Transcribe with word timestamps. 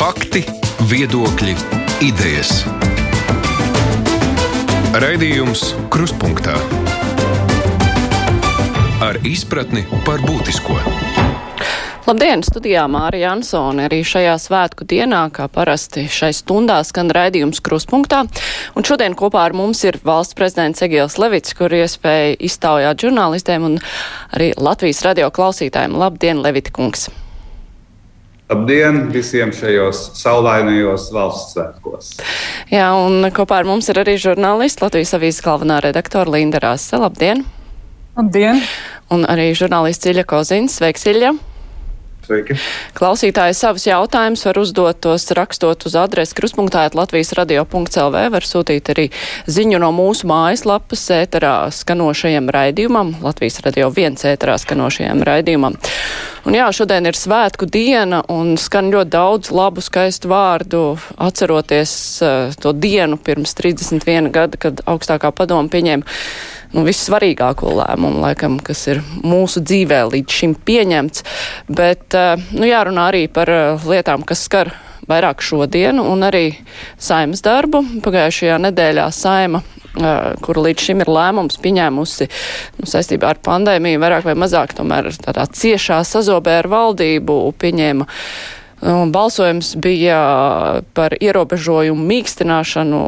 Fakti, 0.00 0.40
viedokļi, 0.88 1.52
idejas. 2.06 2.62
Raidījums 4.96 5.74
Krustpunktā 5.92 6.54
ar 9.04 9.20
izpratni 9.28 9.84
par 10.08 10.24
būtisko. 10.24 10.78
Labdien, 12.08 12.40
studijā 12.40 12.86
Mārija 12.88 13.34
Ansone. 13.34 13.90
Arī 13.90 14.00
šajā 14.00 14.40
svētku 14.40 14.88
dienā, 14.88 15.26
kā 15.36 15.52
parasti 15.52 16.08
šai 16.08 16.32
stundā, 16.32 16.80
skan 16.88 17.12
raidījums 17.12 17.60
Kruspunktā. 17.60 18.24
Un 18.72 18.88
šodien 18.88 19.12
kopā 19.12 19.50
ar 19.50 19.52
mums 19.52 19.84
ir 19.84 20.00
valsts 20.00 20.40
prezidents 20.40 20.80
Egils 20.80 21.20
Levits, 21.20 21.52
kur 21.52 21.76
iespēja 21.76 22.38
iztaujāt 22.40 23.04
žurnālistiem 23.04 23.68
un 23.68 23.82
arī 24.32 24.54
Latvijas 24.56 25.04
radio 25.04 25.28
klausītājiem. 25.28 26.00
Labdien, 26.00 26.40
Levita 26.40 26.72
kungs! 26.72 27.10
Labdien 28.50 29.04
visiem 29.14 29.52
šajos 29.54 29.98
saulainajos 30.18 31.04
valsts 31.14 31.52
svētkos! 31.54 32.08
Jā, 32.72 32.88
un 32.98 33.28
kopā 33.30 33.60
ar 33.60 33.68
mums 33.68 33.86
ir 33.92 34.00
arī 34.02 34.16
žurnālists 34.18 34.82
Latvijas 34.82 35.14
avīzes 35.14 35.44
galvenā 35.44 35.76
redaktora 35.84 36.34
Linda 36.34 36.58
Rāsa. 36.58 36.98
Labdien! 36.98 37.44
Labdien! 38.18 38.58
Un 39.14 39.22
arī 39.30 39.52
žurnālists 39.54 40.10
Ilja 40.10 40.26
Kozins. 40.26 40.80
Sveiks, 40.80 41.06
Ilja! 41.06 41.30
Sveiki. 42.26 42.54
Klausītāji 42.96 43.54
savus 43.56 43.86
jautājumus 43.88 44.44
var 44.46 44.58
uzdot 44.60 45.00
tos 45.02 45.24
rakstot 45.36 45.86
uz 45.88 45.96
adresi 45.98 46.36
kruspunktā 46.36 46.84
Latvijas 46.94 47.32
radio.lv. 47.38 48.22
Var 48.34 48.46
sūtīt 48.46 48.90
arī 48.92 49.06
ziņu 49.50 49.80
no 49.82 49.88
mūsu 49.96 50.28
mājaslapas 50.30 51.06
ēterā 51.16 51.54
skanošajam 51.74 52.52
raidījumam, 52.52 53.14
Latvijas 53.24 53.60
radio 53.64 53.88
viens 53.94 54.26
ēterā 54.28 54.58
skanošajam 54.60 55.24
raidījumam. 55.26 55.80
Un 56.48 56.56
jā, 56.56 56.68
šodien 56.72 57.08
ir 57.08 57.16
svētku 57.18 57.68
diena 57.68 58.22
un 58.32 58.54
skan 58.60 58.92
ļoti 58.92 59.12
daudz 59.12 59.50
labu, 59.52 59.84
skaistu 59.84 60.30
vārdu, 60.32 60.84
atceroties 61.20 61.92
uh, 62.24 62.54
to 62.60 62.72
dienu 62.72 63.18
pirms 63.20 63.52
31 63.58 64.32
gada, 64.32 64.60
kad 64.60 64.80
augstākā 64.88 65.32
padoma 65.36 65.68
pieņēma 65.72 66.08
nu, 66.74 66.84
vissvarīgāko 66.86 67.72
lēmumu, 67.80 68.22
laikam, 68.24 68.58
kas 68.62 68.86
ir 68.90 69.02
mūsu 69.24 69.62
dzīvē 69.64 70.02
līdz 70.12 70.36
šim 70.40 70.54
pieņemts. 70.66 71.24
Bet 71.70 72.16
eh, 72.18 72.36
nu, 72.54 72.66
jārunā 72.68 73.10
arī 73.10 73.26
par 73.32 73.50
eh, 73.50 73.90
lietām, 73.90 74.24
kas 74.26 74.44
skar 74.46 74.72
vairāk 75.10 75.42
šodienu 75.42 76.04
un 76.12 76.22
arī 76.26 76.44
saimas 77.00 77.42
darbu. 77.42 77.82
Pagājušajā 78.04 78.60
nedēļā 78.66 79.08
saima 79.14 79.62
eh, 79.64 80.38
kur 80.44 80.62
līdz 80.62 80.86
šim 80.86 81.02
ir 81.04 81.10
lēmums 81.10 81.58
pieņēmusi 81.62 82.30
nu, 82.30 82.88
saistībā 82.92 83.34
ar 83.34 83.42
pandēmiju, 83.46 84.02
vairāk 84.02 84.30
vai 84.30 84.38
mazāk 84.38 84.76
tomēr 84.78 85.10
tādā 85.24 85.48
ciešā 85.50 86.02
sazobē 86.06 86.60
ar 86.62 86.70
valdību 86.70 87.42
pieņēma. 87.60 88.08
Un 88.90 89.10
balsojums 89.12 89.74
bija 89.76 90.20
par 90.96 91.12
ierobežojumu 91.20 92.00
mīkstināšanu 92.00 93.00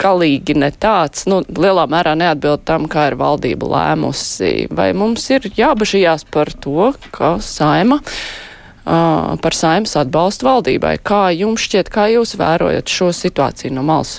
galīgi 0.00 0.56
ne 0.58 0.70
tāds, 0.72 1.26
nu, 1.30 1.40
lielā 1.46 1.86
mērā 1.90 2.14
neatbild 2.18 2.64
tam, 2.68 2.86
kā 2.90 3.10
ir 3.10 3.18
valdība 3.20 3.68
lēmusi. 3.72 4.68
Vai 4.74 4.90
mums 4.96 5.24
ir 5.32 5.48
jābažījās 5.56 6.26
par 6.32 6.52
to, 6.52 6.92
ka 7.14 7.36
saima, 7.44 8.00
uh, 8.02 9.34
par 9.42 9.56
saimas 9.56 9.96
atbalstu 10.00 10.48
valdībai? 10.48 10.96
Kā 11.00 11.28
jums 11.34 11.66
šķiet, 11.66 11.92
kā 11.92 12.08
jūs 12.14 12.36
vērojat 12.40 12.92
šo 12.92 13.12
situāciju 13.16 13.76
no 13.76 13.86
malas? 13.86 14.18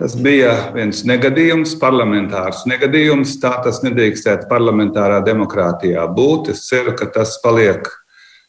Tas 0.00 0.14
bija 0.16 0.70
viens 0.72 1.02
negadījums, 1.04 1.74
parlamentārs 1.76 2.62
negadījums. 2.70 3.34
Tā 3.42 3.58
tas 3.66 3.82
nedrīkstētu 3.84 4.48
parlamentārā 4.48 5.18
demokrātijā 5.26 6.06
būt. 6.16 6.54
Es 6.54 6.64
ceru, 6.70 6.94
ka 6.96 7.10
tas 7.18 7.34
paliek, 7.42 7.84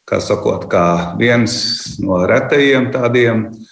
kā 0.07 0.21
sakot, 0.23 0.69
kā 0.71 0.85
viens 1.19 1.57
no 1.99 2.21
retajiem 2.29 2.87
tādiem 2.95 3.49
uh, 3.49 3.67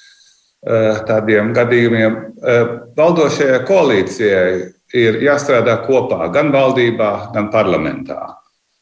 tādiem 0.65 1.53
gadījumiem. 1.55 2.17
Eh, 2.43 2.67
valdošajai 2.97 3.63
koalīcijai 3.67 4.51
ir 4.99 5.21
jāstrādā 5.23 5.77
kopā 5.85 6.27
gan 6.33 6.51
valdībā, 6.51 7.33
gan 7.33 7.49
parlamentā. 7.51 8.35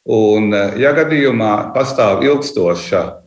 Un, 0.05 0.53
eh, 0.53 0.77
ja 0.77 0.93
gadījumā 0.93 1.73
pastāv 1.73 2.23
ilgstoša 2.23 3.23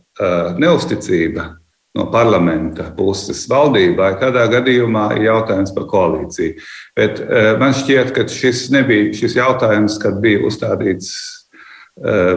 neusticība 0.59 1.55
no 1.95 2.05
parlamenta 2.11 2.83
puses 2.95 3.47
valdībai, 3.49 4.19
tādā 4.19 4.43
gadījumā 4.51 5.15
ir 5.15 5.23
jautājums 5.31 5.73
par 5.73 5.85
koalīciju. 5.89 6.59
Bet 6.95 7.21
man 7.57 7.73
šķiet, 7.73 8.11
ka 8.13 8.27
šis 8.29 8.69
nebija 8.69 9.13
šis 9.15 9.35
jautājums, 9.39 9.97
kad 9.99 10.19
bija 10.21 10.43
uzstādīts 10.45 11.09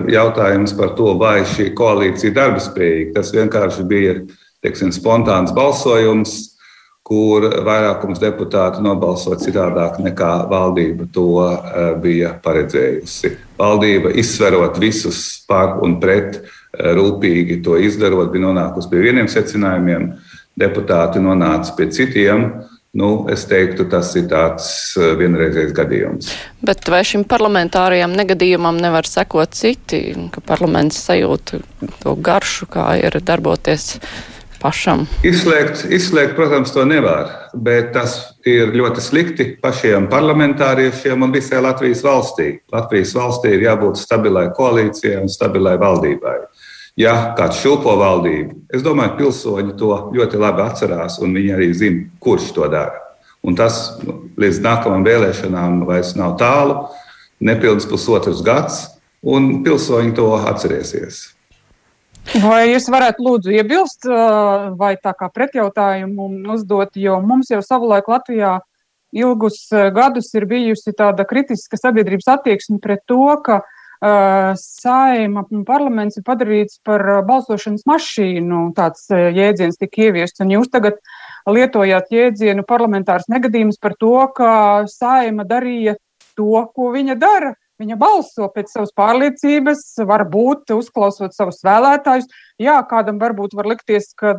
jautājums 0.09 0.73
par 0.79 0.95
to, 0.97 1.19
vai 1.19 1.43
šī 1.43 1.75
koalīcija 1.75 2.31
ir 2.31 2.39
darbspējīga. 2.39 3.15
Tas 3.19 3.35
vienkārši 3.35 3.85
bija 3.91 4.15
teiksim, 4.65 4.93
spontāns 4.97 5.53
balsojums, 5.55 6.55
kur 7.05 7.45
vairākums 7.67 8.21
deputātu 8.23 8.81
nobalsoja 8.85 9.37
citādāk 9.43 9.99
nekā 10.01 10.33
valdība 10.49 11.07
to 11.13 11.29
eh, 11.45 11.91
bija 12.01 12.33
paredzējusi. 12.45 13.35
Valdība 13.61 14.15
izsverot 14.17 14.81
visus 14.81 15.19
par 15.49 15.83
un 15.85 15.99
pret, 16.01 16.41
eh, 16.41 16.95
rūpīgi 16.97 17.61
to 17.65 17.77
izdarot, 17.77 18.33
bija 18.33 18.47
nonākusi 18.47 18.89
pie 18.93 19.05
vieniem 19.05 19.29
secinājumiem, 19.29 20.15
deputāti 20.57 21.21
nonāca 21.21 21.77
pie 21.77 21.91
citiem. 21.93 22.49
Nu, 22.95 23.25
es 23.27 23.43
teiktu, 23.51 23.89
tas 23.91 24.15
ir 24.17 24.29
tāds 24.31 24.67
eh, 24.97 25.13
vienreizējs 25.21 25.77
gadījums. 25.77 26.35
Bet 26.65 26.89
vai 26.89 27.03
šim 27.05 27.29
parlamentārajam 27.29 28.17
negadījumam 28.17 28.81
nevar 28.81 29.05
sekot 29.05 29.53
citi, 29.53 30.07
ka 30.33 30.41
parlaments 30.41 31.05
sajūt 31.05 31.59
to 32.01 32.15
garšu, 32.17 32.71
kā 32.71 32.95
ir 33.03 33.21
darboties 33.21 33.99
pašam? 34.65 35.05
Izslēgt, 35.27 35.85
izslēgt, 35.93 36.35
protams, 36.39 36.73
to 36.73 36.87
nevar, 36.89 37.31
bet 37.53 37.93
tas 37.97 38.17
ir 38.49 38.73
ļoti 38.75 39.05
slikti 39.05 39.49
pašiem 39.63 40.09
parlamentāriešiem 40.13 41.27
un 41.27 41.35
visai 41.35 41.61
Latvijas 41.65 42.05
valstī. 42.07 42.49
Latvijas 42.73 43.13
valstī 43.17 43.55
ir 43.55 43.67
jābūt 43.69 44.01
stabilai 44.01 44.49
koalīcijai 44.57 45.21
un 45.21 45.33
stabilai 45.33 45.77
valdībai. 45.81 46.39
Ja 47.01 47.35
kāds 47.35 47.59
šūpo 47.59 47.97
valdību, 47.99 48.61
es 48.75 48.85
domāju, 48.87 49.17
pilsoņi 49.19 49.75
to 49.79 49.91
ļoti 50.15 50.39
labi 50.39 50.63
atcerās, 50.63 51.19
un 51.23 51.35
viņi 51.35 51.57
arī 51.57 51.73
zina, 51.75 52.05
kurš 52.23 52.53
to 52.55 52.69
dara. 52.71 53.03
Un 53.45 53.59
tas 53.59 53.99
nu, 54.07 54.23
līdz 54.41 54.63
nākamajām 54.65 55.05
vēlēšanām 55.05 55.83
vairs 55.89 56.15
nav 56.17 56.39
tālu, 56.41 56.79
nepilns 57.45 57.89
pusotrs 57.91 58.41
gads, 58.47 58.85
un 59.21 59.65
pilsoņi 59.67 60.15
to 60.17 60.31
atcerēsies. 60.39 61.34
Vai 62.43 62.73
jūs 62.73 62.89
varētu 62.91 63.23
lūdzu 63.23 63.53
iebilst 63.55 64.09
vai 64.79 64.95
tā 64.99 65.13
kā 65.19 65.29
pretjautājumu 65.31 66.31
uzdot, 66.55 66.97
jo 66.97 67.21
mums 67.23 67.53
jau 67.53 67.61
savulaik 67.63 68.09
Latvijā 68.11 68.59
ilgus 69.15 69.69
gadus 69.95 70.33
ir 70.35 70.49
bijusi 70.51 70.95
tāda 70.97 71.27
kritiska 71.29 71.79
sabiedrības 71.79 72.33
attieksme 72.35 72.81
pret 72.83 73.05
to, 73.07 73.29
ka 73.45 73.61
uh, 73.61 73.75
saima 74.59 75.45
un 75.51 75.65
parlaments 75.65 76.19
ir 76.19 76.25
padarīts 76.27 76.81
par 76.85 77.25
balsošanas 77.27 77.87
mašīnu. 77.89 78.73
Tāds 78.77 79.07
jēdziens 79.11 79.79
tika 79.81 80.09
ieviests, 80.09 80.41
un 80.45 80.53
jūs 80.57 80.71
tagad 80.73 80.99
lietojāt 81.47 82.13
jēdzienu 82.13 82.65
parlamentārs 82.69 83.29
negadījums 83.29 83.79
par 83.81 83.95
to, 84.01 84.17
ka 84.37 84.85
saima 84.91 85.45
darīja 85.45 85.97
to, 86.37 86.67
ko 86.75 86.91
viņa 86.93 87.17
dara. 87.17 87.55
Viņa 87.85 87.99
balso 88.01 88.47
pēc 88.49 88.71
savas 88.73 88.95
pārliecības, 88.97 89.81
varbūt 90.09 90.73
uzklausot 90.73 91.35
savus 91.37 91.59
vēlētājus. 91.67 92.31
Jā, 92.63 92.79
kādam 92.89 93.19
varbūt 93.21 93.53
var 93.59 93.69
likties, 93.69 94.07
ka 94.17 94.33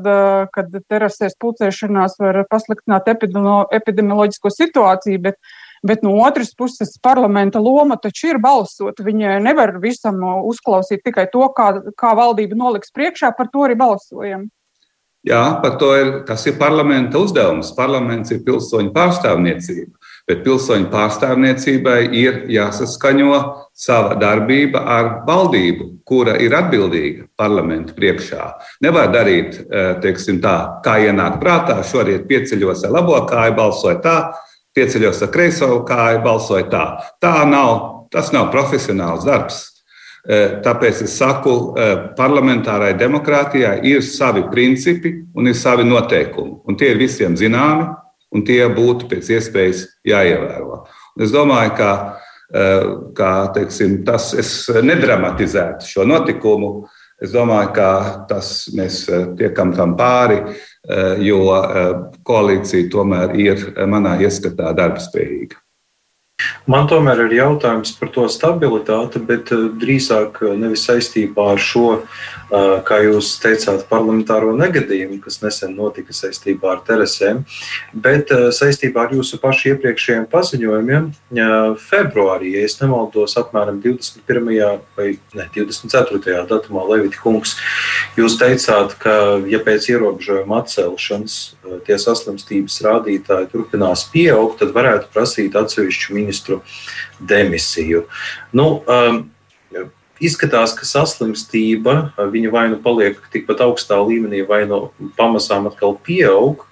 kad 0.56 0.74
terasēs 0.90 1.38
pulcēšanās 1.38 2.18
var 2.24 2.42
pasliktināt 2.50 3.12
epidemioloģisko 3.12 4.50
situāciju, 4.50 5.22
bet, 5.28 5.38
bet 5.86 6.02
no 6.02 6.16
otras 6.26 6.56
puses 6.58 6.96
parlamenta 7.06 7.62
loma 7.62 8.00
taču 8.02 8.32
ir 8.34 8.42
balsot. 8.42 9.04
Viņa 9.06 9.38
nevar 9.46 9.76
visam 9.84 10.26
uzklausīt 10.42 11.06
tikai 11.06 11.28
to, 11.30 11.46
kā, 11.54 11.70
kā 11.94 12.16
valdība 12.18 12.58
noliks 12.58 12.90
priekšā, 12.98 13.36
par 13.38 13.54
to 13.54 13.68
arī 13.68 13.78
balsojam. 13.78 14.50
Jā, 15.26 15.44
par 15.62 15.78
to 15.82 15.94
ir, 15.98 16.12
tas 16.26 16.42
ir 16.50 16.58
parlamenta 16.58 17.22
uzdevums. 17.22 17.76
Parlaments 17.78 18.34
ir 18.34 18.42
pilsoņu 18.46 18.90
pārstāvniecība 18.96 19.94
bet 20.28 20.42
pilsoņu 20.46 20.90
pārstāvniecībai 20.94 22.00
ir 22.18 22.40
jāsaskaņo 22.50 23.40
sava 23.76 24.16
darbība 24.18 24.82
ar 24.90 25.10
valdību, 25.28 25.90
kura 26.08 26.36
ir 26.42 26.56
atbildīga 26.58 27.28
parlamentu 27.38 27.94
priekšā. 27.98 28.48
Nevar 28.82 29.12
darīt, 29.14 29.60
eh, 29.60 29.94
teiksim, 30.02 30.42
tā, 30.42 30.82
kā 30.86 30.98
ienāk 31.06 31.40
prātā. 31.42 31.78
Šorīt 31.84 32.28
pieceļos 32.28 32.86
ar 32.86 32.92
labo 32.92 33.20
kāju, 33.30 33.56
balsoju 33.56 34.02
tā, 34.02 34.34
pieceļos 34.76 35.22
ar 35.22 35.28
kreiso 35.28 35.86
kāju, 35.86 36.24
balsoju 36.24 36.70
tā. 36.70 36.86
Tā 37.22 37.46
nav, 37.46 38.08
tas 38.12 38.32
nav 38.32 38.52
profesionāls 38.52 39.26
darbs. 39.26 39.72
Eh, 40.28 40.62
tāpēc 40.64 41.04
es 41.04 41.18
saku, 41.20 41.76
eh, 41.78 42.10
parlamentārai 42.18 42.98
demokrātijai 42.98 43.84
ir 43.86 44.02
savi 44.02 44.42
principi 44.50 45.14
un 45.36 45.48
ir 45.48 45.54
savi 45.54 45.84
noteikumi. 45.84 46.62
Un 46.68 46.76
tie 46.76 46.90
ir 46.92 46.98
visiem 46.98 47.36
zināmi 47.36 47.96
un 48.36 48.44
tie 48.48 48.62
būtu 48.68 49.10
pēc 49.12 49.32
iespējas 49.38 49.86
jāievēro. 50.08 50.84
Un 51.16 51.26
es 51.26 51.34
domāju, 51.34 51.74
ka, 51.80 51.92
eh, 52.52 52.86
ka 53.16 53.32
teiksim, 53.56 54.04
tas 54.06 54.34
nedramatizētu 54.84 55.88
šo 55.88 56.06
notikumu. 56.06 56.86
Es 57.22 57.32
domāju, 57.32 57.74
ka 57.74 57.90
tas 58.28 58.68
mēs 58.76 59.06
tiekam 59.40 59.72
tam 59.72 59.96
pāri, 59.96 60.42
jo 61.24 61.46
koalīcija 62.28 62.90
tomēr 62.92 63.38
ir 63.40 63.62
manā 63.88 64.18
ieskatā 64.20 64.74
darbspējīga. 64.76 65.56
Man 66.66 66.88
tomēr 66.90 67.28
ir 67.28 67.36
jautājums 67.38 67.92
par 67.96 68.10
to 68.12 68.26
stabilitāti, 68.32 69.22
bet 69.24 69.52
eh, 69.54 69.68
drīzāk 69.80 70.42
eh, 70.42 70.56
nevis 70.58 70.84
saistībā 70.88 71.52
ar 71.54 71.62
šo, 71.62 71.86
eh, 72.02 72.72
kā 72.88 72.98
jūs 73.06 73.36
teicāt, 73.44 73.86
parlamentāro 73.88 74.50
negadījumu, 74.58 75.20
kas 75.22 75.40
nesen 75.44 75.76
notika 75.78 76.16
saistībā 76.18 76.74
ar 76.74 76.82
teresēm, 76.88 77.44
bet 77.94 78.34
saistībā 78.34 79.06
ar 79.06 79.14
jūsu 79.16 79.40
pašu 79.44 79.76
iepriekšējiem 79.76 80.26
paziņojumiem. 80.32 81.12
Februārī, 81.86 82.56
ja 82.58 82.66
es 82.66 82.80
nemaldos, 82.82 83.38
apmēram 83.40 83.78
21. 83.84 84.82
vai 84.98 85.08
ne, 85.38 85.48
24. 85.56 86.42
datumā 86.50 86.84
Levita 86.90 87.22
kungs, 87.22 87.56
jūs 88.18 88.40
teicāt, 88.42 88.98
ka 89.02 89.16
ja 89.52 89.62
pēc 89.64 89.88
ierobežojuma 89.94 90.64
atcelšanas 90.64 91.38
tie 91.86 91.98
saslimstības 92.02 92.82
rādītāji 92.86 93.52
turpinās 93.54 94.08
pieaugt, 94.12 94.60
tad 94.64 94.74
varētu 94.76 95.14
prasīt 95.14 95.58
atsevišķu 95.60 96.16
ministru 96.16 96.25
demisiju. 97.20 98.06
Nu, 98.56 98.68
um, 98.86 99.24
Izskatās, 100.24 100.72
ka 100.72 100.88
saslimstība 100.88 102.14
viņa 102.32 102.52
vai 102.54 102.70
nu 102.72 102.78
paliek 102.80 103.18
tikpat 103.34 103.60
augstā 103.66 103.98
līmenī, 104.00 104.46
vai 104.48 104.62
nu 104.70 104.88
pamazām 105.18 105.68
atkal 105.68 105.98
pieaug. 106.06 106.64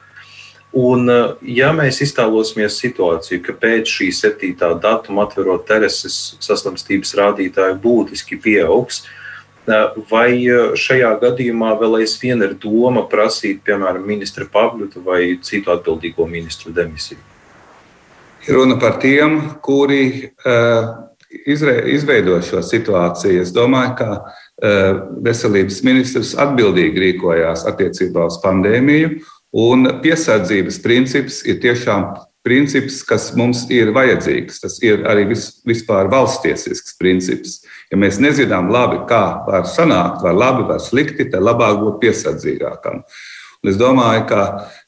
Un, 0.73 1.09
uh, 1.11 1.33
ja 1.45 1.69
mēs 1.75 2.00
iztēlosimies 2.01 2.79
situāciju, 2.81 3.44
ka 3.45 3.53
pēc 3.61 3.91
šī 3.94 4.07
7. 4.15 4.55
datuma 4.81 5.27
atverot 5.27 5.67
tereses 5.69 6.38
saslimstības 6.41 7.13
rādītāji 7.19 7.75
būtiski 7.83 8.39
pieaugs, 8.41 9.03
uh, 9.03 9.99
vai 10.09 10.39
uh, 10.47 10.71
šajā 10.79 11.11
gadījumā 11.21 11.75
vēl 11.83 11.99
aizvien 11.99 12.41
ir 12.47 12.56
doma 12.57 13.06
prasīt, 13.11 13.61
piemēram, 13.67 14.07
ministra 14.07 14.49
Pavļuta 14.49 15.03
vai 15.06 15.35
citu 15.45 15.75
atbildīgo 15.75 16.25
ministru 16.31 16.73
demisiju? 16.73 17.32
Runa 18.48 18.75
par 18.80 18.98
tiem, 19.00 19.38
kuri 19.62 20.31
uh, 20.45 20.90
izveido 21.88 22.42
šo 22.44 22.60
situāciju. 22.66 23.40
Es 23.42 23.54
domāju, 23.56 23.94
ka 24.01 24.10
uh, 24.19 25.00
veselības 25.24 25.80
ministrs 25.88 26.34
atbildīgi 26.36 27.06
rīkojās 27.06 27.63
attiecībā 27.72 28.28
uz 28.28 28.42
pandēmiju, 28.44 29.16
un 29.63 29.88
piesardzības 30.04 30.81
princips 30.84 31.40
ir 31.48 31.62
tiešām 31.63 32.10
princips, 32.44 33.00
kas 33.07 33.30
mums 33.40 33.63
ir 33.72 33.94
vajadzīgs. 33.95 34.60
Tas 34.66 34.75
ir 34.84 35.06
arī 35.07 35.30
vis, 35.31 35.62
vispār 35.63 36.12
valstiesisks 36.12 36.98
princips. 37.00 37.62
Ja 37.92 38.00
mēs 38.01 38.19
nezinām 38.19 38.68
labi, 38.74 39.06
kā 39.07 39.24
var 39.48 39.69
sanākt, 39.72 40.19
vai 40.25 40.36
labi, 40.36 40.68
vai 40.68 40.81
slikti, 40.84 41.30
tad 41.31 41.48
labāk 41.48 41.80
būt 41.80 42.01
piesardzīgākam. 42.04 43.06
Un 43.63 43.72
es 43.72 43.80
domāju, 43.80 44.25
ka 44.28 44.42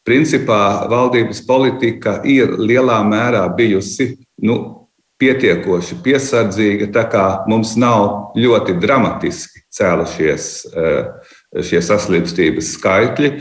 principā 0.05 0.85
valdības 0.89 1.41
politika 1.47 2.19
ir 2.27 2.55
lielā 2.61 3.01
mērā 3.07 3.45
bijusi 3.57 4.13
nu, 4.45 4.85
pietiekoši 5.21 5.97
piesardzīga, 6.03 6.89
tā 6.93 7.05
kā 7.11 7.25
mums 7.49 7.75
nav 7.79 8.35
ļoti 8.35 8.75
dramatiski 8.81 9.63
cēlušies 9.75 10.49
eh, 10.75 11.29
šie 11.63 11.81
saslimstības 11.83 12.73
skaitļi. 12.75 13.31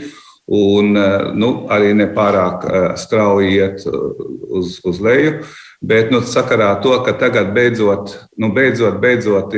Un 0.55 0.95
eh, 0.95 1.27
nu, 1.35 1.51
arī 1.73 1.91
nepārāk 1.97 2.65
eh, 2.69 2.87
strauji 3.01 3.51
iet 3.57 3.85
uz, 3.85 4.79
uz 4.87 5.03
leju. 5.03 5.41
Bet 5.85 6.09
nu, 6.13 6.21
sakarā 6.23 6.71
ar 6.77 6.81
to, 6.81 6.95
ka 7.05 7.13
tagad 7.19 7.51
beidzot, 7.53 8.15
nu, 8.39 8.49
beidzot, 8.55 8.95
beidzot 9.03 9.51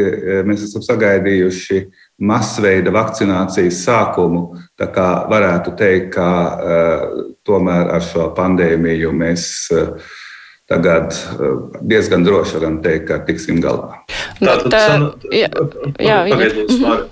mēs 0.49 0.65
esam 0.65 0.81
sagaidījuši 0.83 1.77
uh, 1.85 2.06
masveida 2.17 2.91
vakcinācijas 2.93 3.81
sākumu. 3.85 4.57
Tā 4.77 4.89
kā 4.93 5.07
varētu 5.29 5.73
teikt, 5.77 6.13
ka 6.15 6.29
uh, 6.29 7.19
tomēr 7.45 7.93
ar 7.97 8.05
šo 8.05 8.31
pandēmiju 8.37 9.13
mēs 9.13 9.43
uh, 9.73 10.15
tagad 10.69 11.13
uh, 11.13 11.77
diezgan 11.81 12.25
droši 12.25 12.57
varam 12.57 12.79
teikt, 12.85 13.07
ka 13.11 13.19
tiksim 13.27 13.61
galā. 13.61 14.01
Tātad, 14.37 14.69
tā, 14.73 14.81
jā, 15.33 15.49
jā, 16.01 16.17
jā. 16.29 16.49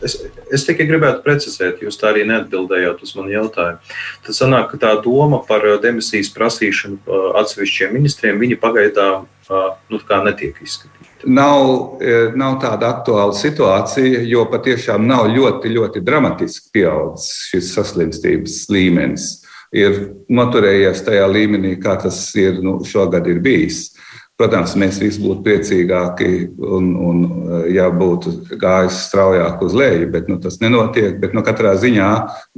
Es, 0.06 0.18
es 0.54 0.66
tikai 0.68 0.90
gribētu 0.90 1.24
precizēt, 1.26 1.82
jūs 1.86 1.98
tā 2.02 2.12
arī 2.12 2.26
neatbildējāt 2.30 3.02
uz 3.06 3.16
manu 3.18 3.34
jautājumu. 3.34 3.96
Tad 4.26 4.38
sanāk, 4.38 4.70
ka 4.74 4.82
tā 4.86 4.94
doma 5.06 5.42
par 5.46 5.66
demisijas 5.82 6.34
prasīšanu 6.34 7.18
atsevišķiem 7.42 7.98
ministriem, 7.98 8.42
viņi 8.42 8.62
pagaidām 8.62 9.26
nu, 9.90 10.02
netiek 10.26 10.62
izskatīta 10.66 11.05
nav, 11.26 11.98
e, 12.02 12.14
nav 12.38 12.60
tāda 12.62 12.92
aktuāla 12.94 13.36
situācija, 13.36 14.22
jo 14.30 14.46
patiešām 14.52 15.08
nav 15.08 15.28
ļoti, 15.34 15.72
ļoti 15.76 16.04
dramatiski 16.06 16.72
pieaudzis 16.76 17.50
šis 17.52 17.74
saslimstības 17.76 18.62
līmenis. 18.74 19.30
Ir 19.76 19.98
noturējies 20.32 21.04
tajā 21.04 21.26
līmenī, 21.28 21.76
kā 21.82 21.98
tas 22.00 22.20
ir, 22.40 22.62
nu, 22.64 22.78
šogad 22.88 23.28
ir 23.28 23.42
bijis. 23.44 23.90
Protams, 24.36 24.74
mēs 24.76 24.98
visi 25.00 25.22
būtu 25.24 25.46
priecīgāki, 25.46 26.30
un, 26.60 26.90
un 27.00 27.22
ja 27.72 27.88
būtu 27.92 28.58
gājis 28.60 28.98
straujāk 29.08 29.64
uz 29.64 29.76
leju, 29.80 30.10
bet 30.12 30.28
nu, 30.32 30.40
tas 30.44 30.60
nenotiek. 30.60 31.16
Bet, 31.22 31.36
nu, 31.36 31.44
katrā 31.44 31.72
ziņā 31.80 32.10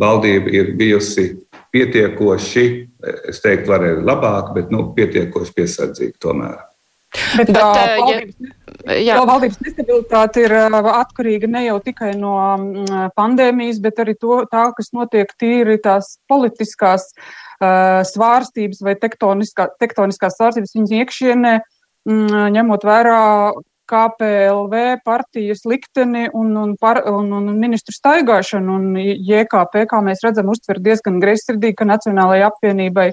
valdība 0.01 0.55
ir 0.57 0.71
bijusi 0.77 1.29
pietiekoši, 1.73 2.65
es 3.29 3.43
teiktu, 3.45 3.69
varēja 3.69 4.01
labāk, 4.01 4.55
bet 4.57 4.73
nu, 4.73 4.87
pietiekoši 4.97 5.53
piesardzīga 5.61 6.17
tomēr. 6.25 6.66
Bet, 7.38 7.48
bet, 7.48 7.57
uh, 7.57 7.94
valdības, 8.01 8.36
ja, 9.00 9.15
valdības 9.25 9.62
nestabilitāte 9.63 10.44
ir 10.44 10.54
atkarīga 10.57 11.48
ne 11.50 11.63
jau 11.65 11.77
tikai 11.86 12.12
no 12.19 12.33
pandēmijas, 13.18 13.80
bet 13.83 14.01
arī 14.04 14.18
to, 14.19 14.42
tā, 14.51 14.68
kas 14.75 14.92
notiek 14.95 15.31
tīri 15.39 15.80
tās 15.83 16.18
politiskās 16.30 17.07
uh, 17.15 18.04
svārstības 18.07 18.83
vai 18.83 18.98
tektoniskā, 19.00 19.69
tektoniskās 19.80 20.36
svārstības 20.38 20.75
viņas 20.75 20.94
iekšienē, 21.00 21.56
mm, 22.12 22.38
ņemot 22.59 22.88
vērā 22.92 23.24
KPLV 23.88 25.00
partijas 25.06 25.63
likteni 25.65 26.27
un, 26.33 26.51
un, 26.60 26.75
par, 26.80 27.00
un, 27.07 27.31
un 27.31 27.48
ministru 27.60 27.95
staigāšanu. 27.95 28.75
Un 28.75 28.98
JKP, 29.00 29.86
kā 29.92 30.01
mēs 30.03 30.24
redzam, 30.25 30.51
uztver 30.51 30.81
diezgan 30.83 31.21
greizsirdīgi, 31.24 31.77
ka 31.80 31.88
Nacionālajai 31.88 32.50
apvienībai 32.50 33.07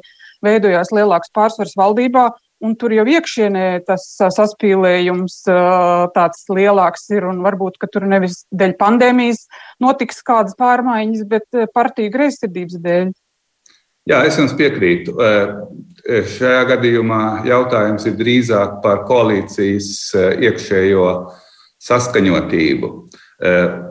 veidojās 0.44 0.90
lielāks 0.94 1.30
pārsvars 1.34 1.76
valdībā. 1.78 2.26
Un 2.62 2.76
tur 2.78 2.94
jau 2.94 3.02
iekšienē 3.10 3.82
tas 3.88 4.04
saspīlējums 4.36 5.40
tāds 6.14 6.46
lielāks 6.54 7.10
ir, 7.12 7.26
varbūt, 7.44 7.80
ka 7.82 7.88
tur 7.90 8.06
nevis 8.08 8.44
dēļ 8.54 8.76
pandēmijas 8.80 9.42
notiks 9.82 10.22
kādas 10.24 10.54
pārmaiņas, 10.60 11.26
bet 11.28 11.66
partiju 11.74 12.14
greizsirdības 12.14 12.80
dēļ. 12.84 13.12
Jā, 14.04 14.20
es 14.28 14.36
jums 14.36 14.52
piekrītu. 14.56 15.16
Šajā 16.04 16.64
gadījumā 16.68 17.20
jautājums 17.48 18.04
ir 18.08 18.18
drīzāk 18.18 18.78
par 18.84 19.02
koalīcijas 19.08 20.12
iekšējo 20.44 21.06
saskaņotību, 21.84 22.90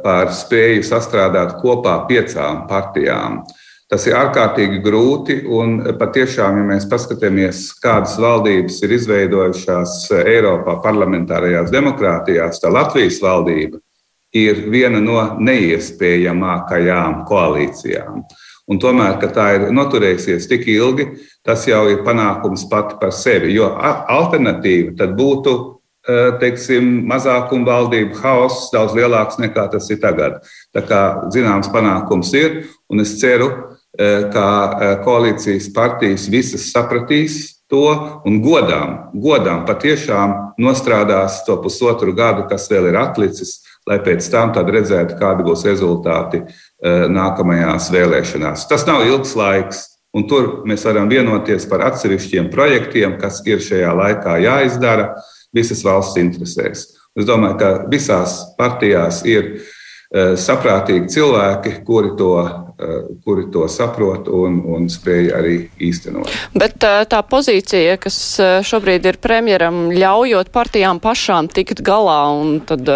par 0.06 0.30
spēju 0.34 0.86
sastrādāt 0.86 1.58
kopā 1.62 1.98
piecām 2.10 2.64
partijām. 2.70 3.42
Tas 3.94 4.08
ir 4.10 4.16
ārkārtīgi 4.18 4.80
grūti, 4.82 5.36
un 5.54 5.76
patiešām, 6.00 6.56
ja 6.58 6.66
mēs 6.66 6.88
paskatāmies, 6.90 7.60
kādas 7.78 8.16
valdības 8.18 8.80
ir 8.88 8.94
izveidojušās 8.96 9.98
Eiropā 10.18 10.80
parlamentārajās 10.82 11.70
demokrātijās, 11.70 12.58
tā 12.64 12.72
Latvijas 12.74 13.20
valdība 13.22 13.78
ir 14.34 14.64
viena 14.74 14.98
no 14.98 15.20
neiespējamākajām 15.38 17.20
koalīcijām. 17.30 18.24
Un 18.74 18.82
tomēr, 18.82 19.20
ka 19.22 19.30
tā 19.36 19.46
ir 19.60 19.68
noturējusies 19.78 20.50
tik 20.50 20.66
ilgi, 20.74 21.06
tas 21.46 21.68
jau 21.70 21.84
ir 21.92 22.02
panākums 22.08 22.66
pati 22.72 22.98
par 22.98 23.14
sevi. 23.14 23.54
Jo 23.54 23.76
alternatīva 23.78 24.96
tad 25.04 25.14
būtu 25.20 25.54
eh, 25.60 26.32
teiksim, 26.42 26.90
mazākuma 27.14 27.70
valdību 27.70 28.18
haoss 28.26 28.74
daudz 28.74 28.98
lielāks 28.98 29.38
nekā 29.44 29.70
tas 29.78 29.94
ir 29.94 30.02
tagad. 30.02 30.42
Tā 30.74 30.82
kā 30.82 31.04
zināms 31.36 31.70
panākums 31.70 32.34
ir, 32.42 32.64
un 32.90 33.06
es 33.06 33.20
ceru, 33.22 33.52
Eh, 33.54 33.73
kā 34.34 34.50
eh, 34.82 34.96
koalīcijas 35.06 35.68
partijas 35.74 36.26
visas 36.32 36.72
sapratīs 36.74 37.62
to 37.70 37.86
un 38.26 38.40
godām, 38.42 39.14
godām 39.14 39.66
patiešām 39.68 40.34
nostrādās 40.62 41.44
to 41.46 41.60
pusotru 41.62 42.14
gadu, 42.14 42.48
kas 42.50 42.66
vēl 42.72 42.90
ir 42.90 42.98
atlicis, 42.98 43.60
lai 43.90 44.00
pēc 44.02 44.26
tam 44.34 44.54
redzētu, 44.54 45.18
kādi 45.20 45.46
būs 45.46 45.66
rezultāti 45.70 46.42
eh, 46.42 47.06
nākamajās 47.10 47.92
vēlēšanās. 47.94 48.68
Tas 48.70 48.88
nav 48.90 49.06
ilgs 49.08 49.36
laiks. 49.38 49.90
Un 50.14 50.28
tur 50.30 50.62
mēs 50.70 50.84
varam 50.86 51.08
vienoties 51.10 51.66
par 51.66 51.82
atsevišķiem 51.88 52.52
projektiem, 52.54 53.16
kas 53.18 53.40
ir 53.50 53.62
šajā 53.66 53.96
laikā 53.98 54.36
jāizdara 54.44 55.08
visas 55.54 55.82
valsts 55.82 56.20
interesēs. 56.22 56.84
Es 57.18 57.26
domāju, 57.26 57.58
ka 57.58 57.72
visās 57.90 58.36
partijās 58.58 59.24
ir 59.26 59.56
saprātīgi 60.14 61.10
cilvēki, 61.16 61.80
kuri 61.88 62.14
to 62.20 62.36
kuri 63.24 63.48
to 63.54 63.68
saprot 63.72 64.28
un, 64.32 64.60
un 64.76 64.90
spēj 64.92 65.32
arī 65.38 65.56
īstenot. 65.84 66.30
Bet 66.58 66.78
tā 66.82 67.22
pozīcija, 67.30 67.98
kas 68.02 68.20
šobrīd 68.68 69.08
ir 69.10 69.20
premjeram, 69.24 69.88
ļaujot 69.94 70.54
partijām 70.54 71.02
pašām 71.04 71.50
tikt 71.54 71.84
galā 71.86 72.22
un 72.34 72.60
tad 72.68 72.90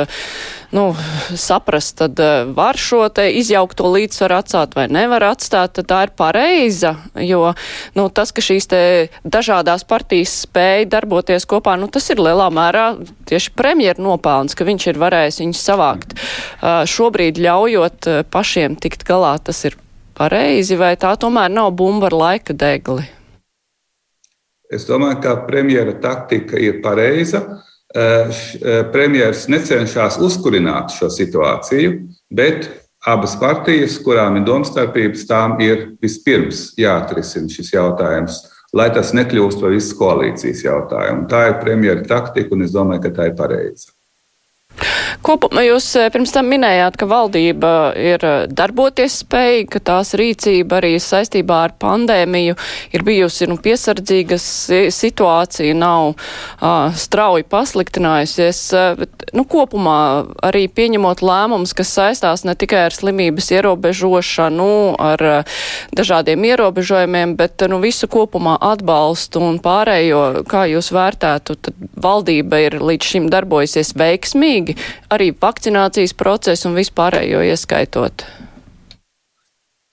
nu, 0.72 0.96
saprast, 1.36 1.98
tad 1.98 2.20
var 2.56 2.78
šo 2.78 3.08
te 3.10 3.30
izjaukto 3.40 3.88
līdzsvaru 3.92 4.36
atstāt 4.38 4.76
vai 4.76 4.88
nevar 4.92 5.24
atstāt, 5.30 5.78
tad 5.78 5.88
tā 5.88 6.02
ir 6.08 6.14
pareiza, 6.18 6.96
jo 7.24 7.54
nu, 7.96 8.08
tas, 8.12 8.34
ka 8.36 8.44
šīs 8.44 8.68
te 8.72 8.82
dažādās 9.24 9.88
partijas 9.88 10.36
spēja 10.44 10.90
darboties 10.98 11.48
kopā, 11.48 11.78
nu, 11.80 11.88
tas 11.92 12.10
ir 12.12 12.22
lielā 12.24 12.50
mērā 12.54 12.88
tieši 13.30 13.54
premjeru 13.56 14.10
nopelns, 14.10 14.58
ka 14.58 14.68
viņš 14.68 14.90
ir 14.92 15.02
varējis 15.02 15.42
viņus 15.44 15.64
savākt. 15.70 16.18
Šobrīd 16.92 17.40
ļaujot 17.44 18.12
pašiem 18.34 18.76
tikt 18.82 19.08
galā, 19.08 19.38
tas 19.40 19.64
ir 19.70 19.77
pareizi, 20.18 20.76
vai 20.80 20.96
tā 21.00 21.14
tomēr 21.20 21.54
nav 21.54 21.72
bumba 21.78 22.10
ar 22.10 22.18
laika 22.18 22.56
degli? 22.58 23.06
Es 24.68 24.84
domāju, 24.90 25.22
ka 25.24 25.38
premjera 25.48 25.94
taktika 26.04 26.60
ir 26.60 26.82
pareiza. 26.84 27.40
Premjeras 28.92 29.46
necenšas 29.48 30.18
uzkurināt 30.20 30.92
šo 30.98 31.08
situāciju, 31.14 31.94
bet 32.28 32.68
abas 33.08 33.38
partijas, 33.40 33.96
kurām 34.04 34.42
ir 34.42 34.44
domstarpības, 34.50 35.24
tām 35.30 35.56
ir 35.64 35.94
vispirms 36.04 36.74
jāatrisina 36.78 37.48
šis 37.48 37.72
jautājums, 37.78 38.42
lai 38.76 38.90
tas 38.92 39.14
nekļūst 39.16 39.64
par 39.64 39.72
visas 39.72 39.96
koalīcijas 39.96 40.66
jautājumu. 40.68 41.30
Tā 41.32 41.46
ir 41.48 41.62
premjera 41.64 42.04
taktika, 42.04 42.52
un 42.58 42.68
es 42.68 42.76
domāju, 42.76 43.06
ka 43.08 43.14
tā 43.16 43.30
ir 43.32 43.38
pareiza. 43.40 43.94
Kopumā 45.26 45.64
jūs 45.66 45.88
eh, 45.98 46.10
pirms 46.14 46.32
tam 46.36 46.50
minējāt, 46.52 46.98
ka 47.00 47.08
valdība 47.10 47.72
ir 47.98 48.24
eh, 48.26 48.36
darboties 48.48 49.22
spējīga, 49.24 49.70
ka 49.74 49.82
tās 49.92 50.14
rīcība 50.18 50.80
arī 50.80 50.94
saistībā 51.02 51.64
ar 51.68 51.74
pandēmiju 51.82 52.58
ir 52.94 53.06
bijusi 53.08 53.48
nu, 53.50 53.58
piesardzīga 53.62 54.38
situācija, 54.38 55.74
nav 55.78 56.14
uh, 56.14 56.94
strauji 56.98 57.46
pasliktinājusies. 57.50 58.60
Bet, 59.00 59.26
nu, 59.36 59.44
kopumā 59.50 60.00
arī 60.46 60.66
pieņemot 60.72 61.24
lēmumus, 61.26 61.74
kas 61.78 61.92
saistās 61.98 62.46
ne 62.48 62.56
tikai 62.58 62.86
ar 62.88 62.96
slimības 62.96 63.50
ierobežošanu, 63.58 64.70
ar 65.02 65.26
uh, 65.26 65.58
dažādiem 65.98 66.46
ierobežojumiem, 66.52 67.36
bet 67.40 67.66
nu, 67.72 67.82
visu 67.84 68.10
kopumā 68.12 68.58
atbalstu 68.70 69.42
un 69.44 69.60
pārējo, 69.64 70.46
kā 70.50 70.68
jūs 70.72 70.92
vērtētu, 70.96 71.58
tad 71.68 71.86
valdība 71.98 72.62
ir 72.68 72.80
līdz 72.84 73.12
šim 73.14 73.30
darbojusies 73.34 73.96
veiksmīgi 73.98 74.67
veiksmīgi 74.68 74.76
arī 75.10 75.32
vakcinācijas 75.32 76.14
procesu 76.14 76.70
un 76.70 76.76
vispārējo 76.76 77.42
ieskaitot? 77.44 78.26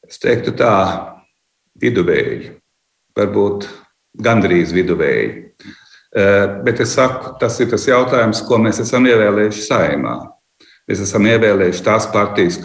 Es 0.07 0.19
teiktu 0.19 0.52
tā, 0.52 1.14
viduvēji, 1.81 2.61
varbūt 3.16 3.69
gandrīz 4.23 4.73
viduvēji. 4.73 5.54
Eh, 6.14 6.62
bet 6.64 6.81
es 6.81 6.95
saku, 6.95 7.37
tas 7.40 7.59
ir 7.61 7.71
tas 7.71 7.87
jautājums, 7.87 8.45
ko 8.47 8.59
mēs 8.59 8.81
esam 8.81 9.04
ievēlējuši 9.07 9.66
saimā. 9.66 10.31
Mēs 10.88 11.00
esam 11.00 11.25
ievēlējuši 11.26 11.83
tās 11.83 12.07
partijas, 12.12 12.61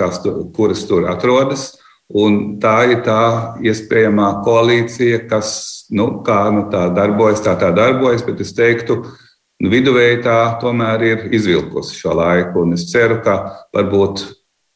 kuras 0.54 0.86
tur 0.86 1.08
atrodas, 1.10 1.80
un 2.14 2.60
tā 2.60 2.92
ir 2.92 3.02
tā 3.02 3.56
iespējamā 3.64 4.44
koalīcija, 4.44 5.28
kas 5.30 5.88
nu, 5.90 6.22
kā, 6.22 6.52
nu, 6.52 6.68
tā 6.70 6.90
darbojas, 6.94 7.42
tā 7.42 7.56
tā 7.58 7.72
darbojas. 7.74 8.22
Bet 8.28 8.42
es 8.42 8.54
teiktu, 8.54 9.02
ka 9.02 9.29
viduvēji 9.68 10.22
tā 10.24 10.40
tomēr 10.62 11.04
ir 11.04 11.24
izvilkusi 11.36 11.98
šo 12.00 12.16
laiku, 12.16 12.64
un 12.64 12.78
es 12.78 12.86
ceru, 12.92 13.20
ka 13.24 13.42
varbūt 13.76 14.24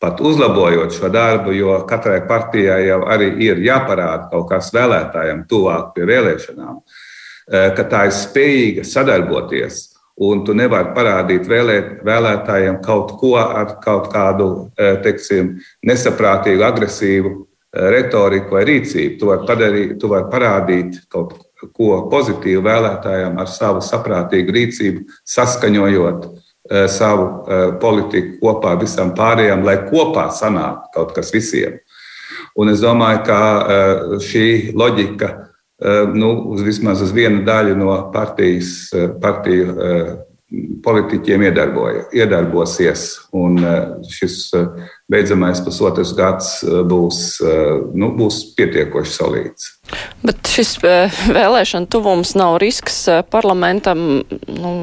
pat 0.04 0.20
uzlabojot 0.20 0.92
šo 0.92 1.08
darbu, 1.10 1.54
jo 1.56 1.78
katrai 1.88 2.20
partijai 2.28 2.82
jau 2.90 3.00
arī 3.08 3.30
ir 3.46 3.62
jāparāda 3.64 4.28
kaut 4.34 4.50
kas 4.50 4.74
vēlētājiem 4.76 5.46
tuvāk 5.48 5.94
pie 5.96 6.08
vēlēšanām, 6.10 6.82
e, 6.84 7.62
ka 7.78 7.86
tā 7.88 8.04
ir 8.10 8.16
spējīga 8.18 8.84
sadarboties. 8.88 9.90
Un 10.24 10.44
tu 10.46 10.54
nevari 10.54 10.92
parādīt 10.94 11.48
vēlēt, 11.50 12.04
vēlētājiem 12.06 12.82
kaut 12.84 13.16
ko 13.22 13.38
ar 13.40 13.78
kaut 13.82 14.12
kādu 14.14 14.50
e, 14.76 14.92
teiksim, 15.08 15.56
nesaprātīgu, 15.88 16.68
agresīvu 16.68 17.32
e, 17.32 17.46
retoriku 17.96 18.60
vai 18.60 18.68
rīcību. 18.70 19.16
Tu 19.18 19.32
vari, 19.32 19.48
padarīt, 19.48 19.96
tu 20.04 20.12
vari 20.12 20.30
parādīt 20.36 21.00
kaut 21.08 21.43
ko 21.76 22.04
pozitīvu 22.12 22.64
vēlētājiem 22.66 23.38
ar 23.40 23.50
savu 23.52 23.84
saprātīgu 23.84 24.56
rīcību, 24.56 25.06
saskaņojot 25.36 26.26
eh, 26.28 26.88
savu 26.92 27.28
eh, 27.28 27.64
politiku 27.82 28.40
kopā 28.42 28.76
visam 28.82 29.14
pārējiem, 29.18 29.64
lai 29.68 29.78
kopā 29.88 30.28
sanāktu 30.34 30.94
kaut 30.98 31.16
kas 31.16 31.34
visiem. 31.36 31.80
Un 32.60 32.70
es 32.70 32.84
domāju, 32.84 33.24
ka 33.28 33.40
eh, 33.40 34.06
šī 34.24 34.48
loģika 34.78 35.36
nu, 36.14 36.30
uz 36.54 36.62
vismaz 36.64 37.02
uz 37.04 37.10
vienu 37.12 37.42
daļu 37.44 37.74
no 37.76 37.96
partijas, 38.14 38.94
partiju 39.20 39.74
politiķiem 40.84 41.46
iedarbosies. 41.48 43.06
Un 43.34 43.58
šis 44.12 44.52
beidzamais 45.12 45.62
pusotrs 45.66 46.14
gads 46.18 46.60
būs, 46.90 47.24
nu, 47.98 48.12
būs 48.18 48.44
pietiekoši 48.58 49.16
solīts. 49.18 49.72
Bet 50.24 50.48
šis 50.48 50.76
eh, 50.88 51.24
vēlēšana 51.34 51.90
tuvums 51.92 52.34
nav 52.40 52.58
risks 52.64 53.04
eh, 53.12 53.24
parlamentam 53.28 54.24
nu, 54.48 54.74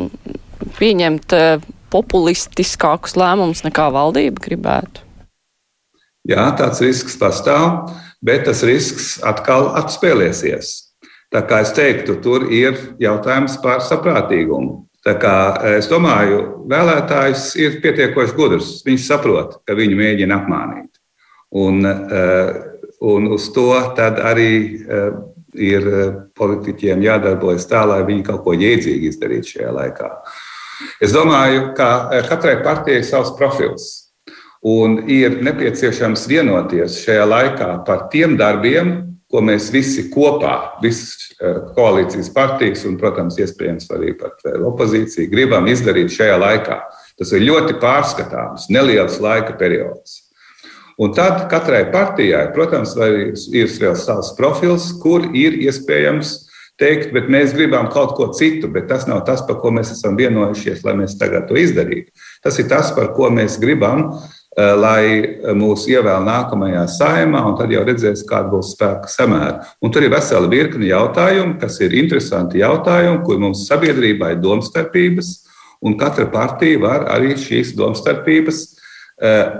pieņemt 0.79 1.37
eh, 1.37 1.65
populistiskākus 1.91 3.17
lēmumus 3.19 3.65
nekā 3.67 3.89
valdība 3.95 4.43
gribētu. 4.45 5.07
Jā, 6.29 6.51
tāds 6.59 6.83
risks 6.85 7.17
pastāv, 7.19 7.89
bet 8.23 8.45
tas 8.47 8.61
risks 8.67 9.17
atkal 9.27 9.73
atspēlēsies. 9.81 10.75
Tā 11.33 11.41
kā 11.49 11.63
es 11.65 11.73
teiktu, 11.75 12.19
tur 12.23 12.49
ir 12.53 12.77
jautājums 13.01 13.57
par 13.63 13.81
saprātīgumu. 13.87 14.90
Tā 15.07 15.15
kā 15.17 15.35
es 15.79 15.89
domāju, 15.89 16.67
vēlētājs 16.69 17.55
ir 17.61 17.79
pietiekoši 17.81 18.37
gudrs. 18.37 18.73
Viņš 18.85 19.07
saprot, 19.07 19.61
ka 19.65 19.77
viņu 19.79 19.97
mēģina 20.01 20.43
apmānīt. 20.43 20.91
Un, 21.57 21.87
Un 23.01 23.31
uz 23.33 23.47
to 23.57 23.71
arī 23.81 24.51
uh, 24.85 25.15
ir 25.55 25.87
eh, 25.89 26.13
politiķiem 26.37 27.03
jādarbojas 27.05 27.67
tā, 27.71 27.83
lai 27.89 28.03
viņi 28.07 28.27
kaut 28.27 28.45
ko 28.45 28.55
jēdzīgi 28.55 29.11
izdarītu 29.11 29.57
šajā 29.57 29.73
laikā. 29.75 30.11
Es 31.03 31.15
domāju, 31.15 31.71
ka 31.77 31.91
eh, 32.15 32.25
katrai 32.29 32.61
partijai 32.65 33.03
ir 33.03 33.09
savs 33.09 33.35
profils. 33.39 33.89
Un 34.61 34.99
ir 35.09 35.39
nepieciešams 35.41 36.27
vienoties 36.29 37.01
šajā 37.07 37.25
laikā 37.29 37.71
par 37.87 38.09
tiem 38.13 38.37
darbiem, 38.37 39.10
ko 39.31 39.43
mēs 39.47 39.69
visi 39.73 40.09
kopā, 40.13 40.81
visas 40.83 41.31
koalīcijas 41.77 42.33
partijas 42.35 42.83
un, 42.89 42.97
protams, 43.01 43.39
iespējams 43.41 43.87
arī 43.95 44.17
pat 44.19 44.43
opozīcija, 44.67 45.31
gribam 45.31 45.69
izdarīt 45.71 46.11
šajā 46.17 46.41
laikā. 46.41 46.81
Tas 47.21 47.33
ir 47.37 47.47
ļoti 47.47 47.79
pārskatāms, 47.83 48.67
neliels 48.73 49.21
laika 49.23 49.55
periods. 49.61 50.27
Un 51.01 51.15
tad 51.17 51.47
katrai 51.49 51.87
partijai, 51.93 52.51
protams, 52.53 52.93
ir 53.57 53.71
vēl 53.81 53.97
savs 53.97 54.35
profils, 54.37 54.91
kur 55.01 55.31
ir 55.33 55.57
iespējams 55.63 56.35
teikt, 56.81 57.15
bet 57.17 57.31
mēs 57.33 57.55
gribam 57.57 57.89
kaut 57.93 58.13
ko 58.19 58.29
citu, 58.37 58.69
bet 58.73 58.89
tas 58.91 59.07
nav 59.09 59.23
tas, 59.29 59.41
par 59.47 59.61
ko 59.63 59.73
mēs 59.73 59.95
esam 59.95 60.19
vienojušies, 60.19 60.83
lai 60.85 60.97
mēs 61.01 61.17
tagad 61.21 61.49
to 61.49 61.57
izdarītu. 61.61 62.13
Tas 62.45 62.59
ir 62.61 62.69
tas, 62.69 62.93
par 62.97 63.15
ko 63.17 63.31
mēs 63.33 63.57
gribam, 63.63 64.11
eh, 64.11 64.40
lai 64.57 65.39
mūs 65.55 65.85
ievēl 65.87 66.25
nākamajā 66.27 66.83
saimā, 66.91 67.45
un 67.47 67.55
tad 67.59 67.71
jau 67.71 67.85
redzēs, 67.87 68.25
kāda 68.27 68.51
būs 68.51 68.73
spēka 68.75 69.11
samēra. 69.11 69.63
Un 69.83 69.95
tur 69.95 70.03
ir 70.03 70.11
vesela 70.11 70.51
virkni 70.51 70.91
jautājumu, 70.91 71.59
kas 71.61 71.79
ir 71.81 71.95
interesanti 71.95 72.59
jautājumi, 72.59 73.23
kur 73.25 73.39
mums 73.39 73.67
sabiedrībā 73.69 74.35
ir 74.35 74.43
domstarpības, 74.43 75.33
un 75.87 75.97
katra 76.01 76.27
partija 76.33 76.83
var 76.83 77.07
arī 77.15 77.37
šīs 77.39 77.77
domstarpības 77.79 78.63
eh, 79.23 79.53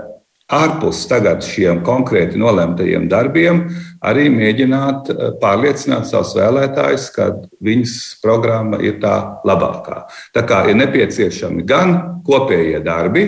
ārpus 0.51 1.05
tagad 1.07 1.45
šiem 1.47 1.79
konkrēti 1.87 2.39
nolemtajiem 2.39 3.07
darbiem, 3.09 3.63
arī 4.03 4.27
mēģināt 4.33 5.11
eh, 5.13 5.21
pārliecināt 5.41 6.09
savus 6.11 6.35
vēlētājus, 6.35 7.07
ka 7.15 7.29
viņas 7.63 7.95
programma 8.23 8.81
ir 8.83 8.99
tā 8.99 9.15
labākā. 9.47 10.03
Tā 10.35 10.43
kā 10.43 10.65
ir 10.67 10.77
nepieciešami 10.83 11.63
gan 11.63 11.95
kopējie 12.27 12.83
darbi, 12.83 13.25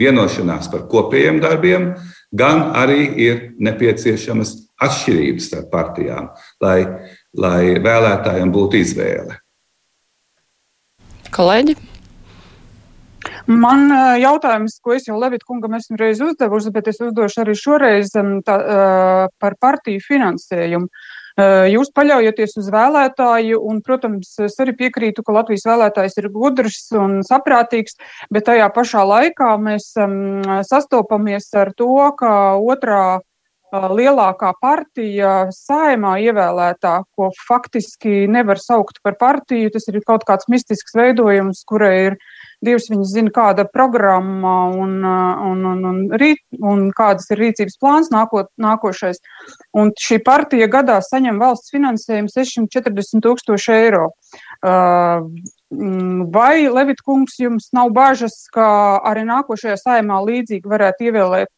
vienošanās 0.00 0.68
par 0.72 0.86
kopējiem 0.90 1.40
darbiem, 1.42 1.88
gan 2.34 2.70
arī 2.76 3.06
ir 3.26 3.40
nepieciešamas 3.62 4.56
atšķirības 4.82 5.48
starp 5.50 5.70
partijām, 5.72 6.28
lai, 6.62 6.78
lai 7.38 7.78
vēlētājiem 7.82 8.52
būtu 8.54 8.80
izvēle. 8.82 9.40
Kolēģi? 11.34 11.76
Man 13.44 13.90
jautājums, 14.20 14.78
ko 14.80 14.94
es 14.96 15.06
jau 15.08 15.18
Levita 15.20 15.44
kungam 15.48 15.74
esmu 15.76 15.98
reiz 16.00 16.20
uzdevusi, 16.24 16.72
bet 16.72 16.88
es 16.88 17.00
uzdošu 17.04 17.42
arī 17.42 17.54
šoreiz 17.58 18.12
tā, 18.14 18.56
par 19.40 19.56
partiju 19.60 20.00
finansējumu. 20.04 20.88
Jūs 21.34 21.88
paļaujaties 21.90 22.52
uz 22.60 22.66
vēlētāju, 22.70 23.58
un, 23.66 23.80
protams, 23.82 24.36
es 24.46 24.54
arī 24.62 24.76
piekrītu, 24.78 25.24
ka 25.26 25.34
Latvijas 25.34 25.66
vēlētājs 25.66 26.20
ir 26.22 26.28
gudrs 26.30 26.84
un 26.94 27.24
saprātīgs, 27.26 27.98
bet 28.30 28.46
tajā 28.46 28.68
pašā 28.70 29.02
laikā 29.02 29.48
mēs 29.58 29.90
sastopamies 30.70 31.50
ar 31.58 31.72
to, 31.74 31.90
ka 32.20 32.54
otrā 32.62 33.18
lielākā 33.74 34.52
partija 34.62 35.48
saimā 35.50 36.14
ievēlētā, 36.22 36.94
ko 37.16 37.30
faktiski 37.48 38.28
nevar 38.30 38.60
saukt 38.62 39.00
par 39.02 39.16
partiju. 39.18 39.72
Tas 39.74 39.88
ir 39.90 39.98
kaut 40.06 40.22
kāds 40.28 40.46
mistisks 40.46 40.94
veidojums, 40.94 41.64
kurai 41.66 41.94
ir 42.12 42.18
Dievs 42.64 42.88
viņas 42.90 43.12
zina, 43.14 43.32
kāda 43.34 43.66
programma 43.70 44.54
un, 44.72 44.96
un, 45.04 45.64
un, 45.70 45.82
un, 45.90 45.98
rīt, 46.20 46.40
un 46.60 46.86
kādas 46.96 47.28
ir 47.32 47.42
rīcības 47.42 47.78
plāns 47.80 48.12
nākot, 48.14 48.50
nākošais. 48.60 49.20
Un 49.76 49.92
šī 50.00 50.20
partija 50.24 50.68
gadā 50.72 51.00
saņem 51.04 51.40
valsts 51.42 51.74
finansējumu 51.74 52.32
640 52.32 53.24
tūkstoši 53.24 53.74
eiro. 53.76 54.08
Vai 56.34 56.54
Levitkungs 56.70 57.36
jums 57.42 57.70
nav 57.76 57.92
bažas, 57.94 58.44
ka 58.54 59.00
arī 59.10 59.26
nākošajā 59.28 59.76
saimā 59.80 60.20
līdzīgi 60.24 60.70
varētu 60.70 61.10
ievēlēt 61.10 61.52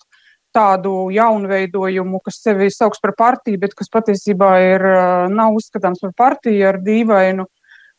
tādu 0.57 1.11
jaunu 1.13 1.51
veidojumu, 1.51 2.21
kas 2.25 2.41
sevi 2.41 2.71
sauc 2.73 2.97
par 3.03 3.13
partiju, 3.19 3.61
bet 3.61 3.75
kas 3.77 3.93
patiesībā 3.93 4.53
ir, 4.65 4.87
nav 5.33 5.59
uzskatāms 5.59 6.01
par 6.05 6.15
partiju 6.17 6.71
ar 6.71 6.81
dīvainu 6.85 7.45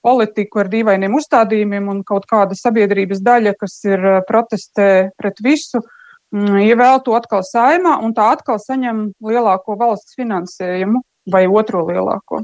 politiku, 0.08 0.64
ar 0.64 0.72
dīvainiem 0.72 1.20
uzstādījumiem 1.20 1.92
un 1.92 2.02
kaut 2.08 2.28
kāda 2.30 2.56
sabiedrības 2.56 3.22
daļa, 3.26 3.56
kas 3.60 3.78
ir 3.88 4.04
protestē 4.30 4.90
pret 5.20 5.42
visu, 5.44 5.84
ievēl 6.34 7.02
to 7.06 7.16
atkal 7.18 7.44
saimā 7.44 7.98
un 8.04 8.16
tā 8.16 8.32
atkal 8.36 8.60
saņem 8.64 9.10
lielāko 9.24 9.78
valsts 9.80 10.16
finansējumu 10.20 11.04
vai 11.32 11.48
otro 11.48 11.84
lielāko. 11.88 12.44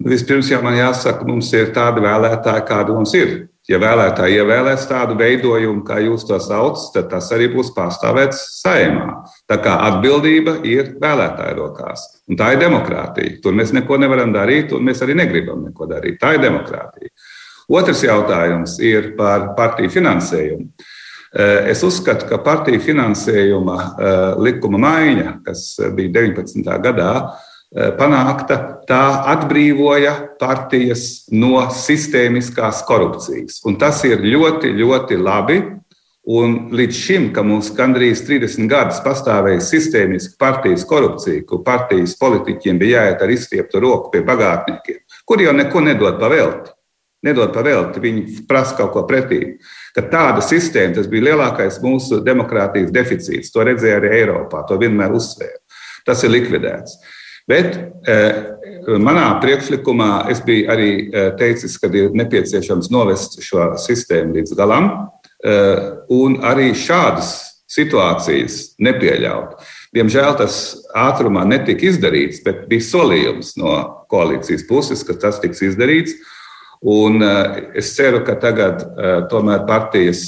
Vispirms 0.00 0.48
jau 0.48 0.62
man 0.64 0.78
jāsaka, 0.78 1.26
mums 1.28 1.50
ir 1.52 1.74
tādi 1.76 2.00
vēlētāji, 2.00 2.66
kādi 2.68 2.94
mums 2.96 3.12
ir. 3.18 3.34
Ja 3.70 3.78
vēlētāji 3.78 4.40
ievēlēs 4.40 4.88
tādu 4.90 5.14
veidojumu, 5.20 5.84
kā 5.86 6.00
jūs 6.02 6.24
to 6.26 6.40
saucat, 6.42 6.88
tad 6.96 7.10
tas 7.12 7.28
arī 7.36 7.46
būs 7.52 7.70
pārstāvēts 7.76 8.40
saimā. 8.58 9.20
Tā 9.46 9.60
kā 9.62 9.76
atbildība 9.86 10.56
ir 10.66 10.96
vēlētāju 11.02 11.58
rokās. 11.60 12.02
Un 12.26 12.38
tā 12.40 12.50
ir 12.54 12.64
demokrātija. 12.64 13.36
Tur 13.44 13.54
mēs 13.54 13.70
neko 13.76 14.00
nevaram 14.02 14.34
darīt, 14.34 14.74
un 14.74 14.88
mēs 14.88 15.04
arī 15.06 15.14
negribam 15.20 15.62
neko 15.68 15.86
darīt. 15.90 16.18
Tā 16.18 16.34
ir 16.34 16.42
demokrātija. 16.48 17.12
Otrs 17.70 18.02
jautājums 18.02 18.80
ir 18.82 19.12
par 19.18 19.52
partiju 19.58 19.92
finansējumu. 19.94 20.66
Eh, 21.30 21.70
es 21.70 21.84
uzskatu, 21.86 22.26
ka 22.26 22.40
partiju 22.42 22.82
finansējuma 22.82 23.78
eh, 23.78 24.18
likuma 24.48 24.82
maiņa, 24.82 25.36
kas 25.46 25.68
bija 25.94 26.10
19. 26.18 26.66
gadā, 26.82 27.12
Eh, 27.22 27.46
panākta, 27.70 28.56
tā 28.88 29.02
atbrīvoja 29.30 30.14
partijas 30.40 31.26
no 31.30 31.68
sistēmiskās 31.70 32.82
korupcijas. 32.88 33.60
Un 33.66 33.78
tas 33.78 34.02
ir 34.08 34.24
ļoti, 34.24 34.72
ļoti 34.80 35.20
labi. 35.20 35.60
Un 36.30 36.68
līdz 36.76 36.94
šim, 36.94 37.30
kad 37.34 37.46
mums 37.48 37.70
gandrīz 37.74 38.20
30 38.26 38.68
gadus 38.68 38.98
pastāvēja 39.02 39.62
sistēmiska 39.64 40.36
partijas 40.38 40.84
korupcija, 40.86 41.46
kur 41.48 41.62
partijas 41.64 42.12
politiķiem 42.20 42.78
bija 42.78 43.06
jāiet 43.06 43.24
ar 43.24 43.32
izstieptu 43.32 43.80
roku 43.80 44.12
pie 44.12 44.20
bagātniekiem, 44.28 45.00
kuri 45.24 45.48
jau 45.48 45.54
neko 45.56 45.80
nedod 45.86 46.20
pavēlti. 46.20 46.74
Nedod 47.24 47.50
pavēlti, 47.52 48.00
viņi 48.00 48.44
prasa 48.48 48.76
kaut 48.78 48.92
ko 48.94 49.02
pretī. 49.08 49.40
Kad 49.96 50.12
tāda 50.12 50.44
sistēma, 50.44 50.94
tas 50.96 51.08
bija 51.10 51.30
lielākais 51.30 51.80
mūsu 51.84 52.20
demokrātijas 52.24 52.92
deficīts. 52.94 53.52
To 53.52 53.64
redzēja 53.66 53.98
arī 54.00 54.12
Eiropā, 54.20 54.62
to 54.68 54.78
vienmēr 54.80 55.16
uzsvēra. 55.16 55.58
Tas 56.06 56.24
ir 56.24 56.32
likvidēts. 56.32 56.96
Bet 57.50 57.76
eh, 58.06 58.32
manā 59.02 59.26
priekšlikumā 59.42 60.26
es 60.30 60.42
biju 60.46 60.68
arī 60.70 60.90
eh, 61.10 61.30
teicis, 61.38 61.76
ka 61.80 61.90
ir 61.90 62.14
nepieciešams 62.14 62.90
novest 62.94 63.40
šo 63.42 63.72
sistēmu 63.80 64.38
līdz 64.38 64.54
galam 64.58 64.90
eh, 65.42 65.80
un 66.14 66.38
arī 66.46 66.70
šādas 66.78 67.32
situācijas 67.70 68.76
nepieļaut. 68.82 69.58
Diemžēl 69.94 70.34
tas 70.38 70.54
ātrumā 70.94 71.44
netika 71.46 71.86
izdarīts, 71.86 72.42
bet 72.46 72.66
bija 72.70 72.86
solījums 72.86 73.56
no 73.58 73.74
koalīcijas 74.10 74.66
puses, 74.70 75.02
ka 75.06 75.14
tas 75.18 75.38
tiks 75.42 75.62
izdarīts. 75.66 76.16
Un 76.80 77.20
es 77.76 77.90
ceru, 77.92 78.22
ka 78.24 78.38
tagad 78.40 78.80
tomēr 79.30 79.66
partijas 79.68 80.22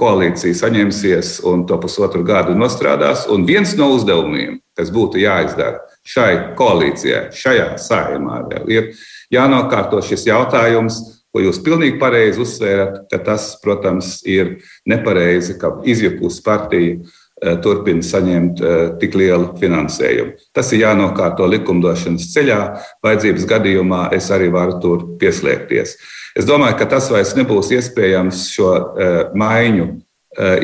koalīcija 0.00 0.56
saņemsies 0.56 1.34
un 1.50 1.66
to 1.68 1.76
pusotru 1.82 2.24
gadu 2.26 2.54
nostrādās. 2.56 3.26
Un 3.30 3.44
viens 3.46 3.74
no 3.78 3.90
uzdevumiem, 3.92 4.61
kas 4.78 4.92
būtu 4.92 5.20
jāizdara 5.22 5.80
šai 6.06 6.54
koalīcijai, 6.58 7.30
šajā 7.36 7.72
saimā, 7.80 8.42
ir 8.70 8.92
jānokārto 9.32 10.02
šis 10.04 10.26
jautājums, 10.30 11.00
ko 11.32 11.40
jūs 11.40 11.62
pilnīgi 11.64 11.98
pareizi 12.00 12.42
uzsvērat, 12.44 13.04
ka 13.10 13.20
tas, 13.24 13.52
protams, 13.62 14.18
ir 14.28 14.58
nepareizi, 14.88 15.56
ka 15.60 15.78
izjukusi 15.88 16.42
partija 16.44 16.96
eh, 16.98 17.54
turpina 17.64 18.04
saņemt 18.04 18.60
eh, 18.60 18.82
tik 19.00 19.16
lielu 19.16 19.54
finansējumu. 19.60 20.34
Tas 20.52 20.74
ir 20.74 20.84
jānokārto 20.84 21.48
likumdošanas 21.48 22.28
ceļā. 22.34 22.60
Vajadzības 23.04 23.48
gadījumā 23.54 24.02
es 24.18 24.28
arī 24.34 24.50
varu 24.52 24.76
tur 24.82 25.06
pieslēgties. 25.22 25.96
Es 26.36 26.48
domāju, 26.48 26.76
ka 26.80 26.90
tas 26.92 27.08
vairs 27.12 27.32
nebūs 27.36 27.72
iespējams 27.76 28.46
šo 28.54 28.70
uh, 28.72 29.16
maiņu 29.36 29.90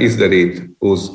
izdarīt 0.01 0.63
uz, 0.81 1.11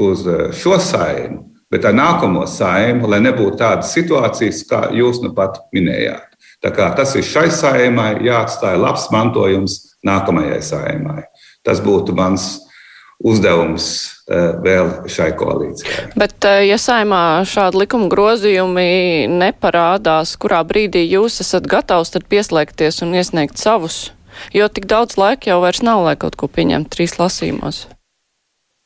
uz 0.00 0.22
šo 0.56 0.78
saimu, 0.80 1.53
bet 1.74 1.88
ar 1.88 1.96
nākamo 1.98 2.44
saimu, 2.46 3.08
lai 3.10 3.18
nebūtu 3.24 3.58
tādas 3.58 3.90
situācijas, 3.96 4.62
kā 4.70 4.86
jūs 4.94 5.18
nu 5.24 5.34
pat 5.34 5.58
minējāt. 5.74 6.30
Tā 6.64 6.70
tas 6.96 7.10
ir 7.18 7.26
šai 7.26 7.50
saimai 7.52 8.14
jāatstāja 8.24 8.78
labs 8.80 9.10
mantojums 9.12 9.80
nākamajai 10.06 10.62
saimai. 10.64 11.24
Tas 11.66 11.82
būtu 11.84 12.14
mans 12.16 12.54
uzdevums 13.24 13.86
eh, 14.28 14.54
vēl 14.64 14.90
šai 15.10 15.30
koalīcijai. 15.38 16.06
Bet, 16.18 16.36
eh, 16.48 16.64
ja 16.68 16.78
saimā 16.80 17.44
šādi 17.48 17.84
likuma 17.84 18.08
grozījumi 18.12 19.26
neparādās, 19.32 20.36
kurā 20.40 20.62
brīdī 20.66 21.04
jūs 21.08 21.40
esat 21.44 21.68
gatavs 21.70 22.14
tad 22.14 22.28
pieslēgties 22.32 23.02
un 23.04 23.16
iesniegt 23.18 23.60
savus? 23.60 24.08
Jo 24.54 24.66
tik 24.72 24.88
daudz 24.90 25.18
laika 25.20 25.52
jau 25.52 25.60
vairs 25.62 25.84
nav, 25.86 26.02
lai 26.08 26.16
kaut 26.18 26.36
ko 26.36 26.50
pieņemtu 26.50 26.96
trīs 26.96 27.20
lasījumos. 27.20 27.84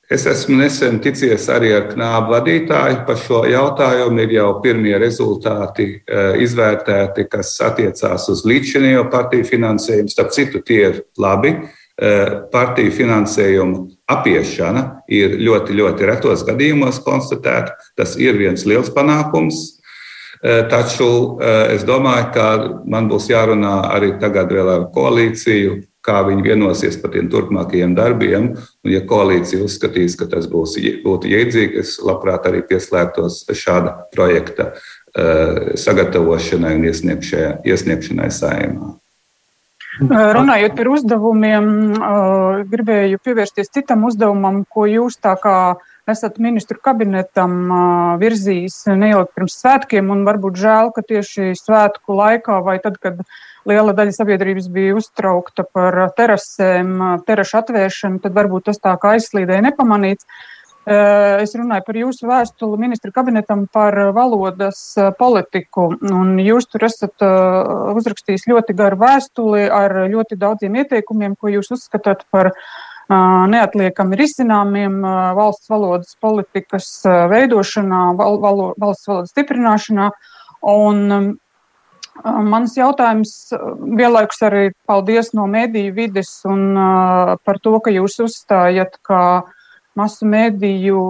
Es 0.09 0.23
esmu 0.25 0.57
nesen 0.57 1.03
ticies 1.05 1.51
arī 1.53 1.75
ar 1.77 1.91
knābu 1.91 2.33
vadītāju 2.33 3.03
par 3.05 3.19
šo 3.21 3.43
jautājumu. 3.45 4.23
Ir 4.25 4.31
jau 4.39 4.47
pirmie 4.65 4.95
rezultāti 4.97 5.89
eh, 5.99 6.39
izvērtēti, 6.45 7.27
kas 7.29 7.51
attiecās 7.67 8.25
uz 8.33 8.41
līdzinējo 8.49 9.05
partiju 9.13 9.45
finansējumu. 9.51 10.09
Starp 10.09 10.33
citu, 10.37 10.65
tie 10.65 10.81
ir 10.87 11.03
labi. 11.21 11.59
Partiju 11.99 12.93
finansējumu 12.95 13.79
apiešana 14.15 14.83
ir 15.11 15.33
ļoti, 15.43 15.75
ļoti 15.81 16.07
retos 16.07 16.45
gadījumos 16.47 17.01
konstatēta. 17.03 17.75
Tas 17.99 18.13
ir 18.23 18.39
viens 18.39 18.63
liels 18.71 18.93
panākums. 18.95 19.59
E, 20.39 20.61
taču 20.71 21.09
es 21.75 21.83
domāju, 21.83 22.29
ka 22.37 22.47
man 22.87 23.11
būs 23.11 23.27
jārunā 23.33 23.75
arī 23.97 24.13
tagad 24.23 24.55
vēl 24.55 24.71
ar 24.77 24.87
koalīciju, 24.95 25.75
kā 26.07 26.21
viņi 26.27 26.47
vienosies 26.47 26.99
par 27.03 27.13
tiem 27.15 27.29
turpmākajiem 27.33 27.97
darbiem. 27.99 28.53
Un, 28.57 28.93
ja 28.93 29.03
koalīcija 29.07 29.65
uzskatīs, 29.67 30.17
ka 30.19 30.29
tas 30.31 30.49
būs, 30.51 30.77
būtu 31.05 31.33
jēdzīgi, 31.33 31.83
es 31.83 31.99
labprāt 32.05 32.47
arī 32.51 32.63
pieslēgtos 32.69 33.43
šāda 33.51 33.97
projekta 34.15 34.73
e, 34.73 35.77
sagatavošanai 35.81 36.77
un 36.79 36.89
iesniegšanai 36.89 38.33
saimā. 38.35 38.95
Runājot 39.99 40.77
par 40.79 40.89
uzdevumiem, 40.95 41.69
gribēju 42.71 43.19
pievērsties 43.25 43.73
citam 43.75 44.05
uzdevumam, 44.07 44.61
ko 44.71 44.87
jūs 44.87 45.17
tā 45.19 45.33
kā 45.43 45.55
esat 46.09 46.39
ministru 46.43 46.79
kabinetam 46.83 47.73
virzījis 48.21 48.85
neilgi 48.95 49.35
pirms 49.35 49.59
svētkiem, 49.59 50.13
un 50.15 50.23
varbūt 50.29 50.61
žēl, 50.61 50.93
ka 50.95 51.03
tieši 51.03 51.51
svētku 51.59 52.15
laikā 52.17 52.61
vai 52.65 52.79
tad, 52.85 53.01
kad 53.03 53.25
liela 53.69 53.95
daļa 53.97 54.17
sabiedrības 54.17 54.69
bija 54.73 54.97
uztraukta 54.99 55.65
par 55.65 55.99
terasēm, 56.19 56.95
terašu 57.29 57.61
atvēršanu, 57.63 58.23
tad 58.25 58.37
varbūt 58.37 58.71
tas 58.71 58.81
tā 58.83 58.95
kā 59.01 59.17
aizslīdēja 59.19 59.69
nepamanīts. 59.71 60.29
Eh, 60.89 61.43
es 61.43 61.51
runāju 61.59 61.85
par 61.85 61.97
jūsu 62.01 62.29
vēstuli 62.31 62.79
ministra 62.81 63.11
kabinetam 63.13 63.67
par 63.69 63.93
valodas 64.17 64.79
eh, 64.97 65.11
politiku. 65.19 65.91
Jūs 66.41 66.69
tur 66.73 66.87
esat 66.89 67.25
eh, 67.27 67.73
uzrakstījis 68.01 68.47
ļoti 68.49 68.77
garu 68.79 68.97
vēstuli 69.03 69.67
ar 69.69 69.99
ļoti 70.09 70.39
daudziem 70.41 70.79
ieteikumiem, 70.81 71.35
ko 71.37 71.53
jūs 71.53 71.75
uzskatāt 71.77 72.25
par 72.33 72.55
neatliekami 73.09 74.17
risināmiem 74.21 74.99
valsts 75.37 75.71
valodas 75.73 76.11
politikas 76.21 76.89
veidošanā, 77.33 78.01
val, 78.19 78.37
valo, 78.43 78.67
valsts 78.77 79.09
valodas 79.09 79.33
stiprināšanā. 79.33 80.11
Un, 80.69 81.39
Mans 82.25 82.75
jautājums 82.77 83.35
vienlaikus 83.99 84.43
arī 84.47 84.65
paldies 84.89 85.31
no 85.37 85.47
mediju 85.51 85.95
vides 85.95 86.33
un 86.49 86.75
par 87.45 87.61
to, 87.63 87.77
ka 87.85 87.93
jūs 87.95 88.19
uzstājat, 88.25 88.99
ka 89.07 89.21
masu 89.99 90.29
mēdīju 90.31 91.01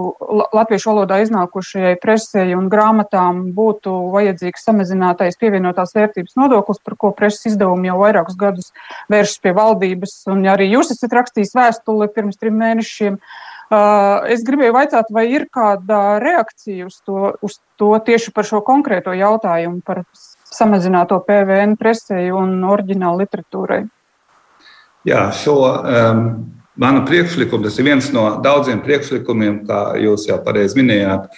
latviešu 0.55 0.91
valodā 0.91 1.19
iznākušajai 1.23 1.97
presē 2.01 2.45
un 2.57 2.69
grāmatām 2.71 3.43
būtu 3.57 3.93
vajadzīgs 4.15 4.65
samazinātais 4.65 5.37
pievienotās 5.41 5.93
vērtības 5.97 6.37
nodoklis, 6.39 6.81
par 6.85 6.97
ko 6.99 7.11
preses 7.15 7.51
izdevumi 7.51 7.91
jau 7.91 7.99
vairākus 8.01 8.39
gadus 8.39 8.73
vēršas 9.13 9.43
pie 9.43 9.53
valdības. 9.57 10.15
Un 10.33 10.43
arī 10.49 10.71
jūs 10.71 10.93
esat 10.95 11.15
rakstījis 11.19 11.55
vēstuli 11.57 12.09
pirms 12.15 12.41
trim 12.41 12.57
mēnešiem. 12.61 13.19
Es 14.33 14.41
gribēju 14.47 14.73
jautāt, 14.73 15.11
vai 15.13 15.27
ir 15.29 15.45
kāda 15.53 16.17
reakcija 16.23 16.87
uz 16.89 16.97
to, 17.05 17.35
uz 17.45 17.59
to 17.77 17.93
tieši 18.05 18.33
par 18.33 18.47
šo 18.49 18.63
konkrēto 18.65 19.13
jautājumu, 19.13 19.83
par 19.85 20.01
samazināto 20.53 21.19
PVN 21.27 21.75
presēju 21.79 22.37
un 22.39 22.63
oriģinālu 22.67 23.23
literatūrai? 23.23 23.83
Jā, 25.07 25.29
šo 25.35 25.55
um, 25.63 26.23
manu 26.79 27.05
priekšlikumu, 27.07 27.65
tas 27.67 27.77
ir 27.79 27.87
viens 27.87 28.09
no 28.15 28.25
daudziem 28.43 28.81
priekšlikumiem, 28.83 29.63
kā 29.69 29.83
jūs 30.03 30.27
jau 30.29 30.39
pareizi 30.43 30.79
minējāt. 30.81 31.29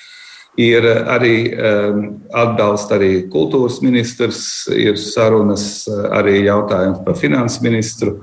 Ir 0.60 0.84
arī 1.08 1.36
um, 1.54 2.00
atbalsts 2.36 2.92
arī 2.92 3.12
kultūras 3.32 3.80
ministrs, 3.86 4.42
ir 4.76 4.98
sarunas 5.00 5.86
arī 6.12 6.42
jautājums 6.44 7.04
par 7.06 7.16
finansu 7.20 7.64
ministru. 7.64 8.18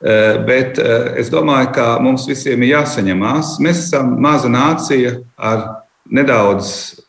Uh, 0.00 0.40
bet 0.48 0.80
uh, 0.80 1.12
es 1.20 1.30
domāju, 1.32 1.70
ka 1.76 1.86
mums 2.02 2.26
visiem 2.28 2.64
ir 2.64 2.74
jāsaņemās. 2.74 3.56
Mēs 3.64 3.86
esam 3.86 4.16
maza 4.20 4.50
nācija 4.52 5.20
ar 5.36 5.64
nedaudz 6.10 7.00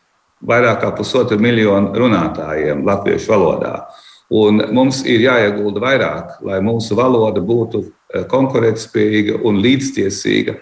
vairāk 0.46 0.80
kā 0.82 0.90
pusotru 0.96 1.38
miljonu 1.42 1.92
runātājiem 1.98 2.84
latviešu 2.86 3.32
valodā. 3.32 3.76
Un 4.32 4.62
mums 4.72 5.02
ir 5.04 5.20
jāiegulda 5.26 5.82
vairāk, 5.82 6.36
lai 6.46 6.62
mūsu 6.64 6.96
valoda 6.96 7.42
būtu 7.44 7.82
e, 7.84 8.22
konkurētspējīga 8.30 9.42
un 9.44 9.58
līdztiesīga 9.60 10.54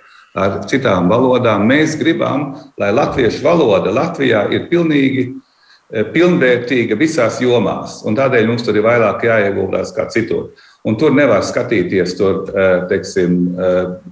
ar 0.42 0.56
citām 0.70 1.06
valodām. 1.10 1.68
Mēs 1.70 1.94
gribam, 2.00 2.50
lai 2.80 2.90
latviešu 2.94 3.44
valoda 3.44 3.92
Latvijā 3.94 4.42
ir 4.50 4.66
pilnīgi 4.72 5.22
e, 5.28 6.02
pilnvērtīga 6.02 6.98
visās 6.98 7.38
jomās, 7.44 8.00
un 8.02 8.18
tādēļ 8.18 8.50
mums 8.50 8.66
tur 8.66 8.80
ir 8.80 8.86
vairāk 8.88 9.22
jāieguldās 9.28 9.94
kā 9.94 10.08
citur. 10.10 10.50
Un 10.82 10.96
tur 10.98 11.14
nevar 11.14 11.44
skatīties 11.46 12.16
tur, 12.18 12.42
e, 12.50 12.68
teiksim, 12.90 13.38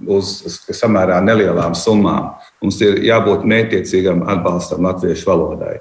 uz 0.07 0.37
samērā 0.71 1.19
nelielām 1.25 1.75
summām. 1.75 2.31
Mums 2.59 2.81
ir 2.83 2.99
jābūt 3.07 3.47
mētiecīgam 3.47 4.25
atbalstam 4.27 4.83
latviešu 4.87 5.29
valodai. 5.29 5.77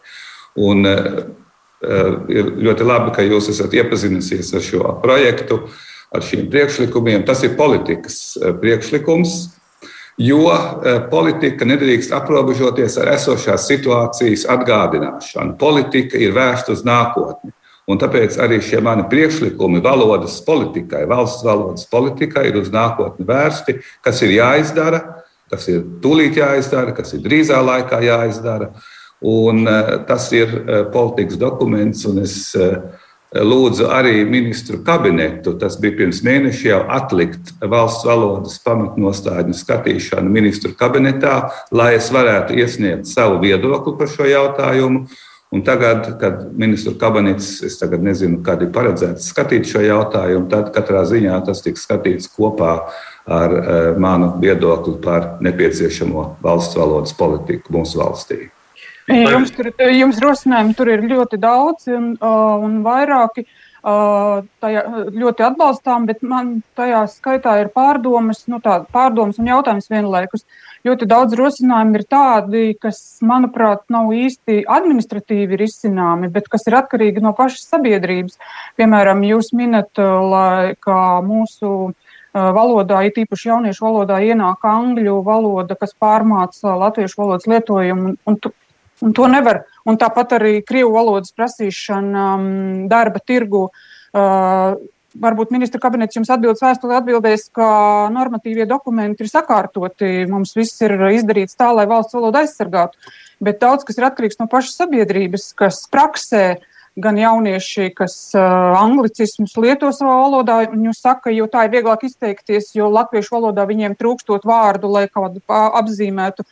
Un, 0.59 0.87
uh, 0.87 1.21
ir 2.31 2.55
ļoti 2.59 2.87
labi, 2.87 3.13
ka 3.15 3.23
jūs 3.27 3.51
esat 3.53 3.75
iepazinusies 3.79 4.51
ar 4.55 4.65
šo 4.65 4.95
projektu, 5.03 5.61
ar 6.15 6.25
šiem 6.25 6.49
priekšlikumiem. 6.51 7.25
Tas 7.27 7.45
ir 7.47 7.57
politikas 7.59 8.37
eh, 8.41 8.55
priekšlikums, 8.57 9.37
jo 10.19 10.49
politika 11.13 11.69
nedrīkst 11.69 12.15
aprobežoties 12.17 12.97
ar 12.99 13.13
esošās 13.13 13.69
situācijas 13.71 14.49
atgādināšanu. 14.51 15.55
Politika 15.61 16.19
ir 16.19 16.35
vērsta 16.35 16.75
uz 16.75 16.83
nākotni. 16.87 17.53
Un 17.89 17.97
tāpēc 17.97 18.35
arī 18.45 18.59
šie 18.61 18.83
mani 18.85 19.07
priekšlikumi 19.09 19.81
valodas 19.81 20.35
politikai, 20.45 21.07
valsts 21.09 21.45
valodas 21.47 21.87
politikai 21.89 22.49
ir 22.51 22.59
uz 22.61 22.69
nākotni 22.75 23.25
vērsti, 23.29 23.79
kas 24.05 24.21
ir 24.27 24.35
jāizdara, 24.35 25.18
kas 25.51 25.69
ir 25.73 25.83
tūlīt 26.03 26.39
jāizdara, 26.39 26.95
kas 26.97 27.15
ir 27.17 27.25
drīzā 27.25 27.59
laikā 27.65 28.01
jāizdara. 28.05 28.73
Un, 29.21 29.67
eh, 29.67 29.99
tas 30.07 30.31
ir 30.33 30.49
eh, 30.49 30.85
politikas 30.93 31.39
dokuments, 31.39 32.05
un 32.07 32.21
es 32.23 32.55
eh, 32.55 32.77
lūdzu 33.35 33.89
arī 33.93 34.23
ministru 34.25 34.79
kabinetu, 34.85 35.57
tas 35.59 35.77
bija 35.81 35.97
pirms 35.99 36.23
mēneša 36.25 36.69
jau 36.69 36.83
atlikt 36.97 37.51
valsts 37.61 38.07
valodas 38.07 38.61
pamatnostādņu 38.65 39.57
skatīšanu 39.59 40.31
ministru 40.33 40.73
kabinetā, 40.79 41.51
lai 41.73 41.97
es 41.99 42.13
varētu 42.15 42.57
iesniegt 42.57 43.11
savu 43.11 43.43
viedokli 43.43 43.99
par 43.99 44.13
šo 44.13 44.29
jautājumu. 44.29 45.09
Un 45.49 45.63
tagad, 45.65 46.11
kad 46.21 46.43
ministru 46.53 46.93
kabinets, 47.01 47.63
es 47.65 47.81
nezinu, 47.81 48.43
kad 48.45 48.61
ir 48.61 48.69
paredzēts 48.69 49.31
skatīt 49.33 49.65
šo 49.65 49.81
jautājumu, 49.81 50.45
tad 50.53 50.75
katrā 50.75 51.07
ziņā 51.09 51.39
tas 51.47 51.63
tiks 51.65 51.87
skatīts 51.89 52.29
kopā 52.29 52.75
ar 52.77 52.93
eh, 53.29 53.99
manu 54.01 54.33
viedokli 54.41 54.97
par 55.05 55.37
nepieciešamo 55.45 56.39
valsts 56.43 56.77
valodas 56.77 57.13
politiku 57.17 57.77
mūsu 57.77 58.01
valstī. 58.01 58.49
Jums, 59.09 59.53
tur, 59.57 59.71
jums 59.81 60.19
rosinājumi 60.21 60.75
tur 60.77 60.91
ir 60.93 61.05
ļoti 61.09 61.39
daudz 61.41 61.89
un, 61.89 62.11
uh, 62.21 62.61
un 62.61 62.83
vairāki 62.85 63.47
uh, 63.47 64.43
tajā, 64.61 64.83
ļoti 65.17 65.47
atbalstām, 65.47 66.05
bet 66.11 66.21
man 66.21 66.59
tajā 66.77 67.07
skaitā 67.09 67.55
ir 67.63 67.71
pārdomas, 67.73 68.43
nu, 68.53 68.61
tā, 68.61 68.83
pārdomas 68.93 69.41
un 69.41 69.49
jautājums 69.49 69.89
vienlaikus. 69.89 70.45
Ļoti 70.85 71.09
daudz 71.09 71.39
rosinājumu 71.41 71.97
ir 71.97 72.05
tādi, 72.05 72.65
kas, 72.77 73.01
manuprāt, 73.25 73.87
nav 73.89 74.13
īsti 74.13 74.61
administratīvi 74.69 75.57
risināmi, 75.57 76.29
bet 76.33 76.53
kas 76.53 76.69
ir 76.69 76.77
atkarīgi 76.83 77.25
no 77.25 77.33
pašas 77.37 77.65
sabiedrības. 77.73 78.37
Piemēram, 78.77 79.25
jūs 79.25 79.55
minat, 79.57 79.89
lai, 79.97 80.77
ka 80.85 80.99
mūsu 81.25 81.73
uh, 81.89 81.97
valodā, 82.57 83.03
it 83.09 83.19
īpaši 83.21 83.51
jauniešu 83.51 83.85
valodā, 83.85 84.21
ienāk 84.25 84.65
angļu 84.69 85.19
valoda, 85.27 85.77
kas 85.79 85.95
pārmāca 85.99 86.77
latviešu 86.85 87.23
valodas 87.23 87.49
lietojumu. 87.51 88.13
Un, 88.13 88.19
un, 88.29 88.55
un 89.05 89.17
to 89.17 89.29
nevar. 89.31 89.65
Un 89.89 89.99
tāpat 90.01 90.37
arī 90.39 90.59
krievu 90.67 90.93
valodas 90.97 91.35
prasīšana 91.37 92.29
um, 92.37 92.47
darba 92.91 93.23
tirgu. 93.25 93.69
Uh, 94.13 94.79
varbūt 95.19 95.53
ministra 95.55 95.81
kabinets 95.83 96.17
jums 96.17 96.31
atbildes 96.33 96.63
vēstulē 96.63 96.99
atbildēs, 97.01 97.49
ka 97.55 97.69
normatīvie 98.15 98.67
dokumenti 98.69 99.25
ir 99.25 99.31
sakārtoti. 99.33 100.27
Mums 100.31 100.55
viss 100.59 100.83
ir 100.85 100.95
izdarīts 101.13 101.59
tā, 101.59 101.71
lai 101.75 101.89
valsts 101.91 102.17
valodu 102.17 102.43
aizsargātu. 102.43 103.01
Bet 103.45 103.61
daudz 103.63 103.87
kas 103.87 103.99
ir 103.99 104.09
atkarīgs 104.09 104.41
no 104.41 104.49
pašas 104.51 104.81
sabiedrības, 104.81 105.53
kas 105.59 105.85
praksē 105.93 106.59
gan 106.99 107.19
jaunieši, 107.19 107.91
kas 107.97 108.15
uh, 108.37 108.43
anglicismus 108.79 109.55
lieto 109.61 109.91
savā 109.95 110.17
valodā, 110.25 110.59
jūs 110.73 111.03
saka, 111.05 111.33
jo 111.35 111.47
tā 111.51 111.67
ir 111.67 111.77
vieglāk 111.77 112.05
izteikties, 112.09 112.73
jo 112.77 112.91
latviešu 112.93 113.37
valodā 113.37 113.67
viņiem 113.69 113.97
trūkstot 113.99 114.47
vārdu, 114.49 114.91
lai 114.93 115.07
kādu 115.13 115.43
apzīmētu, 115.49 116.47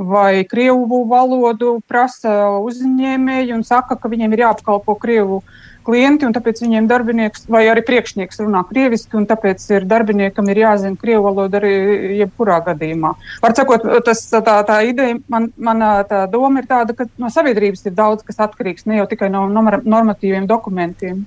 vai 0.00 0.44
krievu 0.48 1.04
valodu 1.10 1.78
prasa 1.88 2.56
uzņēmēji 2.64 3.52
un 3.56 3.66
saka, 3.68 3.98
ka 4.00 4.08
viņiem 4.08 4.36
ir 4.36 4.46
jāapkalpo 4.46 4.96
krievu 5.00 5.42
valodu 5.42 5.69
klienti, 5.86 6.26
un 6.26 6.34
tāpēc 6.34 6.60
viņiem 6.62 6.86
darbinieks 6.90 7.46
vai 7.50 7.64
arī 7.70 7.82
priekšnieks 7.86 8.40
runā 8.42 8.62
krieviski, 8.68 9.16
un 9.18 9.26
tāpēc 9.30 9.64
ir 9.72 9.86
darbiniekam 9.90 10.48
ir 10.52 10.62
jāzina 10.62 10.98
krievu 11.00 11.26
valoda 11.28 11.60
arī 11.60 11.72
jebkurā 12.20 12.60
gadījumā. 12.68 13.14
Var 13.42 13.56
sakot, 13.56 13.86
tas, 14.06 14.22
tā, 14.30 14.56
tā 14.68 14.80
ideja, 14.88 15.18
man, 15.32 15.50
man 15.56 15.84
tā 16.10 16.24
doma 16.32 16.62
ir 16.62 16.70
tāda, 16.70 16.96
ka 16.96 17.08
no 17.20 17.30
sabiedrības 17.32 17.86
ir 17.86 17.96
daudz 17.96 18.26
kas 18.26 18.42
atkarīgs, 18.46 18.86
ne 18.86 19.00
jau 19.00 19.06
tikai 19.10 19.30
no 19.32 19.46
normatīviem 19.50 20.48
dokumentiem. 20.50 21.24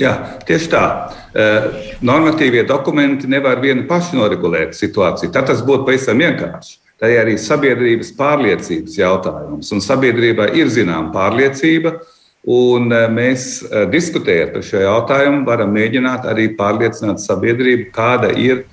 Jā, 0.00 0.14
tieši 0.46 0.70
tā. 0.72 0.86
Normatīvie 2.02 2.64
dokumenti 2.66 3.30
nevar 3.30 3.60
vieni 3.62 3.84
paši 3.86 4.18
noregulēt 4.18 4.74
situāciju. 4.74 5.30
Tad 5.34 5.52
tas 5.52 5.62
būtu 5.62 5.86
pavisam 5.86 6.18
vienkārši. 6.18 6.80
Tā 6.98 7.10
ir 7.10 7.20
arī 7.20 7.36
sabiedrības 7.38 8.10
pārliecības 8.18 8.98
jautājums. 8.98 9.70
Un 9.74 9.82
sabiedrībai 9.82 10.48
ir 10.58 10.70
zināma 10.72 11.12
pārliecība, 11.14 11.94
uh, 11.94 12.13
Un 12.44 12.92
eh, 12.92 13.06
mēs 13.08 13.62
eh, 13.64 13.86
diskutējot 13.88 14.52
par 14.52 14.64
šo 14.66 14.82
jautājumu, 14.82 15.44
varam 15.48 15.70
mēģināt 15.72 16.26
arī 16.28 16.50
pārliecināt 16.58 17.22
sabiedrību, 17.22 17.88
kāda 17.94 18.34
ir 18.36 18.66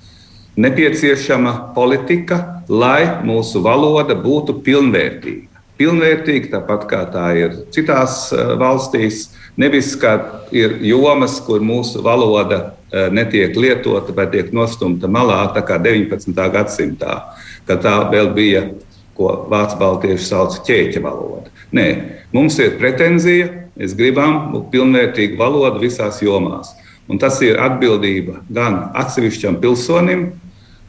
nepieciešama 0.60 1.72
politika, 1.72 2.60
lai 2.68 3.24
mūsu 3.24 3.62
valoda 3.64 4.12
būtu 4.18 4.58
pilnvērtīga. 4.66 5.48
Pilnvērtīga, 5.80 6.50
tāpat 6.52 6.84
kā 6.90 7.00
tā 7.14 7.30
ir 7.40 7.56
citās 7.72 8.26
eh, 8.36 8.52
valstīs. 8.60 9.30
Nevis, 9.56 9.94
ka 9.96 10.18
ir 10.52 10.76
jomas, 10.84 11.38
kur 11.44 11.64
mūsu 11.64 12.04
valoda 12.04 12.74
netiek 12.92 13.56
lietota 13.56 14.12
vai 14.12 14.26
tiek 14.28 14.50
nostumta 14.52 15.08
malā, 15.08 15.46
tā 15.52 15.62
kā 15.64 15.78
19. 15.80 16.36
gadsimtā, 16.52 17.14
kad 17.68 17.80
tā 17.84 17.92
vēl 18.12 18.28
bija, 18.36 18.62
ko 19.16 19.30
vācu 19.48 19.78
baltieši 19.80 20.28
sauc 20.28 20.58
par 20.58 20.66
ķēķa 20.68 21.04
valodu. 21.04 21.52
Nē, 21.72 21.86
mums 22.36 22.58
ir 22.60 22.76
pretenzija 22.80 23.61
Mēs 23.78 23.94
gribam 23.96 24.66
pilnvērtīgu 24.72 25.38
valodu 25.40 25.80
visās 25.80 26.20
jomās. 26.22 26.74
Un 27.08 27.18
tas 27.18 27.38
ir 27.42 27.58
atbildība 27.60 28.42
gan 28.52 28.92
atsevišķam 29.00 29.58
pilsonim, 29.62 30.32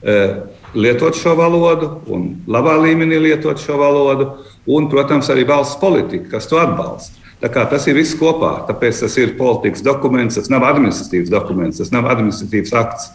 eh, 0.03 0.35
lietot 0.75 1.15
šo 1.15 1.35
valodu, 1.37 2.01
un 2.07 2.43
labā 2.47 2.75
līmenī 2.81 3.19
lietot 3.21 3.59
šo 3.59 3.77
valodu, 3.77 4.29
un, 4.67 4.89
protams, 4.89 5.29
arī 5.29 5.45
valsts 5.47 5.79
politika, 5.79 6.29
kas 6.31 6.47
to 6.47 6.57
atbalsta. 6.57 7.19
Tas 7.43 7.87
ir 7.87 7.95
viss 7.95 8.15
kopā. 8.15 8.67
Tāpēc 8.67 9.01
tas 9.03 9.17
ir 9.17 9.35
politikas 9.35 9.81
dokuments, 9.83 10.35
tas 10.35 10.49
nav 10.49 10.63
administratīvs 10.63 11.29
dokuments, 11.29 11.77
tas 11.77 11.91
nav 11.91 12.05
administratīvs 12.05 12.71
akts. 12.73 13.09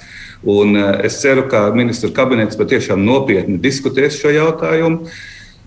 Un 0.44 0.76
eh, 0.76 1.00
es 1.04 1.20
ceru, 1.20 1.48
ka 1.48 1.70
ministru 1.74 2.10
kabinets 2.10 2.56
patiešām 2.56 3.04
nopietni 3.04 3.58
diskutēs 3.58 4.20
šo 4.20 4.32
jautājumu. 4.32 5.08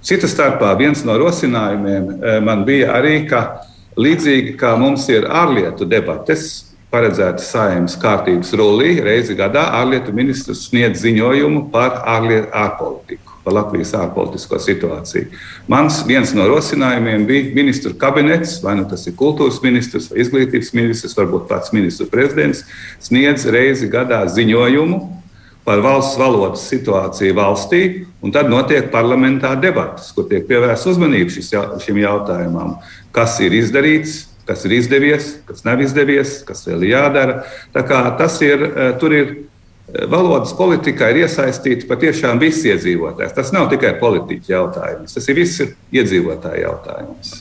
Cita 0.02 0.28
starpā 0.28 0.78
viens 0.78 1.04
no 1.06 1.18
rosinājumiem 1.18 2.08
eh, 2.22 2.40
man 2.42 2.64
bija 2.66 2.94
arī, 2.98 3.28
ka 3.30 3.62
Līdzīgi 4.00 4.54
kā 4.56 4.78
mums 4.80 5.10
ir 5.12 5.26
ārlietu 5.28 5.84
debates, 5.90 6.72
paredzēta 6.92 7.44
saimnes 7.44 7.98
kārtības 8.00 8.54
rullī, 8.56 8.94
reizi 9.04 9.36
gadā 9.36 9.66
ārlietu 9.82 10.14
ministrs 10.16 10.70
sniedz 10.70 11.04
ziņojumu 11.04 11.66
par 11.74 12.02
ārlietu 12.08 12.48
ārpolitiku, 12.56 13.36
par 13.44 13.56
Latvijas 13.58 13.92
ārpolitisko 14.00 14.60
situāciju. 14.64 15.28
Mans 15.72 16.02
viens 16.08 16.32
no 16.36 16.48
rosinājumiem 16.48 17.24
bija 17.28 17.54
ministru 17.56 17.92
kabinets, 18.00 18.62
vai 18.64 18.78
nu 18.80 18.88
tas 18.88 19.04
ir 19.08 19.16
kultūras 19.20 19.60
ministrs 19.64 20.08
vai 20.12 20.24
izglītības 20.24 20.72
ministrs, 20.76 21.16
varbūt 21.20 21.48
pats 21.52 21.76
ministru 21.76 22.08
prezidents, 22.12 22.64
sniedz 23.04 23.48
reizi 23.52 23.92
gadā 23.92 24.24
ziņojumu. 24.32 25.18
par 25.64 25.82
valsts 25.84 26.18
valodas 26.18 26.64
situāciju 26.72 27.36
valstī, 27.38 27.82
un 28.26 28.34
tad 28.34 28.50
notiek 28.50 28.90
parlamentā 28.94 29.54
debatas, 29.62 30.10
kur 30.16 30.26
tiek 30.30 30.48
pievērsta 30.50 30.90
uzmanība 30.90 31.34
šis, 31.34 31.52
šim 31.86 32.00
jautājumam, 32.02 32.80
kas 33.16 33.40
ir 33.44 33.56
izdarīts, 33.56 34.26
kas 34.48 34.66
ir 34.68 34.76
izdevies, 34.80 35.32
kas 35.48 35.64
nav 35.68 35.82
izdevies, 35.84 36.40
kas 36.48 36.66
vēl 36.68 36.86
ir 36.86 36.96
jādara. 36.96 37.40
Tā 37.76 37.86
kā 37.88 38.04
tas 38.20 38.40
ir, 38.46 38.64
eh, 38.64 38.92
tur 39.00 39.16
ir 39.16 39.32
eh, 39.32 40.06
valodas 40.12 40.54
politikā 40.58 41.12
ir 41.12 41.24
iesaistīts 41.26 41.88
patiešām 41.90 42.40
visi 42.42 42.72
iedzīvotāji. 42.74 43.36
Tas 43.36 43.52
nav 43.56 43.70
tikai 43.72 43.98
politiķa 44.00 44.56
jautājums, 44.56 45.18
tas 45.18 45.28
ir 45.30 45.36
visi 45.36 45.74
iedzīvotāji 45.94 46.66
jautājums. 46.66 47.36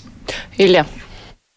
Ilja. 0.58 0.84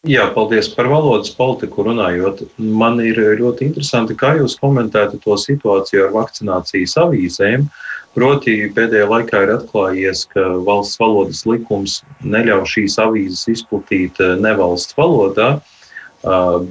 Jā, 0.03 0.25
paldies 0.35 0.67
par 0.75 0.89
valodas 0.91 1.29
politiku 1.31 1.85
runājot. 1.87 2.41
Man 2.59 2.97
ir 2.99 3.21
ļoti 3.39 3.69
interesanti, 3.69 4.17
kā 4.19 4.33
jūs 4.35 4.57
komentētu 4.59 5.21
to 5.23 5.37
situāciju 5.39 6.09
ar 6.09 6.11
vakcinācijas 6.17 6.97
avīzēm. 7.05 7.69
Proti, 8.13 8.59
pēdējā 8.75 9.05
laikā 9.09 9.39
ir 9.45 9.51
atklājies, 9.55 10.27
ka 10.29 10.43
valsts 10.67 10.99
valodas 11.01 11.41
likums 11.49 12.01
neļauj 12.21 12.67
šīs 12.75 12.97
avīzes 13.01 13.47
izplatīt 13.55 14.21
eh, 14.21 14.35
nevalsts 14.41 14.93
valodā, 14.97 15.55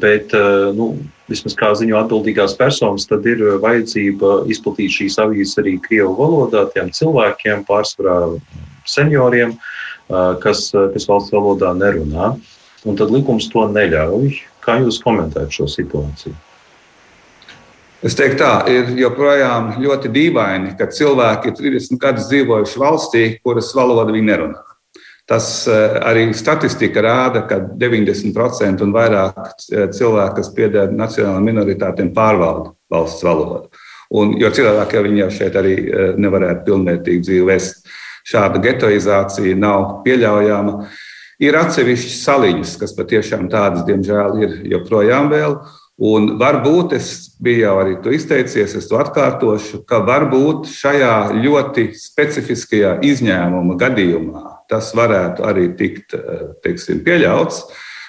bet, 0.01 0.33
nu, 0.73 0.87
vismaz 1.29 1.55
kā 1.61 1.73
ziņo 1.77 1.99
atbildīgās 2.01 2.55
personas, 2.57 3.05
tad 3.05 3.27
ir 3.29 3.43
vajadzība 3.61 4.47
izplatīt 4.49 4.95
šīs 4.97 5.19
avīzes 5.21 5.61
arī 5.61 5.75
Krievu 5.85 6.15
valodā 6.17 6.63
tiem 6.73 6.89
cilvēkiem, 6.89 7.67
pārsvarā 7.69 8.17
senioriem, 8.89 9.53
kas, 10.09 10.71
kas 10.73 11.09
valsts 11.09 11.35
valodā 11.37 11.75
nerunā 11.77 12.33
un 12.89 12.97
tad 12.99 13.13
likums 13.15 13.51
to 13.53 13.67
neļauj. 13.69 14.33
Kā 14.63 14.79
jūs 14.81 15.01
komentējat 15.03 15.53
šo 15.59 15.69
situāciju? 15.71 16.35
Es 18.03 18.17
teiktu, 18.19 18.41
tā 18.43 18.65
ir 18.67 18.89
joprojām 18.99 19.77
ļoti 19.79 20.11
dīvaini, 20.11 20.73
ka 20.79 20.89
cilvēki 20.91 21.53
ir 21.53 21.59
30 21.61 22.01
gadus 22.03 22.27
dzīvojuši 22.33 22.81
valstī, 22.83 23.25
kuras 23.47 23.69
valoda 23.79 24.11
viņi 24.11 24.27
nerunā. 24.27 24.63
Tas 25.31 25.69
eh, 25.71 25.95
arī 26.03 26.25
statistika 26.35 27.05
rāda, 27.05 27.45
ka 27.47 27.61
90% 27.79 28.83
un 28.83 28.95
vairāk 28.95 29.39
eh, 29.39 29.87
cilvēku, 29.95 30.35
kas 30.41 30.51
pieder 30.57 30.91
nacionālajām 30.91 31.47
minoritātēm, 31.47 32.11
pārvalda 32.17 32.73
valsts 32.91 33.23
valodu. 33.23 33.71
Un, 34.19 34.35
jo 34.41 34.51
cilvēki 34.53 34.99
jau, 34.99 35.05
jau 35.21 35.31
šeit 35.39 35.61
arī 35.63 35.77
eh, 35.79 36.11
nevarētu 36.19 36.67
pilnvērtīgi 36.67 37.23
dzīvi 37.29 37.47
vest. 37.53 37.87
Šāda 38.27 38.59
getoizācija 38.63 39.55
nav 39.59 40.03
pieļaujama. 40.03 40.89
Ir 41.43 41.57
atsevišķas 41.59 42.19
saliņas, 42.27 42.75
kas 42.83 42.99
patiešām 42.99 43.47
tādas, 43.51 43.87
diemžēl, 43.87 44.37
ir 44.43 44.59
joprojām 44.75 45.31
vēl. 45.31 45.57
Un 46.03 46.33
varbūt 46.41 46.97
es 46.97 47.13
biju 47.43 47.63
jau 47.63 47.75
arī 47.79 47.93
izteicies, 48.17 48.75
es 48.75 48.89
to 48.91 48.99
atkārtošu, 48.99 49.85
ka 49.87 50.01
varbūt 50.03 50.67
šajā 50.73 51.15
ļoti 51.37 51.93
specifiskajā 51.95 52.97
izņēmuma 53.07 53.79
gadījumā 53.79 54.43
tas 54.73 54.93
varētu 54.97 55.47
arī 55.47 55.71
tikt 55.79 56.17
teiksim, 56.65 57.03
pieļauts. 57.07 57.65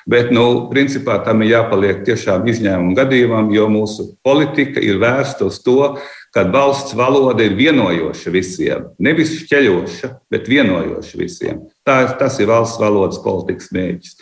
Bet, 0.09 0.33
nu, 0.35 0.67
principā 0.67 1.15
tam 1.23 1.45
ir 1.45 1.53
jāpaliek 1.53 2.01
tiešām 2.03 2.43
izņēmuma 2.51 2.97
gadījumam, 2.97 3.53
jo 3.55 3.69
mūsu 3.71 4.09
politika 4.25 4.81
ir 4.83 4.99
vērsta 4.99 5.47
uz 5.47 5.61
to, 5.63 5.93
ka 6.35 6.43
valsts 6.51 6.95
valoda 6.97 7.45
ir 7.45 7.55
vienojoša 7.55 8.33
visiem. 8.33 8.89
Nevis 8.99 9.31
šķeļoša, 9.45 10.09
bet 10.33 10.49
vienojoša 10.51 11.19
visiem. 11.21 11.63
Tā, 11.87 12.01
tas 12.19 12.35
ir 12.43 12.51
valsts 12.51 12.81
valodas 12.83 13.21
politikas 13.23 13.71
mērķis. 13.75 14.17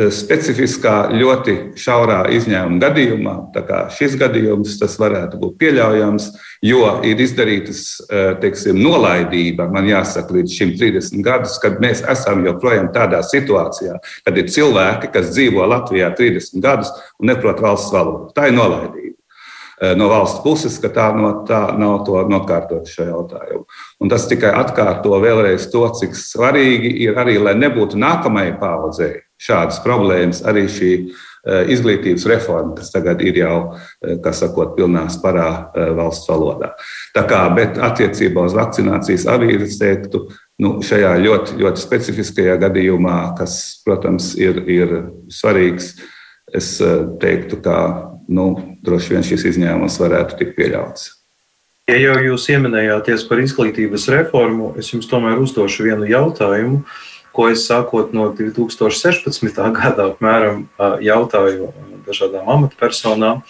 Tā 0.00 0.06
kā 0.06 0.08
e, 0.08 0.14
specifiskā, 0.14 0.94
ļoti 1.12 1.54
šaurā 1.78 2.22
izņēmuma 2.32 2.80
gadījumā, 2.80 3.34
kā 3.68 3.80
šis 3.92 4.16
gadījums, 4.20 4.78
tas 4.80 4.96
varētu 5.00 5.38
būt 5.40 5.58
pieļaujams, 5.60 6.30
jo 6.64 6.86
ir 7.04 7.20
izdarītas 7.20 8.00
e, 8.06 8.22
teiksim, 8.40 8.80
nolaidība, 8.80 9.68
man 9.72 9.88
jāsaka, 9.88 10.34
līdz 10.38 10.56
šim 10.56 10.74
30 10.80 11.22
gadus, 11.26 11.58
kad 11.60 11.80
mēs 11.80 12.02
esam 12.08 12.44
joprojām 12.46 12.90
tādā 12.94 13.22
situācijā, 13.26 13.98
kad 14.24 14.38
ir 14.38 14.48
cilvēki, 14.48 15.12
kas 15.12 15.32
dzīvo 15.34 15.68
Latvijā 15.68 16.10
30 16.16 16.60
gadus 16.64 16.92
un 17.20 17.32
neprot 17.32 17.60
valsts 17.60 17.92
valodu. 17.92 18.32
Tā 18.34 18.48
ir 18.48 18.56
nolaidība. 18.56 19.16
Eh, 19.80 19.94
no 19.96 20.10
valsts 20.12 20.42
puses, 20.44 20.74
ka 20.80 20.90
tā, 20.92 21.06
no, 21.16 21.40
tā 21.48 21.70
nav 21.80 22.02
to 22.04 22.20
nokārtot 22.28 22.88
šo 22.88 23.06
jautājumu. 23.08 23.64
Un 24.00 24.12
tas 24.12 24.26
tikai 24.28 24.52
atkārto 24.52 25.16
vēlreiz 25.22 25.70
to, 25.72 25.86
cik 25.96 26.12
svarīgi 26.16 26.92
ir 27.00 27.16
arī, 27.16 27.38
lai 27.40 27.56
nebūtu 27.56 27.96
nākamajai 27.96 28.58
paudzei 28.60 29.14
šādas 29.40 29.80
problēmas, 29.84 30.42
arī 30.46 30.66
šī 30.70 30.90
eh, 31.00 31.70
izglītības 31.74 32.26
reforma, 32.30 32.74
kas 32.78 32.92
tagad 32.92 33.22
ir 33.24 33.40
jau, 33.40 33.56
eh, 34.04 34.18
kas 34.24 34.42
sakot, 34.44 34.76
pilnā 34.76 35.06
sparā 35.12 35.48
valsts 35.96 36.28
valodā. 36.30 36.74
Tā 37.16 37.24
kā, 37.28 37.42
bet 37.56 37.80
attiecībā 37.80 38.44
uz 38.46 38.56
vakcinācijas 38.58 39.26
avīzes 39.32 39.78
teiktu, 39.80 40.26
nu, 40.60 40.76
šajā 40.84 41.14
ļoti, 41.24 41.58
ļoti 41.62 41.86
specifiskajā 41.86 42.58
gadījumā, 42.66 43.18
kas, 43.38 43.82
protams, 43.86 44.34
ir, 44.38 44.60
ir 44.68 44.96
svarīgs, 45.32 45.94
es 46.52 46.76
teiktu, 47.22 47.60
ka 47.64 47.78
nu, 48.30 48.50
droši 48.84 49.14
vien 49.14 49.26
šis 49.26 49.46
izņēmums 49.54 49.98
varētu 50.02 50.38
tikt 50.40 50.56
pieļauts. 50.58 51.08
Ja 51.90 51.96
jau 51.98 52.18
jūs 52.22 52.44
pieminējāties 52.46 53.24
par 53.26 53.40
izglītības 53.42 54.04
reformu, 54.14 54.74
es 54.78 54.92
jums 54.92 55.08
tomēr 55.10 55.40
uzdošu 55.42 55.88
vienu 55.88 56.06
jautājumu, 56.06 56.84
ko 57.36 57.48
es 57.50 57.66
sākot 57.68 58.14
no 58.16 58.30
2016. 58.36 59.60
gada 59.76 60.10
apmēram 60.10 60.66
jautāju 61.04 61.72
dažādām 62.06 62.48
amatpersonām, 62.50 63.42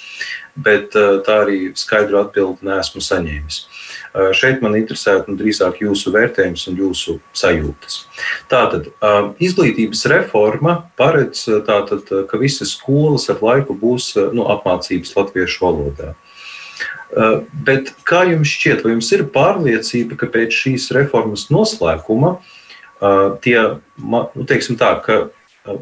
bet 0.61 0.93
tā 0.93 1.37
arī 1.45 1.71
skaidru 1.79 2.21
atbildi 2.21 2.66
neesmu 2.69 3.03
saņēmis. 3.05 3.61
Šeit 4.35 4.59
man 4.59 4.75
interesētu 4.75 5.31
nu, 5.31 5.38
drīzāk 5.38 5.85
jūsu 5.85 6.11
vērtējums 6.11 6.66
un 6.66 6.81
jūsu 6.81 7.16
sajūtas. 7.37 8.01
Tātad 8.51 8.88
izglītības 9.38 10.03
reforma 10.11 10.81
paredz, 10.99 11.45
tātad, 11.69 12.11
ka 12.27 12.40
visas 12.43 12.75
skolas 12.75 13.29
ar 13.31 13.38
laiku 13.45 13.77
būs 13.79 14.16
nu, 14.35 14.49
apmācības 14.51 15.14
latviešu 15.14 15.62
valodā. 15.62 16.14
Bet 17.66 17.95
kā 18.07 18.25
jums 18.31 18.51
šķiet, 18.51 18.83
vai 18.85 18.97
jums 18.97 19.11
ir 19.14 19.29
pārliecība, 19.35 20.19
ka 20.19 20.29
pēc 20.31 20.59
šīs 20.59 20.90
reformas 20.95 21.49
noslēguma 21.55 22.40
tie, 23.44 23.58
nu, 23.96 24.46
teiksim 24.48 24.78
tā, 24.80 24.94
ka 25.04 25.20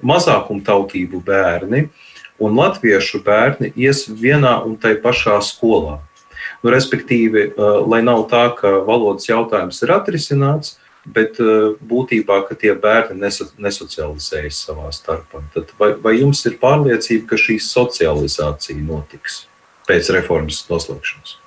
mazākumtautību 0.07 1.23
bērni 1.25 1.89
un 2.39 2.59
latviešu 2.59 3.23
bērni 3.27 3.73
ies 3.77 4.07
vienā 4.09 4.59
un 4.67 4.77
tai 4.81 4.97
pašā 5.03 5.39
skolā? 5.45 5.99
Nu, 6.63 6.73
respektīvi, 6.75 7.53
uh, 7.53 7.81
lai 7.87 8.03
nav 8.03 8.27
tā, 8.31 8.49
ka 8.59 8.79
valodas 8.87 9.29
jautājums 9.31 9.83
ir 9.83 9.95
atrisināts, 9.95 10.77
bet 11.09 11.39
būtībā 11.89 12.41
tie 12.61 12.75
bērni 12.77 13.31
nesocializējas 13.59 14.63
savā 14.69 14.91
starpā. 14.93 15.43
Tad 15.55 15.73
vai, 15.81 15.93
vai 16.03 16.19
jums 16.19 16.45
ir 16.49 16.59
pārliecība, 16.61 17.31
ka 17.31 17.41
šī 17.41 17.59
socializācija 17.65 18.81
notiks 18.83 19.45
pēc 19.89 20.13
reformas 20.19 20.65
noslēgšanas? 20.69 21.39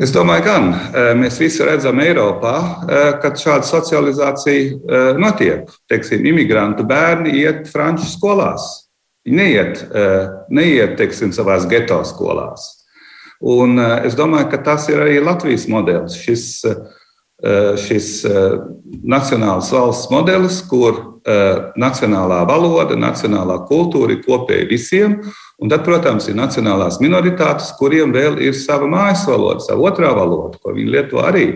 Es 0.00 0.14
domāju, 0.14 0.44
gan 0.46 0.70
mēs 1.20 1.36
visi 1.42 1.60
redzam 1.66 2.00
Eiropā, 2.00 2.54
ka 3.20 3.34
šāda 3.36 3.68
socializācija 3.68 5.12
notiek. 5.20 5.68
Teiksim, 5.92 6.24
imigrantu 6.24 6.86
bērni 6.88 7.34
iet 7.42 7.68
franču 7.68 8.08
skolās. 8.08 8.64
Viņi 9.28 9.36
neiet, 9.36 9.82
neiet 10.48 10.96
teiksim, 10.96 11.34
savās 11.36 11.68
geto 11.68 12.00
skolās. 12.08 12.80
Un 13.40 13.78
eh, 13.78 14.06
es 14.06 14.16
domāju, 14.16 14.50
ka 14.52 14.60
tas 14.64 14.86
ir 14.92 15.00
arī 15.00 15.20
Latvijas 15.24 15.66
modelis. 15.70 16.18
Šis, 16.20 16.44
eh, 16.68 17.76
šis 17.80 18.10
eh, 18.28 18.58
nacionāls 19.00 19.72
valsts 19.72 20.10
modelis, 20.12 20.60
kur 20.68 21.09
nacionālā 21.80 22.40
valoda, 22.48 22.96
nacionālā 22.96 23.60
kultūra 23.68 24.16
ir 24.16 24.24
kopēja 24.24 24.68
visiem. 24.70 25.20
Un 25.60 25.68
tad, 25.68 25.84
protams, 25.84 26.28
ir 26.30 26.38
nacionālās 26.38 27.00
minoritātes, 27.02 27.72
kuriem 27.78 28.14
vēl 28.16 28.38
ir 28.40 28.56
sava 28.56 28.88
mājas 28.88 29.26
valoda, 29.28 29.60
sava 29.64 29.90
otrā 29.90 30.14
valoda, 30.16 30.56
ko 30.62 30.72
viņi 30.76 30.94
lieto 30.96 31.20
arī. 31.20 31.46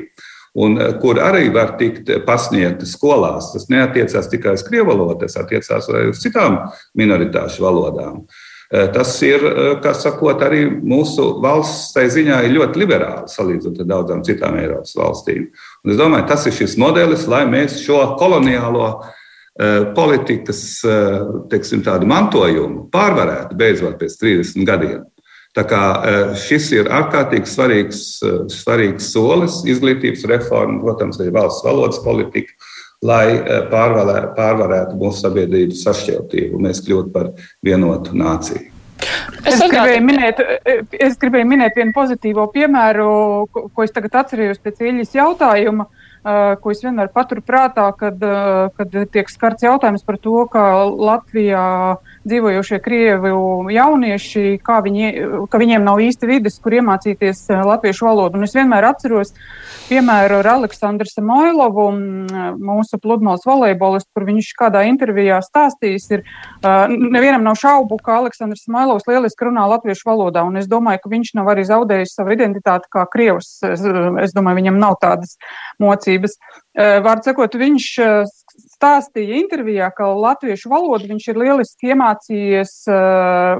Un 0.54 0.76
kur 1.02 1.18
arī 1.18 1.48
var 1.54 1.74
tikt 1.80 2.12
pasniegta 2.26 2.86
skolās. 2.86 3.50
Tas 3.54 3.70
neatiecās 3.72 4.28
tikai 4.30 4.54
uz 4.54 4.62
krievu 4.66 4.92
valodu, 4.92 5.24
tas 5.24 5.40
attiecās 5.40 5.88
arī 5.90 6.10
uz 6.12 6.20
citām 6.22 6.60
minoritāšu 6.94 7.64
valodām. 7.64 8.20
Uh, 8.22 8.42
Eh, 8.74 8.88
tas 8.92 9.22
ir, 9.22 9.44
eh, 9.44 9.74
kā 9.78 9.92
sakot, 9.94 10.40
arī 10.42 10.64
mūsu 10.82 11.38
valsts 11.42 11.92
tai 11.92 12.08
ziņā 12.10 12.40
ir 12.42 12.54
ļoti 12.56 12.80
liberāli 12.80 13.28
salīdzinot 13.30 13.82
ar 13.84 13.86
daudzām 13.86 14.24
citām 14.24 14.56
Eiropas 14.58 14.96
valstīm. 14.96 15.50
Un 15.84 15.92
es 15.92 15.96
domāju, 16.00 16.26
tas 16.26 16.46
ir 16.46 16.52
šis 16.52 16.74
modelis, 16.80 17.28
lai 17.28 17.44
mēs 17.44 17.76
šo 17.84 18.16
koloniālo 18.18 18.88
eh, 19.04 19.12
politikas 19.94 20.60
teiksim, 21.50 21.84
mantojumu 22.10 22.88
pārvarētu 22.90 23.54
beidzot 23.54 24.00
pēc 24.00 24.16
30 24.18 24.66
gadiem. 24.66 25.04
Tā 25.54 25.62
kā 25.70 25.82
šis 26.42 26.72
ir 26.74 26.90
ārkārtīgi 26.90 27.46
svarīgs, 27.46 28.00
svarīgs 28.50 29.12
solis, 29.14 29.60
izglītības 29.70 30.24
reforma, 30.26 30.80
protams, 30.82 31.20
arī 31.22 31.30
valsts 31.36 31.62
valodas 31.62 32.02
politika 32.02 32.58
lai 33.04 33.34
eh, 33.36 33.64
pārvarē, 33.70 34.20
pārvarētu 34.36 34.96
mūsu 35.00 35.26
sabiedrības 35.26 35.82
sašķeltību 35.86 36.58
un 36.58 36.68
mēs 36.68 36.80
kļūtu 36.84 37.12
par 37.14 37.32
vienotu 37.64 38.16
nāciju. 38.18 38.70
Es, 39.44 39.58
es, 39.58 39.64
gribēju 39.68 40.00
minēt, 40.06 40.40
es 40.96 41.18
gribēju 41.20 41.48
minēt 41.50 41.76
vienu 41.76 41.92
pozitīvo 41.92 42.46
piemēru, 42.54 43.08
ko, 43.52 43.84
es 43.84 43.92
tagad 43.92 44.22
atcerējos 44.22 44.62
pēc 44.64 44.80
Ilijas 44.86 45.12
jautājuma. 45.18 45.84
Uh, 45.84 46.03
ko 46.24 46.72
es 46.72 46.80
vienmēr 46.80 47.10
paturu 47.12 47.42
prātā, 47.44 47.84
kad, 47.98 48.16
uh, 48.24 48.70
kad 48.78 48.94
tiek 49.12 49.28
skarts 49.28 49.66
jautājums 49.66 50.04
par 50.06 50.16
to, 50.16 50.46
ka 50.48 50.62
Latvijā 50.88 51.64
dzīvojošie 52.24 52.78
krievi 52.80 53.32
jaunieši, 53.76 54.44
viņi, 54.64 55.10
ka 55.52 55.60
viņiem 55.60 55.84
nav 55.84 56.00
īsti 56.00 56.30
vides, 56.30 56.56
kur 56.64 56.78
iemācīties 56.78 57.44
uh, 57.52 57.60
latviešu 57.68 58.08
valodu. 58.08 58.40
Un 58.40 58.48
es 58.48 58.56
vienmēr 58.56 58.88
atceros 58.88 59.34
piemēru 59.90 60.38
ar 60.40 60.48
Aleksandru 60.54 61.10
Samoilovu, 61.10 61.90
mūsu 62.56 62.96
pludmales 63.02 63.44
volejbolistu, 63.44 64.08
kur 64.16 64.24
viņš 64.24 64.48
kādā 64.56 64.86
intervijā 64.88 65.42
stāstījis. 65.44 66.08
Ir, 66.16 66.24
nevienam 66.88 67.44
nav 67.44 67.58
šaubu, 67.60 67.98
ka 68.00 68.16
Aleksandrs 68.22 68.64
Samoilovs 68.64 69.04
lieliski 69.10 69.50
runā 69.50 69.66
latviešu 69.74 70.08
valodā, 70.08 70.46
un 70.48 70.56
es 70.56 70.70
domāju, 70.72 71.02
ka 71.04 71.12
viņš 71.12 71.34
nav 71.36 71.52
arī 71.52 71.66
zaudējis 71.68 72.16
savu 72.16 72.32
identitāti 72.32 72.88
kā 72.96 73.04
krievs. 73.12 73.58
Es, 73.68 73.84
es 74.24 74.32
domāju, 74.32 74.62
viņam 74.62 74.80
nav 74.80 74.96
tādas 75.04 75.36
mocības 75.82 76.13
mācības. 76.14 76.38
Vārds 76.74 77.28
sakot, 77.28 77.54
viņš 77.54 77.86
stāstīja 78.74 79.40
intervijā, 79.40 79.90
ka 79.94 80.12
latviešu 80.12 80.70
valodu 80.70 81.08
viņš 81.08 81.28
ir 81.28 81.38
lieliski 81.38 81.92
iemācījies 81.92 82.86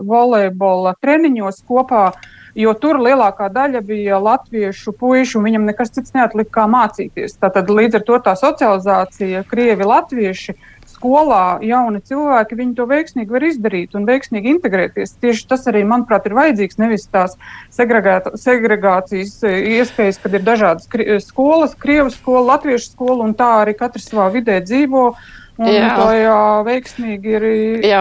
volejbola 0.04 0.94
treniņos 1.00 1.62
kopā, 1.66 2.12
jo 2.54 2.74
tur 2.74 3.00
lielākā 3.02 3.48
daļa 3.50 3.80
bija 3.82 4.18
latviešu 4.18 4.92
puiši, 4.98 5.38
un 5.38 5.44
viņam 5.44 5.66
nekas 5.66 5.90
cits 5.94 6.14
neatlika 6.14 6.60
kā 6.60 6.66
mācīties. 6.70 7.38
Tātad 7.38 7.70
līdz 7.70 7.98
ar 7.98 8.04
to 8.06 8.18
tā 8.22 8.34
socializācija, 8.38 9.44
krievi, 9.50 9.84
latvieši 9.84 10.54
skolā 11.04 11.60
jauni 11.60 12.00
cilvēki, 12.00 12.56
viņi 12.56 12.74
to 12.78 12.86
veiksmīgi 12.88 13.34
var 13.34 13.44
izdarīt 13.44 13.92
un 13.98 14.06
veiksmīgi 14.08 14.48
integrēties. 14.54 15.18
Tieši 15.20 15.46
tas 15.50 15.68
arī, 15.68 15.84
manuprāt, 15.84 16.24
ir 16.24 16.36
vajadzīgs. 16.38 16.80
Nevis 16.80 17.04
tās 17.12 17.36
segregācijas 17.76 19.36
e, 19.44 19.52
iespējas, 19.76 20.18
kad 20.22 20.32
ir 20.32 20.46
dažādas 20.46 20.88
skolas, 21.26 21.76
krievu 21.76 22.08
skola, 22.14 22.54
latviešu 22.54 22.94
skola, 22.94 23.28
un 23.28 23.36
tā 23.36 23.50
arī 23.60 23.76
katrs 23.76 24.08
savā 24.08 24.30
vidē 24.32 24.62
dzīvo. 24.64 25.10
Un 25.54 25.68
jā. 25.70 25.86
tā 25.94 26.06
jā, 26.18 26.38
veiksmīgi 26.66 27.34
ir. 27.36 27.44
Jā, 27.86 28.00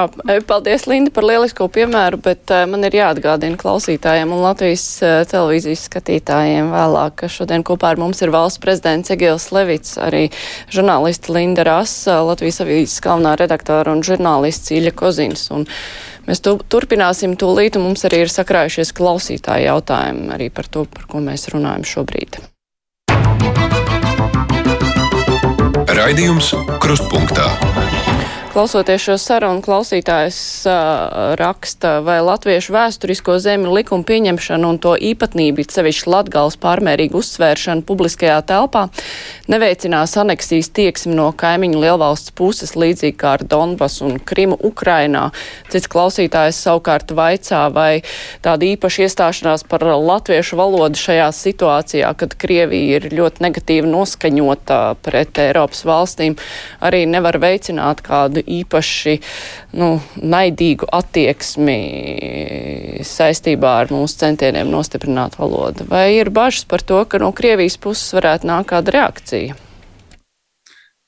paldies, 0.49 0.87
Linda, 0.89 1.11
par 1.13 1.27
lielisko 1.27 1.67
piemēru, 1.69 2.17
bet 2.25 2.49
uh, 2.49 2.63
man 2.69 2.81
ir 2.87 2.95
jāatgādina 2.97 3.59
klausītājiem 3.61 4.31
un 4.33 4.41
Latvijas 4.41 4.85
uh, 5.05 5.19
televīzijas 5.29 5.83
skatītājiem 5.85 6.71
vēlāk, 6.73 7.13
ka 7.21 7.29
šodien 7.29 7.61
kopā 7.67 7.91
ar 7.93 8.01
mums 8.01 8.23
ir 8.25 8.33
valsts 8.33 8.61
prezidents 8.63 9.13
Egils 9.13 9.51
Levits, 9.53 9.99
arī 10.01 10.23
žurnālisti 10.73 11.35
Linda 11.35 11.67
Rasa, 11.67 12.23
Latvijas 12.25 12.63
avīzes 12.65 13.03
galvenā 13.05 13.35
redaktora 13.43 13.93
un 13.93 14.01
žurnālists 14.07 14.73
Īļa 14.73 14.95
Kozins. 14.97 15.45
Un 15.53 15.67
mēs 16.25 16.41
tu, 16.41 16.55
turpināsim 16.57 17.37
tūlīt, 17.37 17.77
un 17.77 17.91
mums 17.91 18.07
arī 18.09 18.23
ir 18.25 18.33
sakrājušies 18.33 18.95
klausītāji 18.97 19.69
jautājumi 19.69 20.33
arī 20.33 20.49
par 20.49 20.73
to, 20.73 20.87
par 20.89 21.05
ko 21.05 21.21
mēs 21.21 21.51
runājam 21.53 21.85
šobrīd. 21.85 22.41
Raidījums 25.93 26.47
Krustpunktā. 26.81 27.82
Klausoties 28.53 29.01
šo 29.01 29.15
sarunu, 29.17 29.63
klausītājs 29.65 30.35
uh, 30.69 31.31
raksta, 31.39 31.95
vai 32.05 32.19
latviešu 32.21 32.75
vēsturisko 32.75 33.39
zemi 33.41 33.71
likumu 33.73 34.05
pieņemšanu 34.05 34.67
un 34.69 34.77
to 34.77 34.91
īpatnību, 34.93 35.63
sevišķi 35.73 36.11
latgals 36.13 36.59
pārmērīgu 36.61 37.17
uzsvēršanu 37.17 37.81
publiskajā 37.87 38.35
telpā, 38.45 38.83
neveicinās 39.49 40.13
aneksijas 40.21 40.69
tieksmi 40.69 41.15
no 41.17 41.31
kaimiņu 41.33 41.81
lielvalsts 41.81 42.35
puses, 42.37 42.75
līdzīgi 42.77 43.15
kā 43.23 43.31
ar 43.39 43.45
Donbas 43.49 43.95
un 44.05 44.19
Krimu 44.21 44.59
Ukrainā. 44.69 45.31
Cits 45.73 45.89
klausītājs 45.89 46.61
savukārt 46.67 47.15
vaicā, 47.17 47.63
vai 47.73 48.03
tāda 48.45 48.69
īpaša 48.69 49.07
iestāšanās 49.07 49.65
par 49.65 49.87
latviešu 49.89 50.61
valodu 50.61 51.01
šajā 51.01 51.31
situācijā, 51.39 52.13
kad 52.21 52.37
Krievija 52.37 53.01
ir 53.01 53.09
ļoti 53.17 53.47
negatīvi 53.47 53.89
noskaņota 53.97 54.79
pret 55.01 55.41
Eiropas 55.41 55.81
valstīm, 55.89 56.37
arī 56.85 57.07
nevar 57.09 57.41
veicināt 57.41 58.05
kādu 58.05 58.42
īpaši 58.47 59.17
nu, 59.79 59.89
naidīgu 60.19 60.87
attieksmi 60.91 61.77
saistībā 63.07 63.75
ar 63.83 63.93
mūsu 63.93 64.21
centieniem 64.23 64.71
nostiprināt 64.71 65.37
valodu? 65.39 65.87
Vai 65.89 66.07
ir 66.17 66.31
bažas 66.33 66.65
par 66.69 66.85
to, 66.85 67.03
ka 67.05 67.21
no 67.21 67.31
Krievijas 67.35 67.77
puses 67.81 68.15
varētu 68.15 68.49
nākt 68.49 68.71
kāda 68.73 68.97
reakcija? 68.97 69.59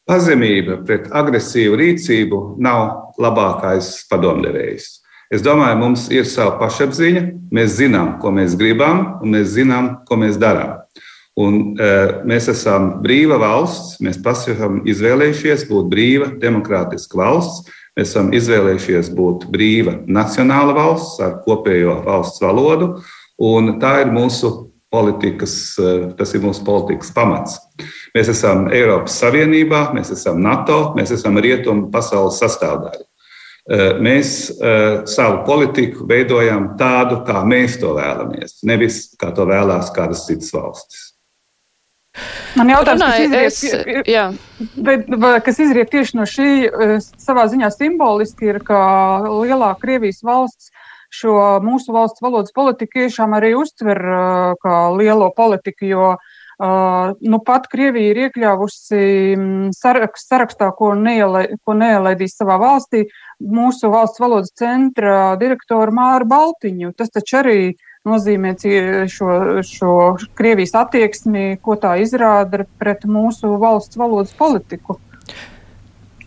Pazemība 0.06 0.84
pret 0.86 1.10
agresīvu 1.10 1.80
rīcību 1.82 2.42
nav 2.62 3.16
labākais 3.18 4.06
padomdevējs. 4.12 4.92
Es 5.34 5.42
domāju, 5.42 5.80
mums 5.82 6.06
ir 6.14 6.28
sava 6.30 6.60
pašapziņa, 6.60 7.24
mēs 7.56 7.80
zinām, 7.80 8.20
ko 8.22 8.30
mēs 8.36 8.54
gribam, 8.60 9.18
un 9.26 9.34
mēs 9.34 9.56
zinām, 9.56 9.90
ko 10.06 10.20
mēs 10.22 10.38
darām. 10.38 10.85
Un, 11.36 11.74
e, 11.76 11.88
mēs 12.24 12.48
esam 12.48 12.94
brīva 13.04 13.36
valsts, 13.42 13.98
mēs 14.04 14.22
esam 14.24 14.80
izvēlējušies 14.88 15.66
būt 15.68 15.90
brīva, 15.92 16.30
demokrātiska 16.40 17.20
valsts. 17.20 17.74
Mēs 17.96 18.12
esam 18.12 18.32
izvēlējušies 18.36 19.10
būt 19.16 19.44
brīva 19.52 19.98
nacionāla 20.08 20.76
valsts 20.76 21.20
ar 21.24 21.38
kopējo 21.44 22.02
valsts 22.06 22.44
valodu, 22.44 22.90
un 23.40 23.78
tā 23.80 23.98
ir 24.04 24.14
mūsu 24.16 24.52
politikas, 24.92 25.76
e, 25.76 25.96
tas 26.16 26.32
ir 26.36 26.44
mūsu 26.44 26.64
politikas 26.68 27.12
pamats. 27.16 27.58
Mēs 28.16 28.32
esam 28.32 28.70
Eiropas 28.72 29.18
Savienībā, 29.20 29.90
mēs 29.96 30.14
esam 30.16 30.40
NATO, 30.44 30.94
mēs 30.96 31.12
esam 31.18 31.36
rietumu 31.44 31.90
pasaules 31.92 32.40
sastāvdaļa. 32.40 33.04
E, 33.66 33.78
mēs 33.98 34.30
uh, 34.54 35.02
savu 35.10 35.40
politiku 35.48 36.06
veidojam 36.06 36.76
tādu, 36.78 37.24
kā 37.26 37.42
mēs 37.50 37.80
to 37.82 37.96
vēlamies, 37.98 38.60
nevis 38.70 39.00
kā 39.20 39.32
to 39.36 39.48
vēlās 39.50 39.90
kādas 39.96 40.28
citas 40.30 40.54
valstis. 40.54 41.15
Man 42.56 42.72
jautājums, 42.72 43.02
Runāju, 43.04 43.32
kas 43.34 43.58
izriet, 43.68 44.08
es, 44.08 44.72
bet, 44.88 45.10
kas 45.44 45.60
izriet 45.60 45.92
tieši 45.92 46.20
no 46.20 46.28
šī 46.30 46.50
eh, 46.68 46.96
savā 47.02 47.48
ziņā 47.52 47.72
simboliski, 47.76 48.54
ir, 48.54 48.62
ka 48.64 48.80
lielā 49.26 49.74
Krievijas 49.82 50.24
valsts 50.26 50.72
šo 51.16 51.36
mūsu 51.64 51.94
valsts 51.96 52.24
valodas 52.24 52.56
politiku 52.56 53.02
tiešām 53.02 53.36
arī 53.38 53.54
uztver 53.60 54.00
eh, 54.00 54.56
kā 54.64 54.80
lielo 54.96 55.30
politiku, 55.36 55.92
jo 55.92 56.08
uh, 56.16 56.34
nu 57.20 57.40
pat 57.46 57.68
Krievija 57.72 58.12
ir 58.12 58.22
iekļāvusi 58.26 59.02
mm, 59.36 59.74
sarakst, 59.76 60.30
sarakstā, 60.30 60.72
ko, 60.78 60.94
neielai, 60.96 61.48
ko 61.64 61.76
neielaidīs 61.76 62.38
savā 62.40 62.58
valstī, 62.62 63.06
mūsu 63.40 63.92
valsts 63.92 64.22
valodas 64.24 64.54
centra 64.56 65.36
direktoru 65.40 65.92
Māru 65.96 66.28
Baltiņu. 66.32 66.94
Tas 66.96 67.12
taču 67.12 67.42
arī 67.42 67.60
nozīmē 68.06 68.54
šo, 69.12 69.32
šo 69.66 69.96
Krievijas 70.38 70.76
attieksmi, 70.78 71.58
ko 71.62 71.78
tā 71.80 71.98
izrāda 72.04 72.66
pret 72.80 73.06
mūsu 73.10 73.58
valsts 73.62 73.98
valodas 73.98 74.34
politiku. 74.38 75.00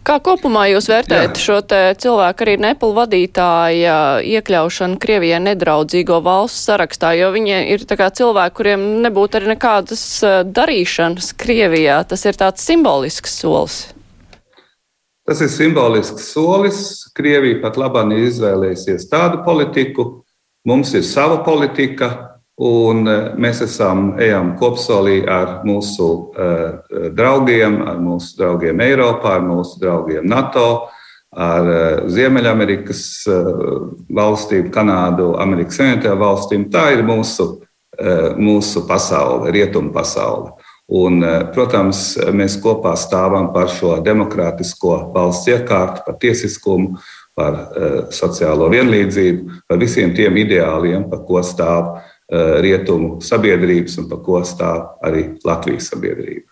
Kā 0.08 0.14
kopumā 0.24 0.62
jūs 0.70 0.86
vērtējat 0.88 1.36
Jā. 1.36 1.40
šo 1.42 1.56
cilvēku 2.00 2.44
arī 2.46 2.54
Nepal 2.62 2.94
vadītāja 2.96 3.96
iekļaušanu 4.24 4.96
Krievijai 5.02 5.42
nedraudzīgo 5.44 6.22
valsts 6.24 6.64
sarakstā, 6.64 7.10
jo 7.18 7.28
viņi 7.34 7.58
ir 7.74 7.84
cilvēki, 7.84 8.56
kuriem 8.56 8.86
nebūtu 9.04 9.36
arī 9.36 9.52
nekādas 9.52 10.04
eh, 10.24 10.38
darīšanas 10.48 11.34
Krievijā. 11.36 12.00
Tas 12.08 12.24
ir 12.24 12.40
tāds 12.40 12.64
simbolisks 12.64 13.36
solis. 13.42 13.82
Tas 15.28 15.42
ir 15.44 15.52
simbolisks 15.52 16.30
solis. 16.32 16.80
Krievija 17.12 17.60
pat 17.66 17.76
labāk 17.76 18.14
izvēlēsies 18.16 19.10
tādu 19.12 19.42
politiku, 19.44 20.08
Mums 20.68 20.90
ir 20.94 21.04
sava 21.06 21.38
politika, 21.44 22.08
un 22.60 23.06
e, 23.08 23.16
mēs 23.40 23.62
esam 23.64 24.10
ejam 24.20 24.50
kopsolī 24.58 25.22
ar 25.30 25.62
mūsu 25.64 26.08
uh, 26.10 27.06
draugiem, 27.16 27.78
ar 27.88 28.00
mūsu 28.02 28.34
draugiem 28.36 28.82
Eiropā, 28.84 29.38
ar 29.38 29.46
mūsu 29.46 29.78
draugiem 29.80 30.26
NATO, 30.28 30.66
ar 31.32 31.70
uh, 31.70 32.02
Ziemeļamerikas 32.12 33.02
uh, 33.32 33.48
valstīm, 34.18 34.68
Kanādu, 34.74 35.30
Amerikas 35.40 35.80
Savienotajām 35.80 36.20
valstīm. 36.20 36.66
Tā 36.74 36.90
ir 36.98 37.04
mūsu, 37.06 37.48
mūsu 38.38 38.84
pasaule, 38.86 39.48
rietumu 39.54 39.94
pasaule. 39.94 40.52
Un, 40.88 41.20
protams, 41.52 42.14
mēs 42.32 42.54
kopā 42.62 42.92
stāvam 42.96 43.50
par 43.52 43.72
šo 43.72 43.96
demokrātisko 44.04 45.00
valsts 45.16 45.50
iekārtu, 45.50 46.04
par 46.06 46.16
tiesiskumu, 46.22 47.00
par 47.38 47.56
uh, 47.62 47.96
sociālo 48.14 48.68
vienlīdzību, 48.74 49.62
par 49.70 49.80
visiem 49.80 50.14
tiem 50.16 50.42
ideāliem, 50.42 51.08
par 51.10 51.24
ko 51.28 51.42
stāv 51.46 51.94
uh, 51.94 52.58
rietumu 52.64 53.18
sabiedrības 53.24 53.98
un 54.02 54.12
par 54.12 54.22
ko 54.26 54.44
stāv 54.46 54.86
arī 55.06 55.30
Latvijas 55.46 55.92
sabiedrība. 55.94 56.48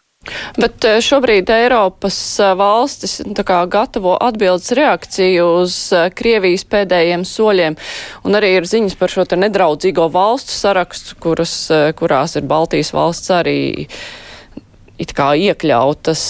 Bet 0.59 0.85
eh, 0.89 0.99
šobrīd 1.05 1.51
Eiropas 1.55 2.17
valstis 2.59 3.21
kā, 3.47 3.61
gatavo 3.71 4.17
atbildes 4.19 4.73
reakciju 4.75 5.47
uz 5.61 5.77
Krievijas 6.19 6.67
pēdējiem 6.67 7.23
soļiem, 7.29 7.77
un 8.27 8.39
arī 8.39 8.57
ir 8.57 8.67
ziņas 8.67 8.99
par 8.99 9.13
šo 9.13 9.27
nedraudzīgo 9.39 10.09
valstu 10.11 10.57
sarakstu, 10.57 11.19
kuras, 11.23 11.55
kurās 11.99 12.35
ir 12.41 12.49
Baltijas 12.51 12.91
valsts 12.97 13.31
arī. 13.39 13.59
It 15.01 15.13
kā 15.17 15.31
iekļautas. 15.37 16.23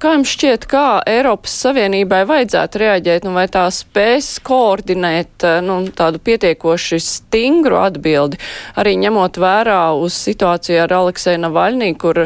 Kā 0.00 0.12
jums 0.14 0.32
šķiet, 0.32 0.64
kā 0.70 0.84
Eiropas 1.08 1.52
Savienībai 1.64 2.22
vajadzētu 2.28 2.80
reaģēt, 2.82 3.26
nu, 3.26 3.34
vai 3.36 3.46
tā 3.52 3.66
spēs 3.74 4.36
koordinēt 4.46 5.44
nu, 5.66 5.78
tādu 5.96 6.20
pietiekoši 6.24 7.00
stingru 7.02 7.80
atbildi, 7.82 8.40
arī 8.80 8.96
ņemot 9.04 9.40
vērā 9.42 9.80
uz 10.00 10.16
situāciju 10.28 10.80
ar 10.86 10.96
Aleksēju 11.00 11.42
Navaļnī, 11.44 11.92
kur 12.00 12.24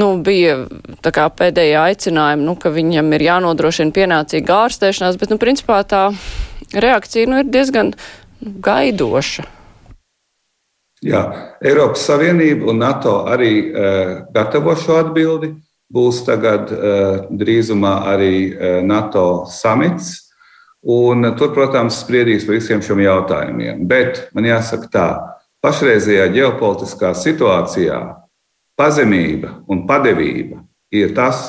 nu, 0.00 0.10
bija 0.24 0.60
tā 1.04 1.14
kā 1.14 1.28
pēdējā 1.32 1.88
aicinājuma, 1.92 2.46
nu, 2.46 2.56
ka 2.60 2.74
viņam 2.74 3.12
ir 3.16 3.26
jānodrošina 3.30 3.96
pienācīga 3.96 4.62
ārstēšanās, 4.66 5.20
bet, 5.20 5.32
nu, 5.32 5.40
principā 5.40 5.80
tā 5.88 6.04
reakcija 6.72 7.30
nu, 7.30 7.40
ir 7.42 7.50
diezgan 7.52 7.94
nu, 7.96 8.54
gaidoša. 8.64 9.48
Jā, 11.02 11.22
Eiropas 11.64 12.04
Savienība 12.06 12.68
un 12.70 12.78
NATO 12.78 13.24
arī 13.26 13.52
uh, 13.72 14.12
gatavo 14.34 14.76
šo 14.78 15.00
atbildi. 15.00 15.50
Būs 15.92 16.22
tagad 16.24 16.70
uh, 16.72 17.24
drīzumā 17.28 17.96
arī 18.12 18.34
uh, 18.52 18.78
NATO 18.86 19.44
samits. 19.50 20.14
Un, 20.82 21.26
uh, 21.26 21.34
tur, 21.38 21.50
protams, 21.56 21.98
spriedīs 22.04 22.46
par 22.46 22.56
visiem 22.56 22.84
šiem 22.86 23.02
jautājumiem. 23.02 23.82
Bet 23.90 24.28
man 24.36 24.46
jāsaka 24.46 24.92
tā, 24.94 25.08
pašreizējā 25.62 26.28
ģeopolitiskā 26.36 27.12
situācijā 27.18 27.98
pazemība 28.78 29.58
un 29.70 29.84
padevība 29.90 30.62
ir 30.94 31.14
tas, 31.18 31.42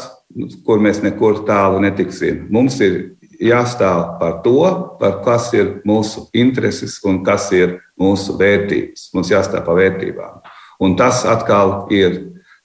kur 0.65 0.81
mēs 0.81 1.01
nekur 1.05 1.43
tālu 1.47 1.81
netiksim. 1.83 2.47
Mums 2.49 2.79
ir 2.81 2.99
jāstāv 3.43 4.17
par 4.19 4.39
to, 4.45 4.59
par 4.99 5.19
kas 5.25 5.51
ir 5.53 5.79
mūsu 5.87 6.27
intereses 6.33 6.99
un 7.05 7.21
kas 7.25 7.51
ir 7.53 7.79
mūsu 8.03 8.37
vērtības. 8.39 9.09
Mums 9.15 9.31
jāstāv 9.31 9.65
par 9.65 9.79
vērtībām. 9.79 10.43
Un 10.83 10.97
tas 10.99 11.23
atkal 11.29 11.87
ir 11.93 12.19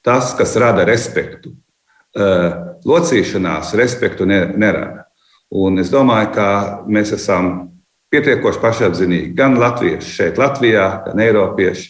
tas, 0.04 0.34
kas 0.38 0.56
rada 0.58 0.86
respektu. 0.88 1.54
Locīšanās 2.88 3.74
respektu 3.78 4.26
nerada. 4.26 5.06
Un 5.54 5.78
es 5.80 5.88
domāju, 5.92 6.32
ka 6.34 6.48
mēs 6.90 7.14
esam 7.16 7.68
pietiekoši 8.12 8.60
pašapziņīgi 8.62 9.32
gan 9.36 9.56
latvieši 9.60 10.10
šeit, 10.12 10.40
Latvijā, 10.40 10.88
gan 11.06 11.22
eiropieši, 11.24 11.88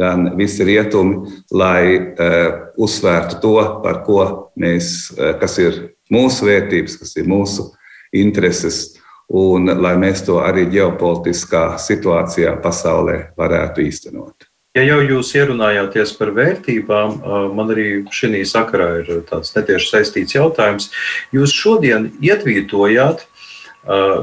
gan 0.00 0.30
visi 0.38 0.64
rietumi, 0.66 1.34
lai 1.52 1.82
uh, 1.98 2.70
uzsvērtu 2.80 3.40
to, 3.42 3.56
par 3.84 4.02
ko 4.06 4.22
mēs, 4.60 5.10
uh, 5.16 5.34
kas 5.40 5.58
ir 5.62 5.80
mūsu 6.12 6.48
vērtības, 6.48 6.96
kas 7.02 7.14
ir 7.20 7.28
mūsu 7.30 7.68
intereses, 8.16 8.99
un 9.30 9.70
lai 9.78 9.94
mēs 10.00 10.24
to 10.26 10.40
arī 10.42 10.66
ģeopolitiskā 10.72 11.76
situācijā 11.78 12.56
pasaulē 12.62 13.30
varētu 13.38 13.84
īstenot. 13.86 14.50
Ja 14.78 14.84
jau 14.86 15.00
jūs 15.02 15.32
ierunājāties 15.34 16.12
par 16.14 16.30
vērtībām, 16.34 17.16
man 17.56 17.72
arī 17.74 18.04
šī 18.14 18.44
sakarā 18.46 19.00
ir 19.00 19.08
tāds 19.26 19.50
netieši 19.56 19.88
saistīts 19.96 20.36
jautājums. 20.36 20.92
Jūs 21.34 21.50
šodien 21.50 22.12
ietvītojāt, 22.22 23.24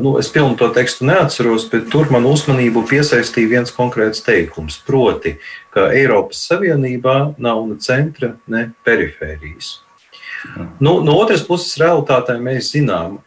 nu, 0.03 0.14
es 0.22 0.30
pilnu 0.32 0.55
to 0.55 0.70
tekstu 0.72 1.08
neatceros, 1.10 1.68
bet 1.72 1.89
tur 1.91 2.08
man 2.16 2.28
uzmanību 2.30 2.86
piesaistīja 2.88 3.51
viens 3.58 3.76
konkrēts 3.76 4.24
teikums. 4.24 4.80
Proti, 4.88 5.36
ka 5.76 5.89
Eiropas 5.91 6.45
Savienībā 6.47 7.18
nav 7.36 7.66
ne 7.68 7.76
centra, 7.84 8.38
ne 8.47 8.70
perifērijas. 8.88 9.82
Nu, 10.80 11.01
no 11.03 11.18
otras 11.20 11.43
puses, 11.43 11.76
realitātē 11.82 12.38
mēs 12.39 12.72
zinām, 12.72 13.20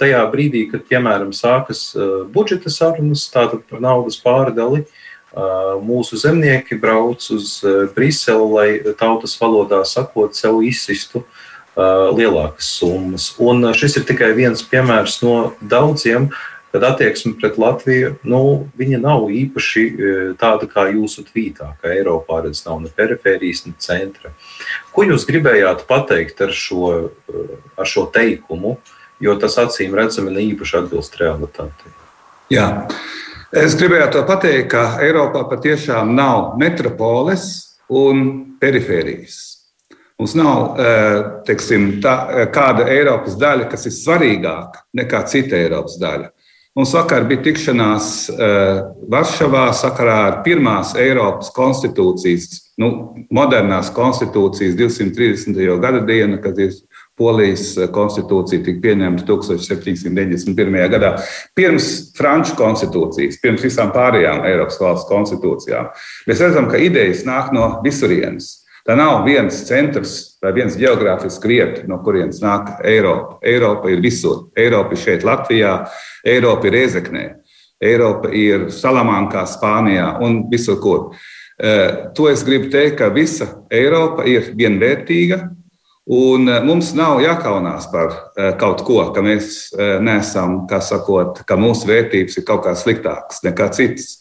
tajā 0.00 0.22
brīdī, 0.32 0.66
kad, 0.70 0.84
piemēram, 0.88 1.32
sākas 1.36 1.88
uh, 1.96 2.24
budžeta 2.32 2.72
sarunas, 2.72 3.26
tātad 3.32 3.64
par 3.70 3.82
naudas 3.84 4.18
pārdali, 4.22 4.84
uh, 4.84 5.76
mūsu 5.84 6.18
zemnieki 6.20 6.78
brauc 6.80 7.24
uz 7.34 7.58
uh, 7.64 7.86
Briseli, 7.96 8.48
lai 8.52 8.68
tautas 8.98 9.36
valodā 9.40 9.82
sakot, 9.88 10.36
sev 10.36 10.62
izsistu 10.66 11.26
lielākas 11.76 12.70
summas. 12.78 13.24
Un 13.36 13.66
šis 13.76 13.98
ir 13.98 14.04
tikai 14.08 14.30
viens 14.32 14.62
piemērs 14.64 15.18
no 15.20 15.50
daudziem, 15.60 16.30
kad 16.72 16.86
attieksme 16.88 17.34
pret 17.36 17.58
Latviju 17.60 18.14
nu, 18.24 18.38
nav 19.02 19.26
īpaši 19.28 19.82
tāda 20.40 20.70
kā 20.72 20.86
jūsu 20.94 21.26
tvītā, 21.28 21.74
ka 21.76 21.92
Eiropā 21.92 22.40
redz 22.46 22.62
nav 22.64 22.80
ne 22.80 22.88
perifērijas, 22.88 23.66
ne 23.68 23.76
centra. 23.76 24.32
Ko 24.96 25.04
jūs 25.04 25.28
gribējāt 25.28 25.84
pateikt 25.84 26.40
ar 26.48 26.56
šo, 26.56 27.10
ar 27.76 27.92
šo 27.92 28.08
teikumu? 28.08 28.78
Uh, 28.78 28.95
jo 29.20 29.36
tas 29.40 29.58
acīm 29.62 29.94
redzami 29.96 30.34
ne 30.34 30.44
īpaši 30.52 30.80
atbilst 30.82 31.18
realitātei. 31.20 31.92
Jā. 32.52 32.68
Es 33.56 33.76
gribēju 33.78 34.10
to 34.12 34.22
pateikt, 34.26 34.68
ka 34.72 34.84
Eiropā 35.02 35.44
patiešām 35.50 36.14
nav 36.16 36.56
metropoles 36.60 37.46
un 37.88 38.24
perifērijas. 38.60 39.38
Mums 40.18 40.32
nav 40.36 40.80
eh, 40.80 41.18
teiksim, 41.46 41.90
tā, 42.04 42.14
eh, 42.32 42.46
kāda 42.52 42.88
Eiropas 42.90 43.36
daļa, 43.38 43.68
kas 43.70 43.86
ir 43.88 43.94
svarīgāka 43.94 44.82
nekā 44.96 45.22
cita 45.30 45.58
Eiropas 45.60 45.98
daļa. 46.00 46.32
Mums 46.76 46.92
vakar 46.92 47.24
bija 47.24 47.40
tikšanās 47.40 48.06
uh, 48.34 48.82
Varšavā 49.08 49.62
sakarā 49.72 50.16
ar 50.26 50.34
pirmās 50.44 50.90
Eiropas 51.00 51.48
konstitūcijas, 51.56 52.50
nu, 52.76 52.90
modernās 53.32 53.88
konstitūcijas 53.96 54.76
230. 54.76 55.56
gada 55.80 56.02
dienu, 56.04 56.36
kad 56.44 56.60
ir 56.60 56.74
Polijas 57.16 57.70
konstitūcija 57.96 58.60
tika 58.66 58.82
pieņemta 58.82 59.24
1791. 59.24 60.76
gadā, 60.92 61.14
pirms 61.56 62.12
Franču 62.16 62.52
konstitūcijas, 62.58 63.38
pirms 63.40 63.64
visām 63.64 63.88
pārējām 63.94 64.44
Eiropas 64.44 64.76
valsts 64.82 65.08
konstitūcijām. 65.08 65.88
Mēs 66.28 66.44
redzam, 66.44 66.68
ka 66.68 66.80
idejas 66.82 67.24
nāk 67.24 67.54
no 67.56 67.78
visurienes. 67.86 68.66
Tā 68.86 68.94
nav 68.94 69.24
viens 69.26 69.64
centrs 69.66 70.36
vai 70.44 70.52
viens 70.54 70.76
geogrāfisks 70.78 71.48
vieta, 71.48 71.86
no 71.90 71.98
kurienes 72.04 72.38
nāk 72.44 72.76
Eiropa. 72.86 73.40
Eiropa 73.42 73.90
ir 73.90 74.04
visur. 74.04 74.44
Eiropa 74.54 74.94
ir 74.94 75.02
šeit, 75.02 75.24
Latvijā, 75.26 75.72
Eiropa 76.22 76.68
ir 76.68 76.76
Riezeknē, 76.76 77.24
Eiropa 77.82 78.30
ir 78.30 78.68
Salamankā, 78.70 79.42
Spānijā 79.50 80.12
un 80.22 80.44
visur, 80.52 80.78
kur. 80.84 81.16
Eh, 81.56 82.12
to 82.14 82.28
es 82.28 82.44
gribu 82.44 82.68
teikt, 82.70 82.98
ka 83.00 83.08
visa 83.08 83.48
Eiropa 83.72 84.28
ir 84.28 84.52
vienvērtīga, 84.54 85.55
un 86.06 86.48
eh, 86.48 86.62
mums 86.64 86.92
nav 86.98 87.20
jākaunās 87.24 87.90
par 87.92 88.08
eh, 88.36 88.54
kaut 88.60 88.84
ko, 88.86 89.02
ka 89.14 89.24
mēs 89.24 89.70
neesam, 89.76 90.64
kā 90.70 90.80
sakot, 90.84 91.42
ka 91.46 91.58
mūsu 91.60 91.90
vērtības 91.90 92.40
ir 92.40 92.48
kaut 92.48 92.64
kā 92.68 92.74
sliktākas 92.78 93.44
nekā 93.46 93.70
citas. 93.76 94.16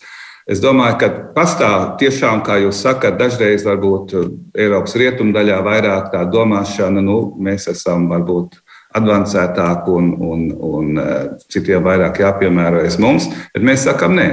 Es 0.46 0.60
domāju, 0.62 0.98
ka 1.02 1.08
pastāv 1.34 1.96
tiešām, 1.98 2.44
kā 2.46 2.60
jūs 2.62 2.84
sakat, 2.86 3.16
dažreiz 3.18 3.64
varbūt 3.66 4.12
uh, 4.14 4.28
Eiropas 4.54 4.94
rietumdaļā 5.02 5.56
vairāk 5.66 6.12
tā 6.14 6.22
domāšana, 6.30 7.02
nu, 7.02 7.16
mēs 7.42 7.66
esam 7.72 8.06
varbūt 8.12 8.60
advancētāki 8.96 9.90
un, 9.90 10.12
un, 10.22 10.44
un 10.54 11.02
uh, 11.02 11.16
citiem 11.50 11.82
vairāk 11.88 12.22
jāpiemērojas 12.22 13.00
mums, 13.02 13.26
bet 13.56 13.66
mēs 13.66 13.88
sakam, 13.90 14.14
nē. 14.20 14.28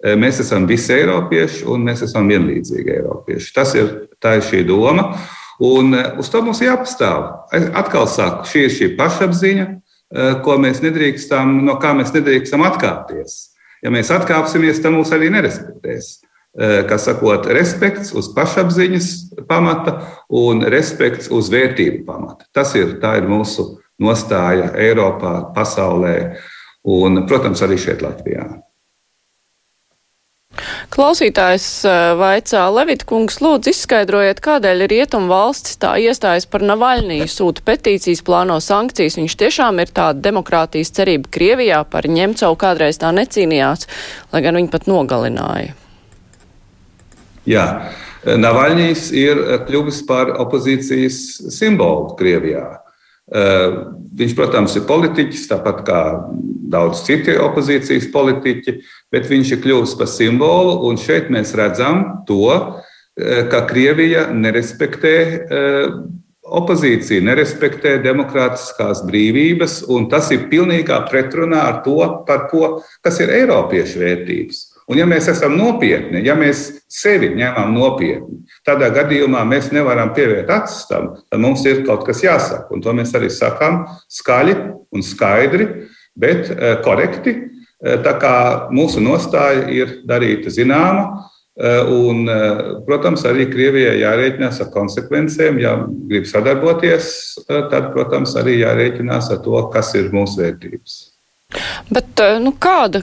Uh, 0.00 0.16
mēs 0.16 0.40
esam 0.40 0.64
visi 0.70 0.96
eiropieši 0.96 1.68
un 1.68 1.84
mēs 1.84 2.06
esam 2.08 2.32
vienlīdzīgi 2.32 2.96
eiropieši. 2.96 3.52
Tas 3.52 3.76
ir, 3.76 3.92
tā 4.24 4.38
ir 4.40 4.48
šī 4.48 4.64
doma. 4.72 5.10
Un 5.62 5.94
uz 6.18 6.30
to 6.32 6.40
mums 6.42 6.62
jāpastāv. 6.64 7.46
Atkal 7.78 8.08
saku, 8.10 8.48
šī 8.50 8.66
ir 8.66 8.74
šī 8.74 8.88
pašapziņa, 8.98 9.66
ko 10.42 10.56
mēs 10.60 10.82
nedrīkstam, 10.82 11.60
no 11.66 11.78
kā 11.82 11.92
mēs 11.96 12.10
nedrīkstam 12.16 12.64
atkāpties. 12.66 13.38
Ja 13.82 13.92
mēs 13.94 14.10
atkāpsimies, 14.14 14.82
tad 14.82 14.94
mūs 14.94 15.12
arī 15.14 15.30
nerespektēs. 15.34 16.16
Kā 16.88 16.98
sakot, 17.00 17.46
respekts 17.48 18.10
uz 18.12 18.28
pašapziņas 18.34 19.06
pamata 19.48 19.94
un 20.28 20.66
respekts 20.68 21.30
uz 21.32 21.48
vērtību 21.52 22.02
pamata. 22.04 22.44
Tas 22.52 22.74
ir, 22.76 22.98
ir 23.00 23.30
mūsu 23.30 23.70
nostāja 24.02 24.74
Eiropā, 24.76 25.54
pasaulē 25.56 26.16
un, 26.84 27.22
protams, 27.30 27.62
arī 27.64 27.78
šeit 27.80 28.04
Latvijā. 28.04 28.50
Klausītājs 30.92 31.66
eh, 31.88 31.98
vaicā, 32.20 32.62
Levita 32.74 33.06
kungs, 33.08 33.38
lūdzu 33.42 33.72
izskaidrojiet, 33.72 34.42
kādēļ 34.44 34.84
rietumu 34.90 35.30
valstis 35.32 35.78
tā 35.80 35.94
iestājas 36.02 36.46
par 36.50 36.64
Navaļniju, 36.68 37.28
sūta 37.30 37.64
petīcijas, 37.64 38.20
plāno 38.26 38.58
sankcijas. 38.60 39.16
Viņš 39.20 39.38
tiešām 39.40 39.80
ir 39.82 39.94
tāda 39.94 40.20
demokrātijas 40.28 40.92
cerība 40.92 41.32
Krievijā, 41.32 41.80
par 41.88 42.08
Ņemcovu 42.10 42.60
kādreiz 42.60 43.00
tā 43.00 43.14
necīnījās, 43.16 43.88
lai 44.34 44.44
gan 44.44 44.60
viņi 44.60 44.72
pat 44.72 44.88
nogalināja. 44.90 45.72
Jā. 47.48 47.66
Navaļņīs 48.22 49.08
ir 49.18 49.40
kļuvis 49.66 50.04
par 50.06 50.30
opozīcijas 50.44 51.16
simbolu 51.56 52.12
Krievijā. 52.20 52.81
Eh, 53.32 53.74
viņš, 54.12 54.32
protams, 54.36 54.74
ir 54.76 54.84
politiķis, 54.88 55.46
tāpat 55.48 55.84
kā 55.86 56.00
daudz 56.72 57.00
citi 57.06 57.32
opozīcijas 57.40 58.10
politiķi, 58.12 58.74
bet 59.12 59.28
viņš 59.30 59.54
ir 59.54 59.62
kļuvis 59.64 59.94
par 59.96 60.10
simbolu. 60.12 60.82
Un 60.88 61.00
šeit 61.00 61.30
mēs 61.32 61.54
redzam 61.56 62.24
to, 62.28 62.50
eh, 63.16 63.48
ka 63.48 63.64
Krievija 63.66 64.26
nerespektē 64.32 65.16
eh, 65.16 65.88
opozīciju, 66.42 67.24
nerespektē 67.24 68.02
demokrātiskās 68.04 69.00
brīvības, 69.08 69.88
un 69.88 70.10
tas 70.10 70.30
ir 70.30 70.50
pilnīgā 70.50 71.08
pretrunā 71.08 71.62
ar 71.70 71.82
to, 71.84 71.96
ko, 72.50 72.82
kas 73.00 73.20
ir 73.20 73.30
Eiropiešu 73.30 73.98
vērtības. 73.98 74.71
Un, 74.90 74.98
ja 74.98 75.06
mēs 75.06 75.28
esam 75.30 75.54
nopietni, 75.54 76.24
ja 76.26 76.34
mēs 76.38 76.64
sevi 76.90 77.30
ņemam 77.38 77.70
nopietni, 77.76 78.42
tādā 78.66 78.88
gadījumā 78.94 79.44
mēs 79.46 79.70
nevaram 79.74 80.10
pievērt 80.16 80.50
acis 80.50 80.88
tam, 80.90 81.12
tad 81.30 81.42
mums 81.42 81.62
ir 81.68 81.84
kaut 81.86 82.02
kas 82.08 82.22
jāsaka. 82.24 82.66
Un 82.74 82.82
to 82.82 82.94
mēs 82.96 83.14
arī 83.18 83.30
sakām 83.30 83.84
skaļi 84.10 84.56
un 84.92 85.06
skaidri, 85.06 85.68
bet 86.18 86.50
eh, 86.50 86.74
korekti. 86.84 87.36
Eh, 87.82 88.00
tā 88.02 88.16
kā 88.22 88.34
mūsu 88.74 89.02
nostāja 89.04 89.68
ir 89.70 90.00
darīta 90.08 90.50
zināma, 90.50 91.28
eh, 91.56 91.86
un, 91.86 92.26
protams, 92.88 93.22
arī 93.28 93.46
Krievijai 93.52 94.00
jārēķinās 94.02 94.60
ar 94.66 94.74
konsekvencēm. 94.74 95.62
Ja 95.62 95.76
grib 96.10 96.26
sadarboties, 96.26 97.14
tad, 97.46 97.92
protams, 97.94 98.34
arī 98.40 98.58
jārēķinās 98.64 99.30
ar 99.30 99.42
to, 99.46 99.62
kas 99.72 99.94
ir 99.94 100.10
mūsu 100.10 100.42
vērtības. 100.42 101.11
Bet 101.92 102.20
eh, 102.22 102.38
nu, 102.42 102.54
kāda 102.58 103.02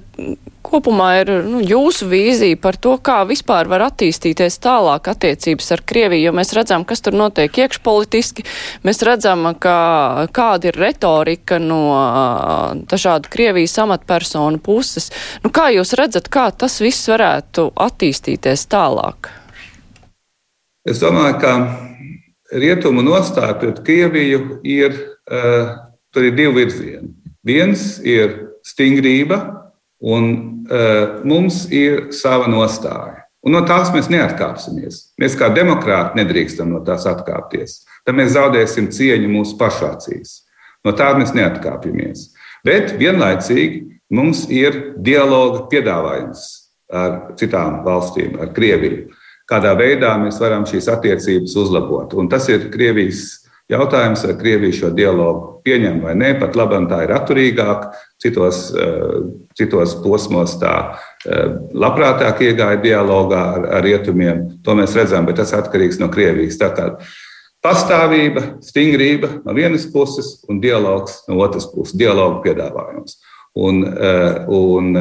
kopumā 0.65 1.09
ir 1.21 1.31
nu, 1.47 1.61
jūsu 1.63 2.07
vīzija 2.11 2.59
par 2.61 2.77
to, 2.81 2.95
kā 3.01 3.21
vispār 3.29 3.69
var 3.71 3.85
attīstīties 3.87 4.59
tālāk 4.61 5.07
attiecības 5.11 5.71
ar 5.75 5.83
Krieviju, 5.87 6.27
jo 6.27 6.35
mēs 6.35 6.53
redzam, 6.57 6.85
kas 6.87 7.01
tur 7.05 7.15
notiek 7.17 7.61
iekšpolitiski, 7.63 8.45
mēs 8.85 9.01
redzam, 9.07 9.47
ka, 9.61 10.27
kāda 10.35 10.69
ir 10.71 10.79
retorika 10.79 11.59
no 11.63 11.81
eh, 11.97 12.85
dažādu 12.91 13.31
Krievijas 13.33 13.77
amatpersonu 13.85 14.61
puses. 14.63 15.11
Nu, 15.43 15.53
kā 15.53 15.69
jūs 15.75 15.95
redzat, 15.99 16.31
kā 16.31 16.49
tas 16.51 16.79
viss 16.83 17.09
varētu 17.09 17.71
attīstīties 17.89 18.67
tālāk? 18.71 19.31
Es 20.89 21.01
domāju, 21.03 21.35
ka 21.41 21.53
rietumu 22.55 23.03
nostāja 23.05 23.53
pret 23.59 23.81
Krieviju 23.85 24.59
ir, 24.65 24.95
uh, 25.29 25.73
tur 26.13 26.25
ir 26.25 26.37
divi 26.37 26.63
virzieni. 26.63 27.11
Viens 27.45 27.97
ir 28.03 28.35
stingrība, 28.65 29.39
un 29.99 30.29
uh, 30.67 31.21
mums 31.27 31.65
ir 31.71 32.09
sava 32.15 32.47
nostāja. 32.51 33.25
Un 33.45 33.55
no 33.55 33.61
tās 33.63 33.91
mēs 33.93 34.09
neatkāpsimies. 34.11 34.99
Mēs 35.19 35.37
kā 35.39 35.47
demokrāti 35.55 36.19
nedrīkstam 36.19 36.73
no 36.73 36.81
tās 36.83 37.05
atkāpties. 37.07 37.85
Tad 38.03 38.17
mēs 38.17 38.33
zaudēsim 38.35 38.89
cieņu 38.91 39.29
mūsu 39.31 39.55
pašācīs. 39.59 40.41
No 40.83 40.91
tā 40.95 41.13
mēs 41.15 41.31
neatkāpjamies. 41.35 42.29
Bet 42.67 42.97
vienlaicīgi 42.99 43.85
mums 44.11 44.45
ir 44.51 44.97
dialoga 44.99 45.69
piedāvājums 45.71 46.45
ar 46.91 47.35
citām 47.39 47.83
valstīm, 47.85 48.35
ar 48.41 48.51
Krieviju. 48.55 49.07
Kādā 49.49 49.71
veidā 49.77 50.11
mēs 50.21 50.37
varam 50.41 50.65
šīs 50.69 50.89
attiecības 50.91 51.55
uzlabot. 51.57 52.13
Un 52.19 52.27
tas 52.29 52.47
ir 52.51 52.67
Krievijas 52.73 53.48
Jautājums, 53.69 54.23
vai 54.25 54.33
Krievija 54.33 54.73
šo 54.73 54.89
dialogu 54.97 55.59
pieņem 55.65 55.99
vai 56.01 56.15
nē, 56.17 56.31
pat 56.41 56.55
labi 56.57 56.79
tā 56.89 57.03
ir 57.05 57.11
atturīgāka, 57.13 57.91
citos, 58.21 58.71
eh, 58.73 59.19
citos 59.57 59.93
posmos 60.01 60.55
tā 60.57 60.73
eh, 61.25 61.53
labprātāk 61.77 62.41
iegāja 62.47 62.81
dialogā 62.81 63.41
ar, 63.59 63.67
ar 63.77 63.85
rietumiem. 63.85 64.61
To 64.65 64.73
mēs 64.73 64.95
redzam, 64.97 65.27
bet 65.29 65.37
tas 65.37 65.53
atkarīgs 65.53 65.99
no 66.01 66.09
Krievijas. 66.09 66.57
Tātad 66.57 66.97
pastāvība, 67.61 68.55
stingrība 68.65 69.43
no 69.45 69.53
vienas 69.53 69.85
puses 69.93 70.39
un 70.49 70.63
dialogs 70.63 71.21
no 71.29 71.37
otras 71.37 71.69
puses, 71.69 71.93
dialogu 71.93 72.41
piedāvājums. 72.47 73.19
Un, 73.59 73.83
eh, 73.85 74.49
un 74.49 74.97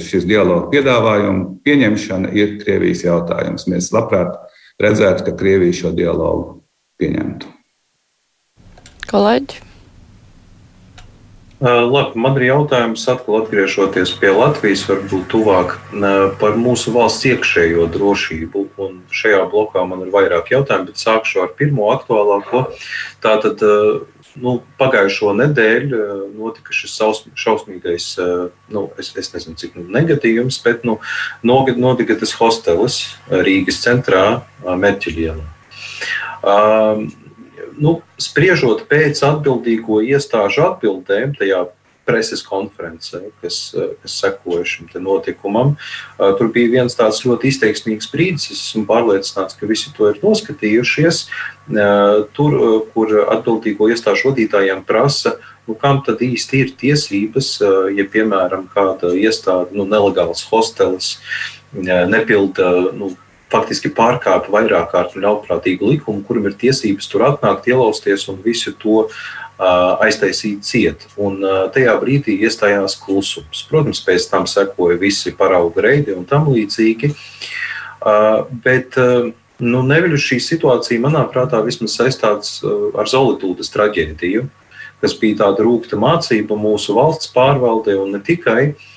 šis 0.00 0.24
dialogu 0.28 0.72
piedāvājumu 0.72 1.60
pieņemšana 1.60 2.32
ir 2.32 2.56
Krievijas 2.64 3.04
jautājums. 3.04 3.68
Mēs 3.68 3.92
labprāt 3.92 4.32
redzētu, 4.80 5.28
ka 5.28 5.36
Krievija 5.36 5.82
šo 5.82 5.92
dialogu 5.92 6.62
pieņemtu. 6.96 7.57
Kolēģi? 9.08 9.64
Uh, 11.58 11.80
labi, 11.90 12.14
man 12.22 12.36
ir 12.38 12.44
jautājums, 12.52 13.02
atkal 13.10 13.40
atgriežoties 13.40 14.12
pie 14.20 14.28
Latvijas, 14.30 14.84
varbūt 14.86 15.24
tuvāk 15.32 15.72
uh, 15.74 16.28
par 16.38 16.54
mūsu 16.54 16.92
valsts 16.94 17.26
iekšējo 17.26 17.88
drošību. 17.96 18.62
Un 18.84 19.00
šajā 19.10 19.40
blokā 19.50 19.82
man 19.88 20.04
ir 20.04 20.12
vairāk 20.14 20.52
jautājumu, 20.52 20.92
bet 20.92 21.02
sākšu 21.02 21.42
ar 21.42 21.50
pirmo 21.58 21.88
aktuālāko. 21.96 22.62
Tātad, 23.24 23.64
uh, 23.66 24.28
nu, 24.38 24.54
pagājušo 24.78 25.32
nedēļu 25.40 26.02
notika 26.38 26.76
šis 26.76 26.94
šausmīgais, 27.34 28.06
nu, 28.70 28.84
es, 29.00 29.10
es 29.18 29.32
nezinu, 29.34 29.58
cik 29.58 29.74
negadījums, 29.82 30.60
bet 30.62 30.86
nu, 30.86 31.00
notika 31.42 32.14
tas 32.20 32.36
hostelis 32.38 33.00
Rīgas 33.26 33.82
centrā, 33.82 34.44
Merķiļienā. 34.62 35.48
Nu, 37.78 37.98
spriežot 38.20 38.86
pēc 38.90 39.20
atbildīgo 39.26 40.00
iestāžu 40.02 40.64
atbildēm, 40.66 41.36
tajā 41.38 41.66
preses 42.08 42.40
konferencē, 42.46 43.20
kas, 43.42 43.58
kas 44.00 44.14
sekoja 44.22 44.64
šim 44.66 44.88
notikumam. 45.04 45.74
Tur 46.16 46.48
bija 46.54 46.72
viens 46.78 46.96
tāds 46.96 47.20
ļoti 47.26 47.52
izteiksmīgs 47.52 48.08
brīdis. 48.12 48.48
Es 48.54 48.62
esmu 48.70 48.86
pārliecināts, 48.88 49.58
ka 49.58 49.68
visi 49.68 49.92
to 49.96 50.08
ir 50.08 50.20
noskatījušies. 50.22 51.20
Tur, 52.38 52.58
kur 52.94 53.14
atbildīgo 53.26 53.90
iestāžu 53.92 54.30
vadītājiem 54.30 54.82
prasa, 54.88 55.36
nu, 55.68 55.76
kam 55.76 56.00
tad 56.06 56.24
īsti 56.24 56.64
ir 56.64 56.74
tiesības, 56.80 57.52
ja, 57.92 58.08
piemēram, 58.08 58.70
kāda 58.72 59.12
iestāde, 59.12 59.76
nu, 59.76 59.84
nelegāls 59.88 60.46
hostelis, 60.48 61.18
nepilda 61.76 62.72
nu, 62.96 63.12
faktiski 63.52 63.90
pārkāpa 63.94 64.52
vairāk 64.52 64.92
kārtu 64.92 65.22
ļaunprātīgu 65.22 65.92
likumu, 65.92 66.24
kuram 66.26 66.48
ir 66.48 66.56
tiesības 66.60 67.08
tur 67.10 67.24
atnākt, 67.30 67.68
ielausties 67.70 68.26
un 68.32 68.40
visu 68.44 68.74
to 68.80 69.06
aiztaisīt 69.58 70.62
ciet. 70.66 71.06
Un 71.18 71.40
tajā 71.74 71.96
brīdī 71.98 72.36
iestājās 72.46 72.94
klusums. 73.02 73.64
Protams, 73.70 74.04
pēc 74.06 74.28
tam 74.30 74.46
sekoja 74.46 74.98
visi 75.00 75.34
parauga 75.34 75.88
reidi 75.88 76.14
un 76.14 76.28
tam 76.28 76.46
līdzīgi. 76.52 77.10
Bet 78.64 79.00
nu, 79.58 79.80
neviļu 79.82 80.20
šī 80.22 80.38
situācija, 80.44 81.02
manā 81.02 81.24
prātā, 81.32 81.64
vismaz 81.66 81.96
saistāts 81.98 82.60
ar 82.62 83.10
Zolītūdas 83.10 83.72
traģēdiju, 83.74 84.44
kas 85.02 85.16
bija 85.18 85.42
tāda 85.42 85.66
rūkta 85.66 85.98
mācība 85.98 86.54
mūsu 86.58 86.94
valsts 86.94 87.32
pārvaldē 87.34 87.98
un 87.98 88.14
ne 88.14 88.22
tikai. 88.22 88.62
Uh, 88.68 88.94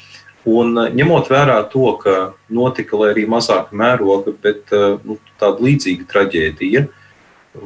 Un 0.50 0.74
eh, 0.82 0.90
ņemot 0.98 1.30
vērā 1.30 1.60
to, 1.70 1.86
ka 2.02 2.34
notika 2.50 2.98
arī 3.06 3.28
mazāka 3.30 3.78
mēroga, 3.78 4.34
bet 4.42 4.74
eh, 4.74 4.98
nu, 5.06 5.20
tāda 5.42 5.62
līdzīga 5.62 6.08
traģēdija, 6.10 6.88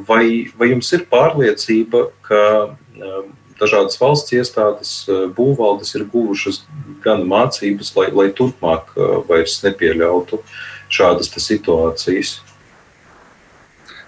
vai, 0.08 0.50
vai 0.58 0.70
jums 0.74 0.92
ir 0.92 1.06
pārliecība, 1.08 2.10
ka 2.26 2.42
eh, 2.66 3.18
dažādas 3.56 3.96
valsts 3.96 4.34
iestādes, 4.36 4.90
būvvaldes 5.32 5.94
ir 5.96 6.04
guvušas 6.12 6.66
gan 7.00 7.24
mācības, 7.24 7.94
lai, 7.96 8.10
lai 8.12 8.26
turpmāk 8.36 8.90
vairs 9.30 9.62
nepieļautu 9.64 10.42
šādas 10.92 11.32
situācijas? 11.40 12.34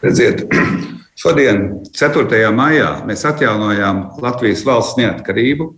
Redziet, 0.05 0.45
šodien, 1.23 1.79
4. 1.97 2.43
maijā, 2.53 2.91
mēs 3.09 3.25
atjaunojām 3.25 4.05
Latvijas 4.21 4.67
valsts 4.69 5.01
neatkarību. 5.01 5.73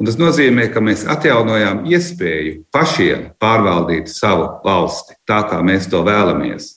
Un 0.00 0.08
tas 0.08 0.16
nozīmē, 0.16 0.70
ka 0.72 0.80
mēs 0.80 1.02
atjaunojām 1.12 1.82
iespēju 1.92 2.62
pašiem 2.72 3.26
pārvaldīt 3.42 4.08
savu 4.08 4.46
valsti 4.64 5.18
tā, 5.28 5.42
kā 5.50 5.58
mēs 5.60 5.90
to 5.92 6.00
vēlamies. 6.06 6.70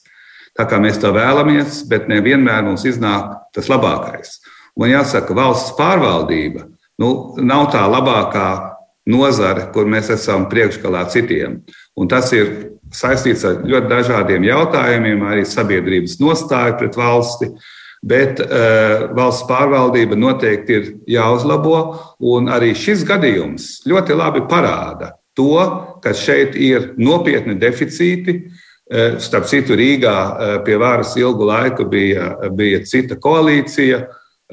Tā 0.54 0.66
kā 0.68 0.76
mēs 0.78 1.00
to 1.00 1.08
vēlamies, 1.14 1.80
bet 1.88 2.04
nevienmēr 2.10 2.66
mums 2.66 2.84
iznāk 2.84 3.32
tas 3.56 3.70
labākais. 3.72 4.36
Un 4.76 4.92
jāsaka, 4.92 5.32
valsts 5.34 5.72
pārvaldība 5.78 6.66
nu, 7.00 7.08
nav 7.40 7.70
tā 7.72 7.86
labākā 7.88 8.48
nozare, 9.08 9.70
kur 9.72 9.88
mēs 9.88 10.12
esam 10.12 10.44
priekšgalā 10.52 11.06
citiem. 11.14 11.62
Un 11.96 12.12
tas 12.12 12.28
ir 12.36 12.52
saistīts 12.92 13.46
ar 13.48 13.64
ļoti 13.64 13.88
dažādiem 13.88 14.44
jautājumiem, 14.50 15.24
arī 15.32 15.48
sabiedrības 15.48 16.20
nostāju 16.20 16.76
pret 16.82 17.00
valsti. 17.00 17.48
Uh, 17.54 17.72
bet 18.04 18.40
uh, 18.42 19.08
valsts 19.16 19.46
pārvaldība 19.48 20.16
noteikti 20.18 20.76
ir 20.76 20.90
jāuzlabo. 21.16 21.78
Un 22.34 22.50
arī 22.52 22.74
šis 22.76 23.04
gadījums 23.08 23.84
ļoti 23.88 24.16
labi 24.18 24.44
parāda 24.50 25.14
to, 25.36 25.56
ka 26.04 26.12
šeit 26.16 26.58
ir 26.58 26.92
nopietni 27.00 27.56
deficīti. 27.60 28.36
Uh, 28.84 29.16
starp 29.22 29.48
citu, 29.48 29.78
Rīgā 29.80 30.18
uh, 30.18 30.58
pie 30.66 30.76
varas 30.80 31.14
ilgu 31.16 31.48
laiku 31.48 31.88
bija, 31.88 32.34
bija 32.52 32.82
cita 32.84 33.16
koalīcija 33.16 34.04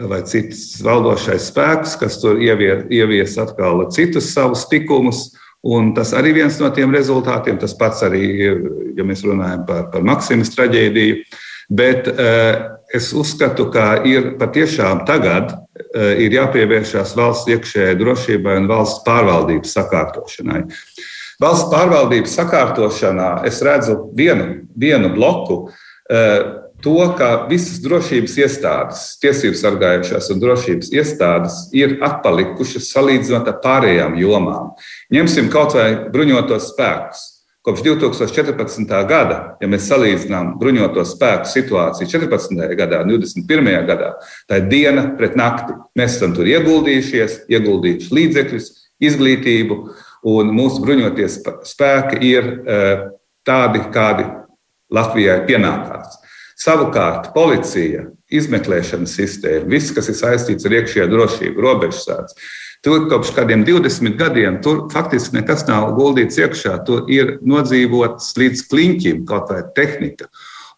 vai 0.08 0.22
cits 0.26 0.80
valdošais 0.86 1.50
spēks, 1.52 1.98
kas 2.00 2.16
tur 2.22 2.40
ievies, 2.42 2.86
ievies 2.94 3.36
atkal 3.42 3.84
citus 3.92 4.32
savus 4.34 4.64
tikumus. 4.72 5.30
Un 5.62 5.92
tas 5.94 6.16
arī 6.18 6.32
viens 6.40 6.56
no 6.58 6.72
tiem 6.74 6.94
rezultātiem, 6.96 7.60
tas 7.62 7.76
pats 7.78 8.00
arī, 8.08 8.24
ja 8.98 9.04
mēs 9.06 9.22
runājam 9.28 9.68
par, 9.68 9.90
par 9.92 10.06
Maksimas 10.08 10.50
traģēdiju. 10.56 11.20
Bet 11.72 12.08
uh, 12.10 12.81
es 12.94 13.12
uzskatu, 13.14 13.70
ka 13.74 14.02
ir 14.08 14.34
patiešām 14.40 15.06
tagad 15.08 15.54
eh, 15.54 16.24
ir 16.26 16.36
jāpievēršās 16.36 17.16
valsts 17.18 17.52
iekšējai 17.52 17.98
drošībai 18.00 18.58
un 18.62 18.70
valsts 18.72 19.04
pārvaldības 19.08 19.76
sakārtošanai. 19.78 20.64
Valsts 21.42 21.72
pārvaldības 21.72 22.36
sakārtošanā 22.38 23.32
es 23.50 23.62
redzu 23.66 23.98
vienu, 24.18 24.68
vienu 24.78 25.14
bloku. 25.16 25.64
Eh, 26.12 26.62
to, 26.82 26.98
ka 27.18 27.46
visas 27.50 27.80
drošības 27.84 28.36
iestādes, 28.42 29.04
tiesību 29.22 29.58
sargājušās 29.58 30.32
un 30.34 30.42
drošības 30.42 30.90
iestādes 30.98 31.58
ir 31.78 32.00
atpalikušas 32.04 32.90
salīdzinot 32.94 33.50
ar 33.52 33.60
pārējām 33.64 34.18
jomām. 34.20 34.74
Ņemsim 35.14 35.52
kaut 35.54 35.78
vai 35.78 35.92
bruņotos 36.14 36.72
spēkus. 36.74 37.28
Kopš 37.62 37.84
2014. 37.86 38.90
gada, 39.06 39.36
ja 39.62 39.68
mēs 39.70 39.86
salīdzinām 39.86 40.56
bruņoto 40.58 41.04
spēku 41.06 41.46
situāciju 41.46 42.10
14. 42.10 42.58
gadā 42.78 43.04
un 43.04 43.12
21. 43.14 43.70
gadā, 43.86 44.16
tā 44.50 44.58
ir 44.64 44.70
diena 44.72 45.04
pret 45.20 45.36
nakti. 45.38 45.76
Mēs 46.00 46.16
esam 46.18 46.34
tur 46.34 46.50
ieguldījušies, 46.50 47.44
ieguldījuši 47.54 48.16
līdzekļus, 48.18 48.72
izglītību, 49.06 49.78
un 50.32 50.50
mūsu 50.58 50.82
bruņotie 50.82 51.28
spēki 51.70 52.24
ir 52.32 52.50
eh, 52.50 53.06
tādi, 53.46 53.86
kādi 53.94 54.26
Latvijai 54.92 55.44
pienākās. 55.46 56.18
Savukārt 56.62 57.30
policija, 57.34 58.08
izmeklēšanas 58.34 59.14
sistēma, 59.18 59.70
viss, 59.70 59.94
kas 59.94 60.10
ir 60.10 60.18
saistīts 60.18 60.66
ar 60.66 60.80
iekšējo 60.82 61.08
drošību, 61.14 61.62
robežsardze, 61.62 62.38
Tur 62.82 63.04
kopš 63.12 63.36
kādiem 63.36 63.62
20 63.66 64.16
gadiem 64.18 64.56
tur 64.66 64.88
faktiski 64.90 65.38
nekas 65.38 65.68
nav 65.68 65.92
guldīts 65.98 66.40
iekšā. 66.42 66.80
Tur 66.88 67.06
ir 67.14 67.36
nodzīvots 67.46 68.32
līdz 68.42 68.64
kliņķim 68.72 69.20
kaut 69.30 69.52
vai 69.54 69.62
tehnika. 69.76 70.32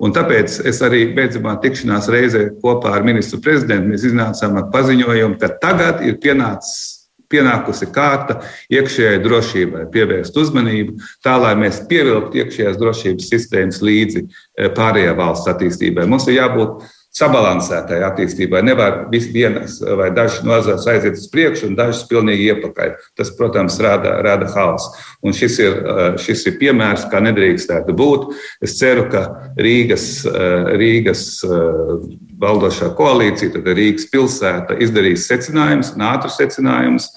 Un 0.03 0.11
tāpēc 0.11 0.57
es 0.67 0.81
arī 0.83 1.05
beidzamā 1.15 1.53
tikšanās 1.63 2.09
reizē 2.11 2.49
kopā 2.59 2.91
ar 2.97 3.05
ministru 3.07 3.39
prezidentu 3.45 3.95
iznācām 3.95 4.59
ar 4.59 4.67
paziņojumu, 4.73 5.39
ka 5.39 5.53
tagad 5.61 6.03
ir 6.03 6.19
pienācis 6.19 7.03
pienākusi 7.33 7.87
kārta 7.93 8.41
iekšējai 8.73 9.21
drošībai, 9.23 9.85
pievērst 9.93 10.35
uzmanību, 10.37 10.97
tā 11.25 11.37
lai 11.41 11.53
mēs 11.59 11.81
pievilktu 11.89 12.43
iekšējās 12.43 12.79
drošības 12.81 13.29
sistēmas 13.31 13.79
līdzi 13.85 14.25
eh, 14.25 14.69
pārējai 14.75 15.15
valsts 15.17 15.49
attīstībai. 15.53 16.05
Mums 16.09 16.27
ir 16.29 16.41
jābūt 16.41 16.83
sabalansētai 17.13 17.99
attīstībai. 18.07 18.63
Nevar 18.65 18.95
vienas 19.11 19.77
vai 19.83 20.09
dažas 20.15 20.41
nozares 20.45 20.87
aiziet 20.89 21.19
uz 21.19 21.27
priekšu 21.29 21.67
un 21.69 21.75
dažas 21.77 22.07
pilnīgi 22.09 22.47
iepakaļ. 22.49 22.95
Tas, 23.17 23.29
protams, 23.37 23.77
rada, 23.83 24.15
rada 24.25 24.49
haosu. 24.49 24.89
Un 25.21 25.35
šis 25.37 25.59
ir, 25.61 25.73
eh, 25.77 26.17
šis 26.17 26.47
ir 26.47 26.57
piemērs, 26.57 27.05
kā 27.11 27.21
nedrīkstētu 27.21 27.93
būt. 27.93 28.33
Es 28.61 28.79
ceru, 28.79 29.09
ka 29.11 29.53
Rīgas, 29.57 30.25
eh, 30.25 30.73
Rīgas 30.73 31.43
eh, 31.43 32.17
valdošā 32.41 32.95
koalīcija, 32.97 33.53
tad 33.53 33.63
Rīgas 33.63 34.09
pilsēta 34.09 34.81
izdarīs 34.81 35.29
secinājumus, 35.29 35.93
ātrus 35.97 36.37
secinājumus 36.37 37.07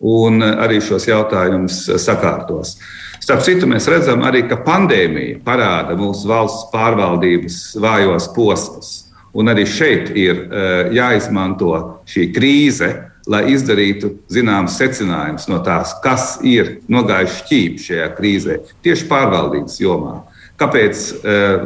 un 0.00 0.40
arī 0.40 0.82
šos 0.82 1.06
jautājumus 1.06 1.86
sakārtos. 2.02 2.76
Starp 3.20 3.40
citu, 3.40 3.66
mēs 3.66 3.86
redzam 3.88 4.20
arī, 4.20 4.48
ka 4.48 4.56
pandēmija 4.56 5.38
parāda 5.44 5.94
mūsu 5.96 6.26
valsts 6.26 6.70
pārvaldības 6.74 7.76
vājos 7.80 8.28
posmus. 8.34 9.03
Un 9.34 9.50
arī 9.50 9.64
šeit 9.66 10.12
ir 10.14 10.44
eh, 10.46 10.92
jāizmanto 10.94 11.72
šī 12.06 12.28
krīze, 12.34 12.90
lai 13.30 13.46
izdarītu 13.54 14.12
zināmas 14.30 14.76
secinājumus 14.78 15.48
no 15.48 15.58
tās, 15.64 15.96
kas 16.04 16.36
ir 16.44 16.78
nogājuši 16.92 17.40
šķīvi 17.40 17.82
šajā 17.86 18.08
krīzē, 18.18 18.58
tieši 18.84 19.08
pārvaldības 19.10 19.80
jomā. 19.80 20.18
Kāpēc, 20.60 21.00
eh, 21.26 21.64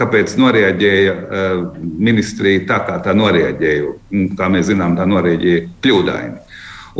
kāpēc 0.00 0.32
noreaģēja 0.40 1.16
eh, 1.16 1.64
ministrija 2.08 2.64
tā, 2.70 2.78
kā 2.86 2.96
tā 3.04 3.12
noreaģēja? 3.16 3.96
Kā 4.38 4.48
mēs 4.48 4.70
zinām, 4.70 4.96
tā 4.96 5.04
noreaģēja 5.10 5.66
kļūdaini. 5.84 6.46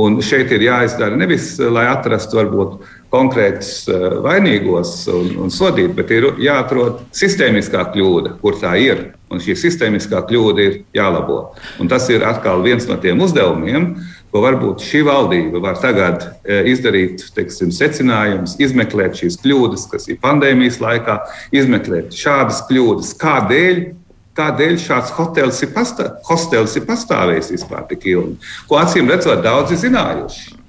Un 0.01 0.21
šeit 0.23 0.53
ir 0.55 0.69
jāizdara 0.69 1.17
nevis, 1.19 1.55
lai 1.59 1.89
atrastu 1.91 2.39
varbūt 2.39 2.77
konkrētus 3.11 3.89
vainīgos 4.25 4.95
un, 5.13 5.33
un 5.45 5.55
sodītu, 5.55 5.95
bet 5.99 6.13
ir 6.15 6.29
jāatrod 6.43 7.05
sistēmiskā 7.17 7.89
kļūda, 7.95 8.37
kur 8.43 8.59
tā 8.61 8.77
ir 8.81 9.09
Un 9.31 9.39
šī 9.39 9.55
sistēmiskā 9.55 10.25
kļūda 10.27 10.63
ir 10.65 10.79
jālabo. 10.97 11.53
Un 11.79 11.91
tas 11.91 12.09
ir 12.11 12.25
atkal 12.27 12.65
viens 12.65 12.89
no 12.91 12.97
tiem 12.99 13.21
uzdevumiem, 13.23 13.93
ko 14.31 14.43
varbūt 14.43 14.83
šī 14.83 15.05
valdība 15.07 15.63
var 15.63 15.79
tagad 15.79 16.25
e, 16.43 16.59
izdarīt, 16.73 17.23
teiksim, 17.37 17.71
secinājumus, 17.75 18.57
izmeklēt 18.63 19.23
šīs 19.23 19.39
kļūdas, 19.43 19.87
kas 19.93 20.11
ir 20.11 20.19
pandēmijas 20.23 20.81
laikā, 20.83 21.21
izmeklēt 21.55 22.15
šādas 22.19 22.65
kļūdas, 22.71 23.15
kādēļ. 23.23 23.83
Kādēļ 24.41 24.77
šāds 24.79 25.11
hotels 25.17 25.59
ir, 25.67 25.73
pastā, 25.75 26.05
hostels 26.25 26.77
ir 26.79 26.85
pastāvējis 26.87 27.51
vispār 27.51 27.83
tik 27.91 28.07
ilgi? 28.09 28.39
Ko 28.71 28.79
acīm 28.81 29.11
redzot, 29.11 29.43
daudzi 29.45 29.77
zinājuši. 29.83 30.60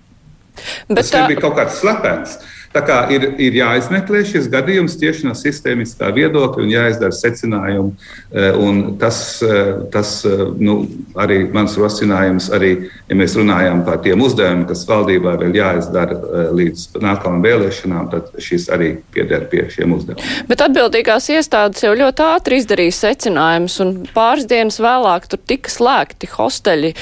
Bet 0.88 1.04
Tas 1.04 1.12
tā... 1.14 1.24
nebija 1.24 1.44
kaut 1.46 1.58
kāds 1.60 1.80
slepens. 1.82 2.38
Tā 2.72 2.82
kā 2.88 2.98
ir, 3.12 3.26
ir 3.42 3.56
jāizmeklē 3.60 4.22
šis 4.28 4.48
gadījums 4.52 4.96
tieši 5.00 5.28
no 5.28 5.36
sistēmiskā 5.36 6.08
viedokļa 6.16 6.64
un 6.64 6.72
jāizdara 6.72 7.16
secinājumi. 7.16 7.92
Eh, 8.32 8.56
un 8.56 8.96
tas, 9.02 9.42
eh, 9.44 9.74
tas 9.92 10.14
eh, 10.24 10.44
nu, 10.64 10.78
arī 11.20 11.42
mans 11.52 11.76
rosinājums, 11.80 12.48
arī, 12.56 12.72
ja 13.10 13.18
mēs 13.20 13.36
runājam 13.36 13.84
par 13.88 14.00
tiem 14.06 14.24
uzdevumiem, 14.24 14.64
kas 14.70 14.86
valdībā 14.88 15.36
vēl 15.42 15.58
jāizdara 15.60 16.16
līdz 16.56 16.86
nākamajām 17.04 17.44
vēlēšanām, 17.44 18.08
tad 18.14 18.32
šis 18.40 18.70
arī 18.72 18.94
pieder 19.12 19.44
pie 19.52 19.66
šiem 19.74 19.98
uzdevumiem. 19.98 20.48
Bet 20.48 20.64
atbildīgās 20.64 21.28
iestādes 21.36 21.84
jau 21.84 21.92
ļoti 21.98 22.26
ātri 22.30 22.62
izdarīja 22.62 22.96
secinājumus, 23.02 23.78
un 23.84 23.94
pāris 24.16 24.48
dienas 24.48 24.80
vēlāk 24.84 25.28
tur 25.28 25.44
tika 25.44 25.72
slēgti 25.72 26.32
hosteļi. 26.38 26.94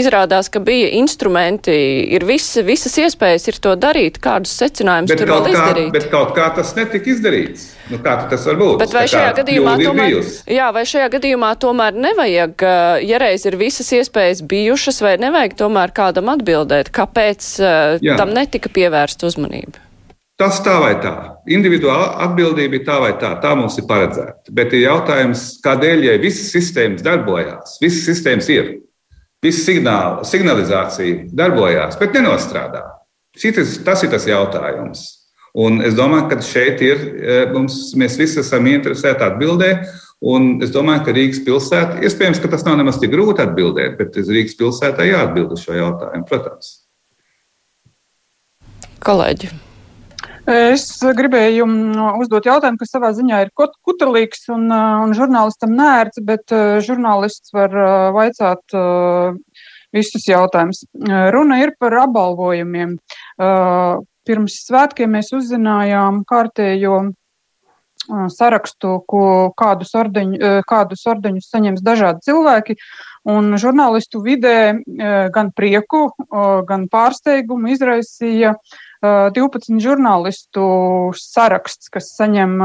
Izrādās, 0.00 0.48
ka 0.48 0.64
bija 0.64 0.88
instrumenti, 0.96 1.76
ir 2.16 2.24
visi, 2.24 2.64
visas 2.64 2.96
iespējas 3.04 3.48
ir 3.52 3.60
to 3.60 3.76
darīt, 3.76 4.20
kādus 4.22 4.56
secinājumus 4.62 5.09
bet 5.10 5.20
tur 5.22 5.32
vēl 5.32 5.50
izdarīt. 5.50 5.90
Kā, 5.90 5.94
bet 5.96 6.08
kaut 6.12 6.32
kā 6.38 6.46
tas 6.56 6.72
netika 6.78 7.12
izdarīts. 7.12 7.66
Nu, 7.90 7.98
kā 8.04 8.16
tas 8.30 8.46
var 8.48 8.58
būt? 8.60 8.78
Bet 8.84 8.94
vai 8.94 9.04
šajā, 9.10 9.34
gadījumā 9.40 9.76
tomēr, 9.82 10.16
jā, 10.54 10.70
vai 10.76 10.86
šajā 10.88 11.10
gadījumā 11.16 11.52
tomēr 11.60 12.00
nevajag, 12.06 12.66
ja 13.10 13.20
reiz 13.22 13.46
ir 13.50 13.58
visas 13.60 13.90
iespējas 13.98 14.42
bijušas, 14.50 15.02
vai 15.04 15.14
nevajag 15.22 15.58
tomēr 15.60 15.94
kādam 15.96 16.32
atbildēt, 16.32 16.92
kāpēc 16.94 17.52
jā. 18.00 18.18
tam 18.20 18.34
netika 18.36 18.72
pievērsta 18.72 19.28
uzmanība? 19.30 19.82
Tas 20.40 20.62
tā 20.64 20.78
vai 20.80 20.94
tā. 21.04 21.12
Individuāla 21.52 22.14
atbildība 22.24 22.78
ir 22.78 22.84
tā 22.86 22.94
vai 23.02 23.10
tā. 23.20 23.34
Tā 23.42 23.50
mums 23.58 23.74
ir 23.76 23.84
paredzēta. 23.90 24.48
Bet 24.56 24.72
ir 24.72 24.86
jautājums, 24.86 25.42
kādēļ, 25.64 26.06
ja 26.06 26.14
visas 26.22 26.48
sistēmas 26.54 27.04
darbojās, 27.04 27.74
visas 27.82 28.06
sistēmas 28.08 28.48
ir, 28.54 28.70
visa 29.44 29.66
signāla, 29.66 30.24
signalizācija 30.24 31.26
darbojās, 31.36 32.00
bet 32.00 32.16
nenostrādā. 32.16 32.86
Šitas, 33.40 33.78
tas 33.86 34.04
ir 34.04 34.12
tas 34.12 34.26
jautājums. 34.28 35.06
Un 35.56 35.80
es 35.82 35.96
domāju, 35.98 36.28
ka 36.30 36.38
šeit 36.44 36.82
ir, 36.84 37.00
e, 37.00 37.38
mums, 37.54 37.90
mēs 37.98 38.18
visi 38.20 38.42
esam 38.42 38.68
interesēti 38.70 39.24
atbildēt. 39.26 39.88
Un 40.20 40.58
es 40.60 40.68
domāju, 40.74 41.06
ka 41.06 41.14
Rīgas 41.16 41.40
pilsēta, 41.46 42.02
iespējams, 42.04 42.42
ka 42.42 42.50
tas 42.52 42.66
nav 42.66 42.76
nemaz 42.76 43.00
tik 43.00 43.14
grūti 43.14 43.40
atbildēt, 43.40 43.96
bet 43.96 44.20
Rīgas 44.20 44.58
pilsētai 44.60 45.08
jāatbild 45.08 45.56
uz 45.56 45.64
šo 45.64 45.78
jautājumu, 45.78 46.26
protams. 46.28 46.74
Kolēģi. 49.00 49.48
Es 50.50 50.84
gribēju 51.16 51.64
uzdot 52.20 52.46
jautājumu, 52.48 52.80
kas 52.80 52.92
savā 52.92 53.10
ziņā 53.16 53.40
ir 53.44 53.50
kutelīgs 53.56 54.48
un, 54.52 54.68
un 54.72 55.12
žurnālistam 55.16 55.72
nērts, 55.78 56.20
bet 56.26 56.52
žurnālists 56.84 57.54
var 57.56 57.76
vaicāt 58.16 58.76
visus 59.94 60.26
jautājumus. 60.28 60.84
Runa 61.34 61.60
ir 61.62 61.74
par 61.80 61.96
apbalvojumiem. 62.04 62.96
Pirms 64.28 64.60
svētkiem 64.66 65.16
mēs 65.16 65.32
uzzinājām 65.36 66.22
kārtējo 66.28 67.00
sarakstu, 68.32 68.96
ko, 69.08 69.24
kādus, 69.58 69.92
ordeņu, 69.98 70.38
kādus 70.68 71.04
ordeņus 71.10 71.50
saņems 71.52 71.82
dažādi 71.84 72.24
cilvēki. 72.26 72.76
Un 73.30 73.54
žurnālistu 73.60 74.22
vidē 74.24 74.80
gan 75.34 75.50
prieku, 75.56 76.08
gan 76.66 76.86
pārsteigumu 76.90 77.74
izraisīja 77.74 78.54
12 79.04 79.80
žurnālistu 79.80 80.64
saraksts, 81.16 81.92
kas 81.92 82.10
saņem 82.16 82.56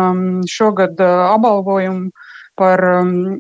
šogad 0.52 1.00
apbalvojumu 1.04 2.12
par 2.60 2.84
um, 3.02 3.40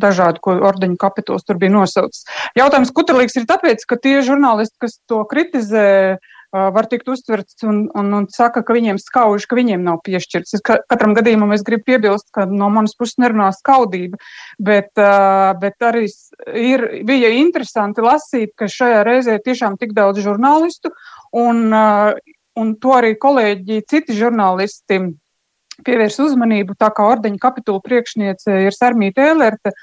dažādu 0.00 0.42
ko 0.44 0.56
ordeņu 0.70 0.98
kapitulos 1.00 1.46
tur 1.46 1.60
bija 1.60 1.74
nosaucis. 1.74 2.26
Jautājums 2.58 2.92
kutelīgs 2.96 3.38
ir 3.40 3.48
tāpēc, 3.50 3.86
ka 3.88 3.98
tie 4.00 4.20
žurnālisti, 4.26 4.76
kas 4.84 4.98
to 5.10 5.22
kritizē, 5.28 5.88
uh, 6.16 6.36
var 6.50 6.88
tikt 6.90 7.08
uztverts 7.08 7.62
un, 7.66 7.84
un, 7.94 8.10
un 8.16 8.26
saka, 8.32 8.62
ka 8.66 8.74
viņiem 8.74 8.98
skauž, 9.00 9.46
ka 9.46 9.58
viņiem 9.58 9.84
nav 9.86 10.00
piešķirts. 10.06 10.56
Es 10.58 10.64
katram 10.64 11.14
gadījumam 11.14 11.54
es 11.54 11.64
gribu 11.66 11.86
piebilst, 11.92 12.28
ka 12.34 12.46
no 12.50 12.70
manas 12.74 12.96
puses 12.98 13.20
nerunā 13.22 13.50
skaudība, 13.54 14.18
bet, 14.58 14.90
uh, 14.98 15.52
bet 15.62 15.78
arī 15.86 16.06
ir, 16.58 16.86
bija 17.06 17.30
interesanti 17.38 18.04
lasīt, 18.04 18.54
ka 18.58 18.70
šajā 18.70 19.04
reizē 19.06 19.38
tiešām 19.44 19.78
tik 19.80 19.94
daudz 19.96 20.22
žurnālistu 20.26 20.92
un, 21.38 21.68
uh, 21.70 22.12
un 22.58 22.76
to 22.82 22.94
arī 22.98 23.14
kolēģi, 23.20 23.82
citi 23.90 24.18
žurnālisti 24.18 25.04
pievērs 25.86 26.20
uzmanību, 26.22 26.76
tā 26.80 26.90
kā 26.94 27.06
ordeņa 27.12 27.40
kapitula 27.42 27.82
priekšniece 27.84 28.60
ir 28.66 28.76
Sarmīta 28.76 29.30
Ēlerte, 29.32 29.74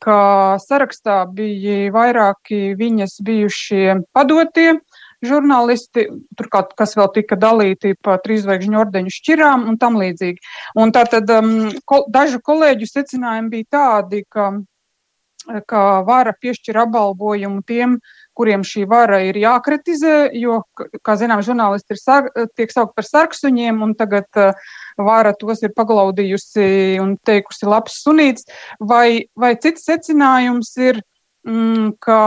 ka 0.00 0.56
sarakstā 0.62 1.22
bija 1.28 1.90
vairāki 1.92 2.72
viņas 2.78 3.18
bijušie 3.24 4.00
padotie 4.16 4.78
žurnālisti, 5.24 6.06
turklāt, 6.38 6.72
kas 6.78 6.96
vēl 6.96 7.10
tika 7.12 7.36
dalīti 7.36 7.94
pa 8.02 8.16
trīzvaigžņu 8.24 8.80
ordeņu 8.80 9.12
šķirām 9.12 9.66
un 9.68 9.78
tam 9.80 9.98
līdzīgi. 10.00 10.40
Un 10.80 10.94
tātad 10.96 11.28
um, 11.36 11.52
ko, 11.84 12.04
dažu 12.12 12.40
kolēģu 12.44 12.88
secinājumi 12.88 13.52
bija 13.52 13.68
tādi, 13.76 14.22
ka, 14.32 14.48
ka 15.68 15.82
vara 16.08 16.32
piešķir 16.40 16.80
apbalvojumu 16.86 17.60
tiem, 17.68 17.98
kuriem 18.36 18.64
šī 18.64 18.86
vara 18.88 19.20
ir 19.26 19.36
jākritizē, 19.36 20.30
jo, 20.40 20.62
kā 21.04 21.18
zinām, 21.20 21.44
žurnālisti 21.44 21.98
ir, 21.98 22.30
tiek 22.56 22.72
saukt 22.72 22.96
par 22.96 23.08
sarksuņiem, 23.08 23.82
un 23.84 23.92
tagad 23.98 24.40
uh, 24.40 24.72
vāra 25.06 25.34
tos 25.36 25.62
ir 25.64 25.74
paglaudījusi 25.76 26.98
un 27.02 27.16
teikusi 27.26 27.68
labs 27.68 28.00
sunīts, 28.04 28.48
vai, 28.80 29.26
vai 29.36 29.54
cits 29.60 29.86
secinājums 29.88 30.72
ir, 30.80 31.02
mm, 31.48 31.92
ka 32.02 32.20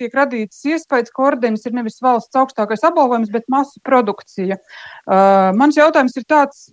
tiek 0.00 0.14
radīts 0.16 0.64
iespējas, 0.68 1.12
ka 1.14 1.28
ordenis 1.30 1.66
ir 1.66 1.76
nevis 1.78 2.00
valsts 2.02 2.38
augstākais 2.38 2.84
apbalvojums, 2.88 3.32
bet 3.32 3.48
masu 3.52 3.82
produkcija. 3.84 4.58
Uh, 5.06 5.52
mans 5.58 5.78
jautājums 5.78 6.16
ir 6.18 6.26
tāds, 6.28 6.66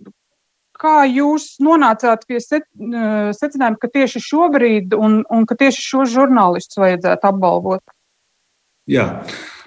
kā 0.80 1.04
jūs 1.08 1.58
nonācāt 1.62 2.24
pie 2.28 2.40
secinājuma, 2.40 3.76
ka 3.80 3.90
tieši 3.92 4.22
šobrīd 4.24 4.96
un, 4.96 5.20
un 5.28 5.46
ka 5.48 5.58
tieši 5.60 5.84
šo 5.84 6.06
žurnālistus 6.08 6.80
vajadzētu 6.80 7.30
apbalvot? 7.30 7.84
Jā, 8.90 9.06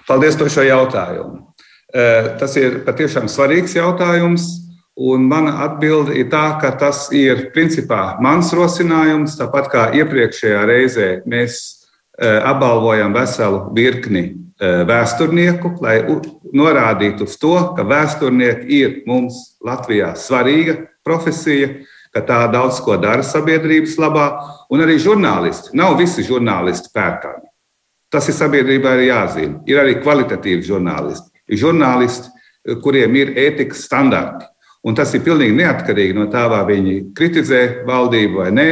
paldies 0.08 0.36
par 0.40 0.50
šo 0.52 0.66
jautājumu. 0.66 1.44
Tas 2.40 2.56
ir 2.58 2.80
patiešām 2.86 3.30
svarīgs 3.30 3.76
jautājums. 3.78 4.63
Un 4.94 5.24
mana 5.26 5.56
atbilde 5.64 6.14
ir 6.14 6.28
tā, 6.30 6.54
ka 6.62 6.70
tas 6.78 7.08
ir 7.10 7.48
principā 7.54 8.14
mans 8.22 8.52
rosinājums. 8.54 9.34
Tāpat 9.40 9.70
kā 9.72 9.88
iepriekšējā 9.98 10.60
reizē 10.70 11.08
mēs 11.26 11.56
apbalvojam 12.22 13.14
veselu 13.16 13.64
virkni 13.74 14.22
vēsturnieku, 14.62 15.72
lai 15.82 15.96
norādītu 16.54 17.26
uz 17.26 17.34
to, 17.42 17.56
ka 17.74 17.82
vēsturnieki 17.90 18.70
ir 18.70 18.94
mums 19.10 19.56
Latvijā 19.66 20.12
svarīga 20.14 20.76
profesija, 21.04 21.72
ka 22.14 22.22
tā 22.22 22.38
daudz 22.52 22.78
ko 22.86 22.94
dara 23.02 23.26
sabiedrības 23.26 23.98
labā, 23.98 24.28
un 24.70 24.86
arī 24.86 25.00
žurnālisti. 25.02 25.74
Nav 25.74 25.98
visi 25.98 26.22
žurnālisti 26.22 26.94
pērkami. 26.94 27.48
Tas 28.14 28.30
ir 28.30 28.38
sabiedrībai 28.38 28.92
arī 28.94 29.10
jāzina. 29.10 29.58
Ir 29.66 29.82
arī 29.82 29.98
kvalitatīvi 29.98 30.62
žurnālisti. 30.62 31.32
Ir 31.50 31.58
žurnālisti, 31.66 32.30
kuriem 32.84 33.18
ir 33.18 33.34
ētikas 33.42 33.82
standarti. 33.88 34.46
Un 34.84 34.96
tas 34.96 35.14
ir 35.16 35.22
pilnīgi 35.24 35.56
neatkarīgi 35.56 36.16
no 36.16 36.26
tā, 36.32 36.42
vai 36.52 36.60
viņi 36.68 36.96
kritizē 37.16 37.60
valdību 37.88 38.42
vai 38.42 38.50
nē. 38.52 38.66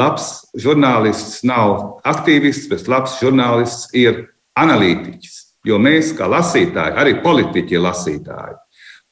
Labs 0.00 0.30
žurnālists 0.56 1.42
nav 1.44 2.00
aktīvists, 2.08 2.70
bet 2.70 2.88
labs 2.88 3.18
žurnālists 3.20 3.90
ir 3.92 4.24
analītiķis. 4.56 5.36
Jo 5.68 5.76
mēs, 5.82 6.14
kā 6.16 6.28
lasītāji, 6.30 6.96
arī 6.96 7.18
politiķi 7.20 7.76
ir 7.76 7.84
lasītāji. 7.84 8.56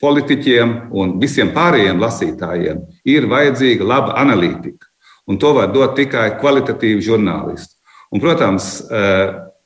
Politiķiem 0.00 0.74
un 0.96 1.14
visiem 1.20 1.52
pārējiem 1.56 2.00
lasītājiem 2.00 2.82
ir 3.08 3.28
vajadzīga 3.28 3.84
laba 3.84 4.16
analītika. 4.20 4.88
Un 5.28 5.40
to 5.42 5.52
var 5.56 5.68
dot 5.74 5.96
tikai 5.98 6.38
kvalitatīvi 6.40 7.04
žurnālisti. 7.04 7.74
Un, 8.14 8.22
protams, 8.22 8.86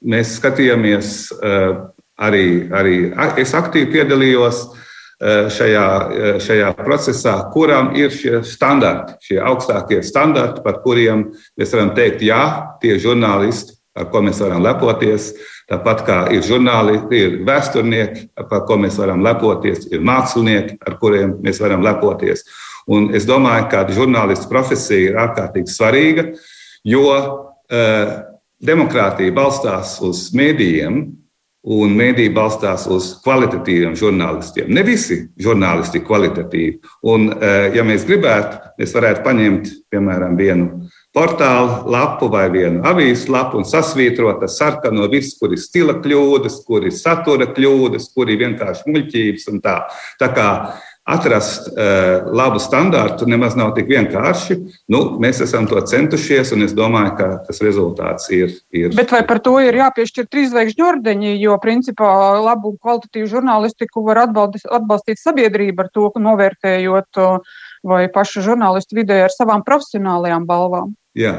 mēs 0.01 0.37
skatījāmies 0.41 1.17
eh, 1.37 1.73
arī, 2.19 2.47
arī 2.73 2.95
es 3.43 3.53
aktīvi 3.55 3.91
piedalījos 3.93 4.63
eh, 4.65 4.87
šajā, 5.21 5.87
eh, 6.13 6.39
šajā 6.41 6.71
procesā, 6.79 7.35
kurām 7.53 7.93
ir 7.97 8.09
šie 8.09 8.41
standarti, 8.45 9.19
šie 9.21 9.41
augstākie 9.45 10.01
standarti, 10.03 10.63
par 10.65 10.81
kuriem 10.85 11.27
mēs 11.61 11.75
varam 11.75 11.93
teikt, 11.95 12.23
jā, 12.25 12.79
tie 12.81 12.97
žurnālisti, 12.97 13.77
ar 13.97 14.07
ko 14.07 14.23
mēs 14.25 14.41
varam 14.41 14.63
lepoties. 14.63 15.35
Tāpat 15.71 16.07
kā 16.07 16.33
ir 16.33 16.41
žurnālisti, 16.41 17.13
ir 17.13 17.37
vēsturnieki, 17.45 18.31
par 18.49 18.65
ko 18.67 18.79
mēs 18.81 18.97
varam 18.97 19.23
lepoties, 19.23 19.87
ir 19.93 20.01
mākslinieki, 20.01 20.79
ar 20.87 20.97
kuriem 20.97 21.37
mēs 21.43 21.61
varam 21.61 21.83
lepoties. 21.83 22.43
Un 22.89 23.13
es 23.15 23.27
domāju, 23.27 23.69
ka 23.71 23.85
žurnālistu 23.93 24.49
profesija 24.49 25.11
ir 25.11 25.21
ārkārtīgi 25.21 25.69
svarīga, 25.69 26.25
jo 26.83 27.05
uh, 27.13 28.23
demokrātija 28.59 29.35
balstās 29.37 30.01
uz 30.03 30.31
mēdījiem, 30.35 31.20
un 31.69 31.93
mēdīja 31.97 32.33
balstās 32.33 32.87
uz 32.89 33.11
kvalitatīviem 33.25 33.97
žurnālistiem. 33.99 34.71
Ne 34.73 34.85
visi 34.87 35.21
žurnālisti 35.41 36.01
ir 36.01 36.07
kvalitatīvi. 36.07 36.79
Un, 37.03 37.31
eh, 37.33 37.73
ja 37.77 37.85
mēs 37.85 38.07
gribētu, 38.09 38.61
mēs 38.81 38.95
varētu 38.97 39.25
paņemt, 39.25 39.69
piemēram, 39.93 40.37
vienu 40.37 40.89
portālu 41.13 41.91
lapu 41.91 42.29
vai 42.31 42.49
vienu 42.51 42.83
avīzes 42.87 43.29
lapu 43.29 43.59
un 43.59 43.65
sasvītrot 43.65 44.43
ar 44.43 44.49
sarkano 44.49 45.09
visu, 45.11 45.37
kur 45.41 45.53
ir 45.53 45.59
stila 45.59 45.95
kļūdas, 45.95 46.65
kur 46.67 46.87
ir 46.87 46.95
satura 46.95 47.47
kļūdas, 47.47 48.15
kur 48.15 48.31
ir 48.31 48.39
vienkārši 48.39 48.87
muļķības 48.87 49.49
un 49.53 49.61
tā. 49.61 49.77
Tā 50.21 50.31
kā 50.35 50.49
atrast 51.11 51.69
uh, 51.71 52.29
labu 52.37 52.61
standārtu 52.63 53.29
nemaz 53.31 53.57
nav 53.59 53.73
tik 53.77 53.89
vienkārši. 53.91 54.57
Nu, 54.93 55.03
mēs 55.23 55.43
esam 55.45 55.67
to 55.71 55.81
centušies, 55.87 56.53
un 56.57 56.67
es 56.67 56.75
domāju, 56.77 57.15
ka 57.19 57.29
tas 57.49 57.63
rezultāts 57.65 58.31
ir. 58.35 58.55
ir... 58.75 58.95
Bet 58.97 59.15
vai 59.15 59.23
par 59.29 59.43
to 59.45 59.57
ir 59.63 59.79
jāpiešķir 59.81 60.29
trīs 60.31 60.53
zvaigžņu 60.55 60.87
ordeņi, 60.93 61.35
jo 61.43 61.57
principā 61.63 62.13
labu 62.41 62.77
kvalitatīvu 62.79 63.31
žurnālistiku 63.35 64.05
var 64.07 64.25
atbalstīt, 64.27 65.21
sabiedrība 65.21 65.87
ar 65.87 65.93
to, 65.95 66.11
novērtējot 66.21 67.21
vai 67.87 68.05
pašu 68.13 68.45
žurnālistu 68.45 68.99
vidē 69.01 69.23
ar 69.27 69.35
savām 69.35 69.65
profesionālajām 69.67 70.47
balvām? 70.49 70.95
Jā. 71.19 71.33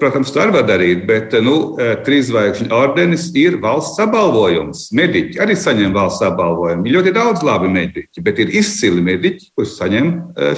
Protams, 0.00 0.30
to 0.32 0.40
var 0.48 0.64
darīt, 0.64 1.02
bet 1.04 1.34
nu, 1.44 1.74
trīs 2.06 2.30
zvaigžņu 2.30 2.70
ordenis 2.72 3.26
ir 3.36 3.58
valsts 3.60 4.00
apbalvojums. 4.00 4.86
Mediķi 4.96 5.36
arī 5.44 5.52
saņem 5.60 5.92
valsts 5.92 6.24
apbalvojumu. 6.24 6.86
Ir 6.88 6.96
ļoti 6.96 7.12
daudz 7.12 7.44
labi 7.44 7.68
mediķi, 7.74 8.22
bet 8.24 8.40
ir 8.40 8.54
izcili 8.56 9.04
mediķi, 9.04 9.50
kurus 9.52 9.76
saņem 9.76 10.08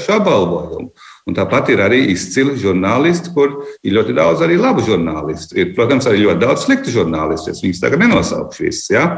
šo 0.04 0.20
apbalvojumu. 0.20 0.86
Un 1.26 1.34
tāpat 1.34 1.74
ir 1.74 1.82
arī 1.82 2.04
izcili 2.12 2.54
žurnālisti, 2.62 3.34
kur 3.34 3.58
ir 3.82 3.98
ļoti 3.98 4.14
daudz 4.14 4.46
arī 4.46 4.60
labu 4.62 4.86
žurnālistu. 4.86 5.58
Ir, 5.58 5.74
protams, 5.74 6.06
arī 6.06 6.22
ļoti 6.28 6.44
daudz 6.46 6.62
sliktu 6.68 6.94
žurnālistu. 6.94 7.50
Es 7.50 7.64
viņus 7.66 7.82
tagad 7.82 8.06
nenosaukšu 8.06 8.68
visus. 8.68 8.86
Ja? 8.94 9.08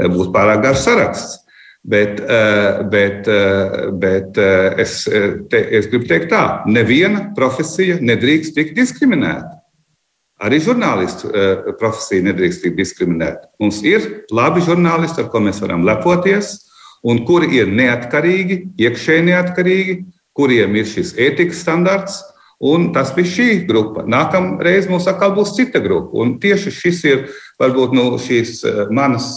Būs 0.00 0.32
pārāk 0.32 0.64
garš 0.64 0.86
saraksts. 0.88 1.41
Bet, 1.84 2.20
eh, 2.20 2.82
bet, 2.90 3.26
eh, 3.26 3.90
bet 3.92 4.36
eh, 4.38 4.74
es, 4.78 5.02
te, 5.50 5.58
es 5.74 5.88
gribu 5.90 6.06
teikt 6.06 6.28
tā, 6.30 6.62
neviena 6.70 7.32
profesija 7.34 7.96
nedrīkst 7.98 8.54
tikt 8.54 8.78
diskriminēta. 8.78 9.58
Arī 10.42 10.58
žurnālistu 10.62 11.28
profesija 11.78 12.22
nedrīkst 12.26 12.64
tikt 12.64 12.78
diskriminēta. 12.78 13.46
Mums 13.62 13.78
ir 13.86 14.24
labi 14.34 14.62
žurnālisti, 14.66 15.22
ar 15.22 15.28
ko 15.30 15.38
mēs 15.42 15.60
varam 15.62 15.84
lepoties, 15.86 16.56
un 17.06 17.22
kuri 17.26 17.52
ir 17.60 17.70
neatkarīgi, 17.70 18.56
iekšēji 18.82 19.26
neatkarīgi, 19.28 19.96
kuriem 20.34 20.74
ir 20.78 20.88
šis 20.90 21.14
ētikas 21.14 21.62
standarts. 21.62 22.18
Un 22.62 22.92
tas 22.94 23.10
bija 23.14 23.26
šī 23.26 23.46
grupa. 23.66 24.04
Nākamreiz 24.06 24.86
mums 24.90 25.06
atkal 25.10 25.32
būs 25.34 25.54
cita 25.56 25.82
grupa. 25.82 26.14
Un 26.22 26.36
tieši 26.42 26.74
šis 26.74 27.04
ir 27.10 27.24
varbūt 27.62 27.94
nu, 27.94 28.04
šīs 28.22 28.60
manas 28.94 29.32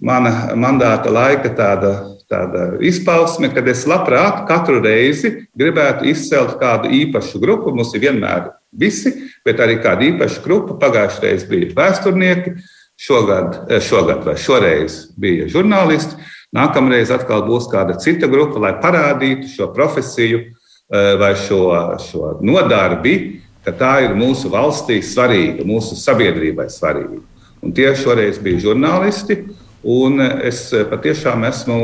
mana 0.00 0.54
mandāta 0.56 1.12
laika 1.12 1.52
tāda, 1.56 1.92
tāda 2.30 2.64
izpausme, 2.86 3.50
kad 3.52 3.68
es 3.68 3.84
labprāt 3.88 4.46
katru 4.48 4.80
reizi 4.82 5.46
gribētu 5.56 6.08
izcelt 6.10 6.56
kādu 6.60 6.90
īpašu 7.02 7.40
grupu. 7.42 7.74
Mums 7.76 7.94
ir 7.94 8.06
vienmēr 8.08 8.50
visi, 8.72 9.12
bet 9.44 9.60
arī 9.60 9.80
kāda 9.82 10.06
īpaša 10.08 10.44
grupa. 10.44 10.78
Pagājušajā 10.80 11.26
reizē 11.26 11.50
bija 11.50 11.72
vēsturnieki, 11.76 12.54
šogad, 13.00 13.66
eh, 13.68 13.80
šogad 13.80 14.24
vai 14.24 14.36
šoreiz 14.36 15.10
bija 15.16 15.48
žurnālisti. 15.48 16.16
Nākamreiz 16.56 17.12
atkal 17.14 17.44
būs 17.46 17.68
kāda 17.70 17.98
cita 18.00 18.26
grupa, 18.26 18.58
lai 18.58 18.72
parādītu 18.82 19.48
šo 19.48 19.70
profesiju 19.74 20.40
eh, 20.40 21.14
vai 21.16 21.34
šo, 21.38 21.60
šo 22.02 22.38
nodarbi, 22.42 23.40
ka 23.64 23.72
tā 23.72 23.92
ir 24.04 24.16
mūsu 24.18 24.50
valstī 24.50 24.98
svarīga, 25.04 25.64
mūsu 25.64 25.94
sabiedrībai 25.94 26.66
svarīga. 26.72 27.20
Un 27.62 27.72
tie 27.76 27.92
šoreiz 27.94 28.40
bija 28.42 28.64
žurnālisti. 28.64 29.36
Un 29.80 30.20
es 30.20 30.66
patiešām 30.90 31.46
esmu 31.48 31.78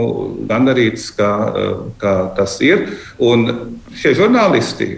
gandarīts, 0.48 1.08
ka, 1.16 1.30
ka 1.96 2.14
tas 2.36 2.58
ir. 2.60 2.90
Un 3.16 3.48
šie 3.96 4.12
žurnālisti, 4.18 4.90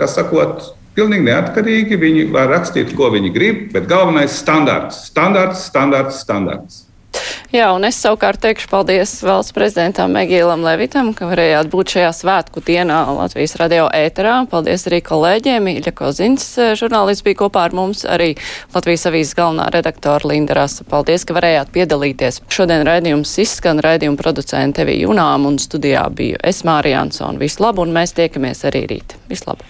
kas 0.00 0.16
sakot, 0.16 0.70
pilnīgi 0.96 1.28
neatkarīgi, 1.28 2.00
viņi 2.00 2.26
var 2.32 2.48
rakstīt, 2.54 2.94
ko 2.96 3.12
viņi 3.14 3.32
grib, 3.34 3.62
bet 3.74 3.86
galvenais 3.90 4.32
ir 4.32 4.40
standarts, 4.40 5.04
standarts, 5.12 5.68
standarts, 5.68 6.22
standarts. 6.24 6.87
Jā, 7.48 7.70
un 7.72 7.86
es 7.88 7.96
savukārt 7.96 8.42
teikšu 8.44 8.68
paldies 8.68 9.14
valsts 9.24 9.54
prezidentam 9.56 10.12
Megīlam 10.12 10.60
Levitam, 10.60 11.14
ka 11.16 11.30
varējāt 11.30 11.70
būt 11.72 11.94
šajā 11.94 12.10
svētku 12.12 12.60
dienā 12.60 12.98
Latvijas 13.16 13.56
radio 13.56 13.86
ēterā. 13.88 14.42
Paldies 14.50 14.84
arī 14.90 14.98
kolēģiem. 15.06 15.70
Iļa 15.80 15.94
Kozins, 15.96 16.44
eh, 16.60 16.74
žurnālists, 16.76 17.24
bija 17.24 17.38
kopā 17.40 17.64
ar 17.64 17.72
mums, 17.72 18.04
arī 18.04 18.34
Latvijas 18.74 19.08
avīzes 19.08 19.32
galvenā 19.32 19.70
redaktora 19.72 20.28
Linda 20.28 20.58
Rasa. 20.60 20.84
Paldies, 20.84 21.24
ka 21.24 21.32
varējāt 21.32 21.72
piedalīties. 21.72 22.42
Šodien 22.52 22.84
raidījums 22.84 23.32
izskan 23.40 23.80
raidījuma 23.80 24.20
producente 24.20 24.84
Evija 24.84 25.08
Junām 25.08 25.46
un 25.46 25.56
studijā 25.56 26.04
biju 26.12 26.36
es 26.44 26.62
Mārija 26.68 27.00
Ansona. 27.00 27.38
Visu 27.38 27.64
labu, 27.64 27.80
un 27.80 27.96
mēs 27.96 28.12
tiekamies 28.12 28.60
arī 28.68 28.84
rīt. 28.92 29.16
Visu 29.30 29.48
labu! 29.48 29.64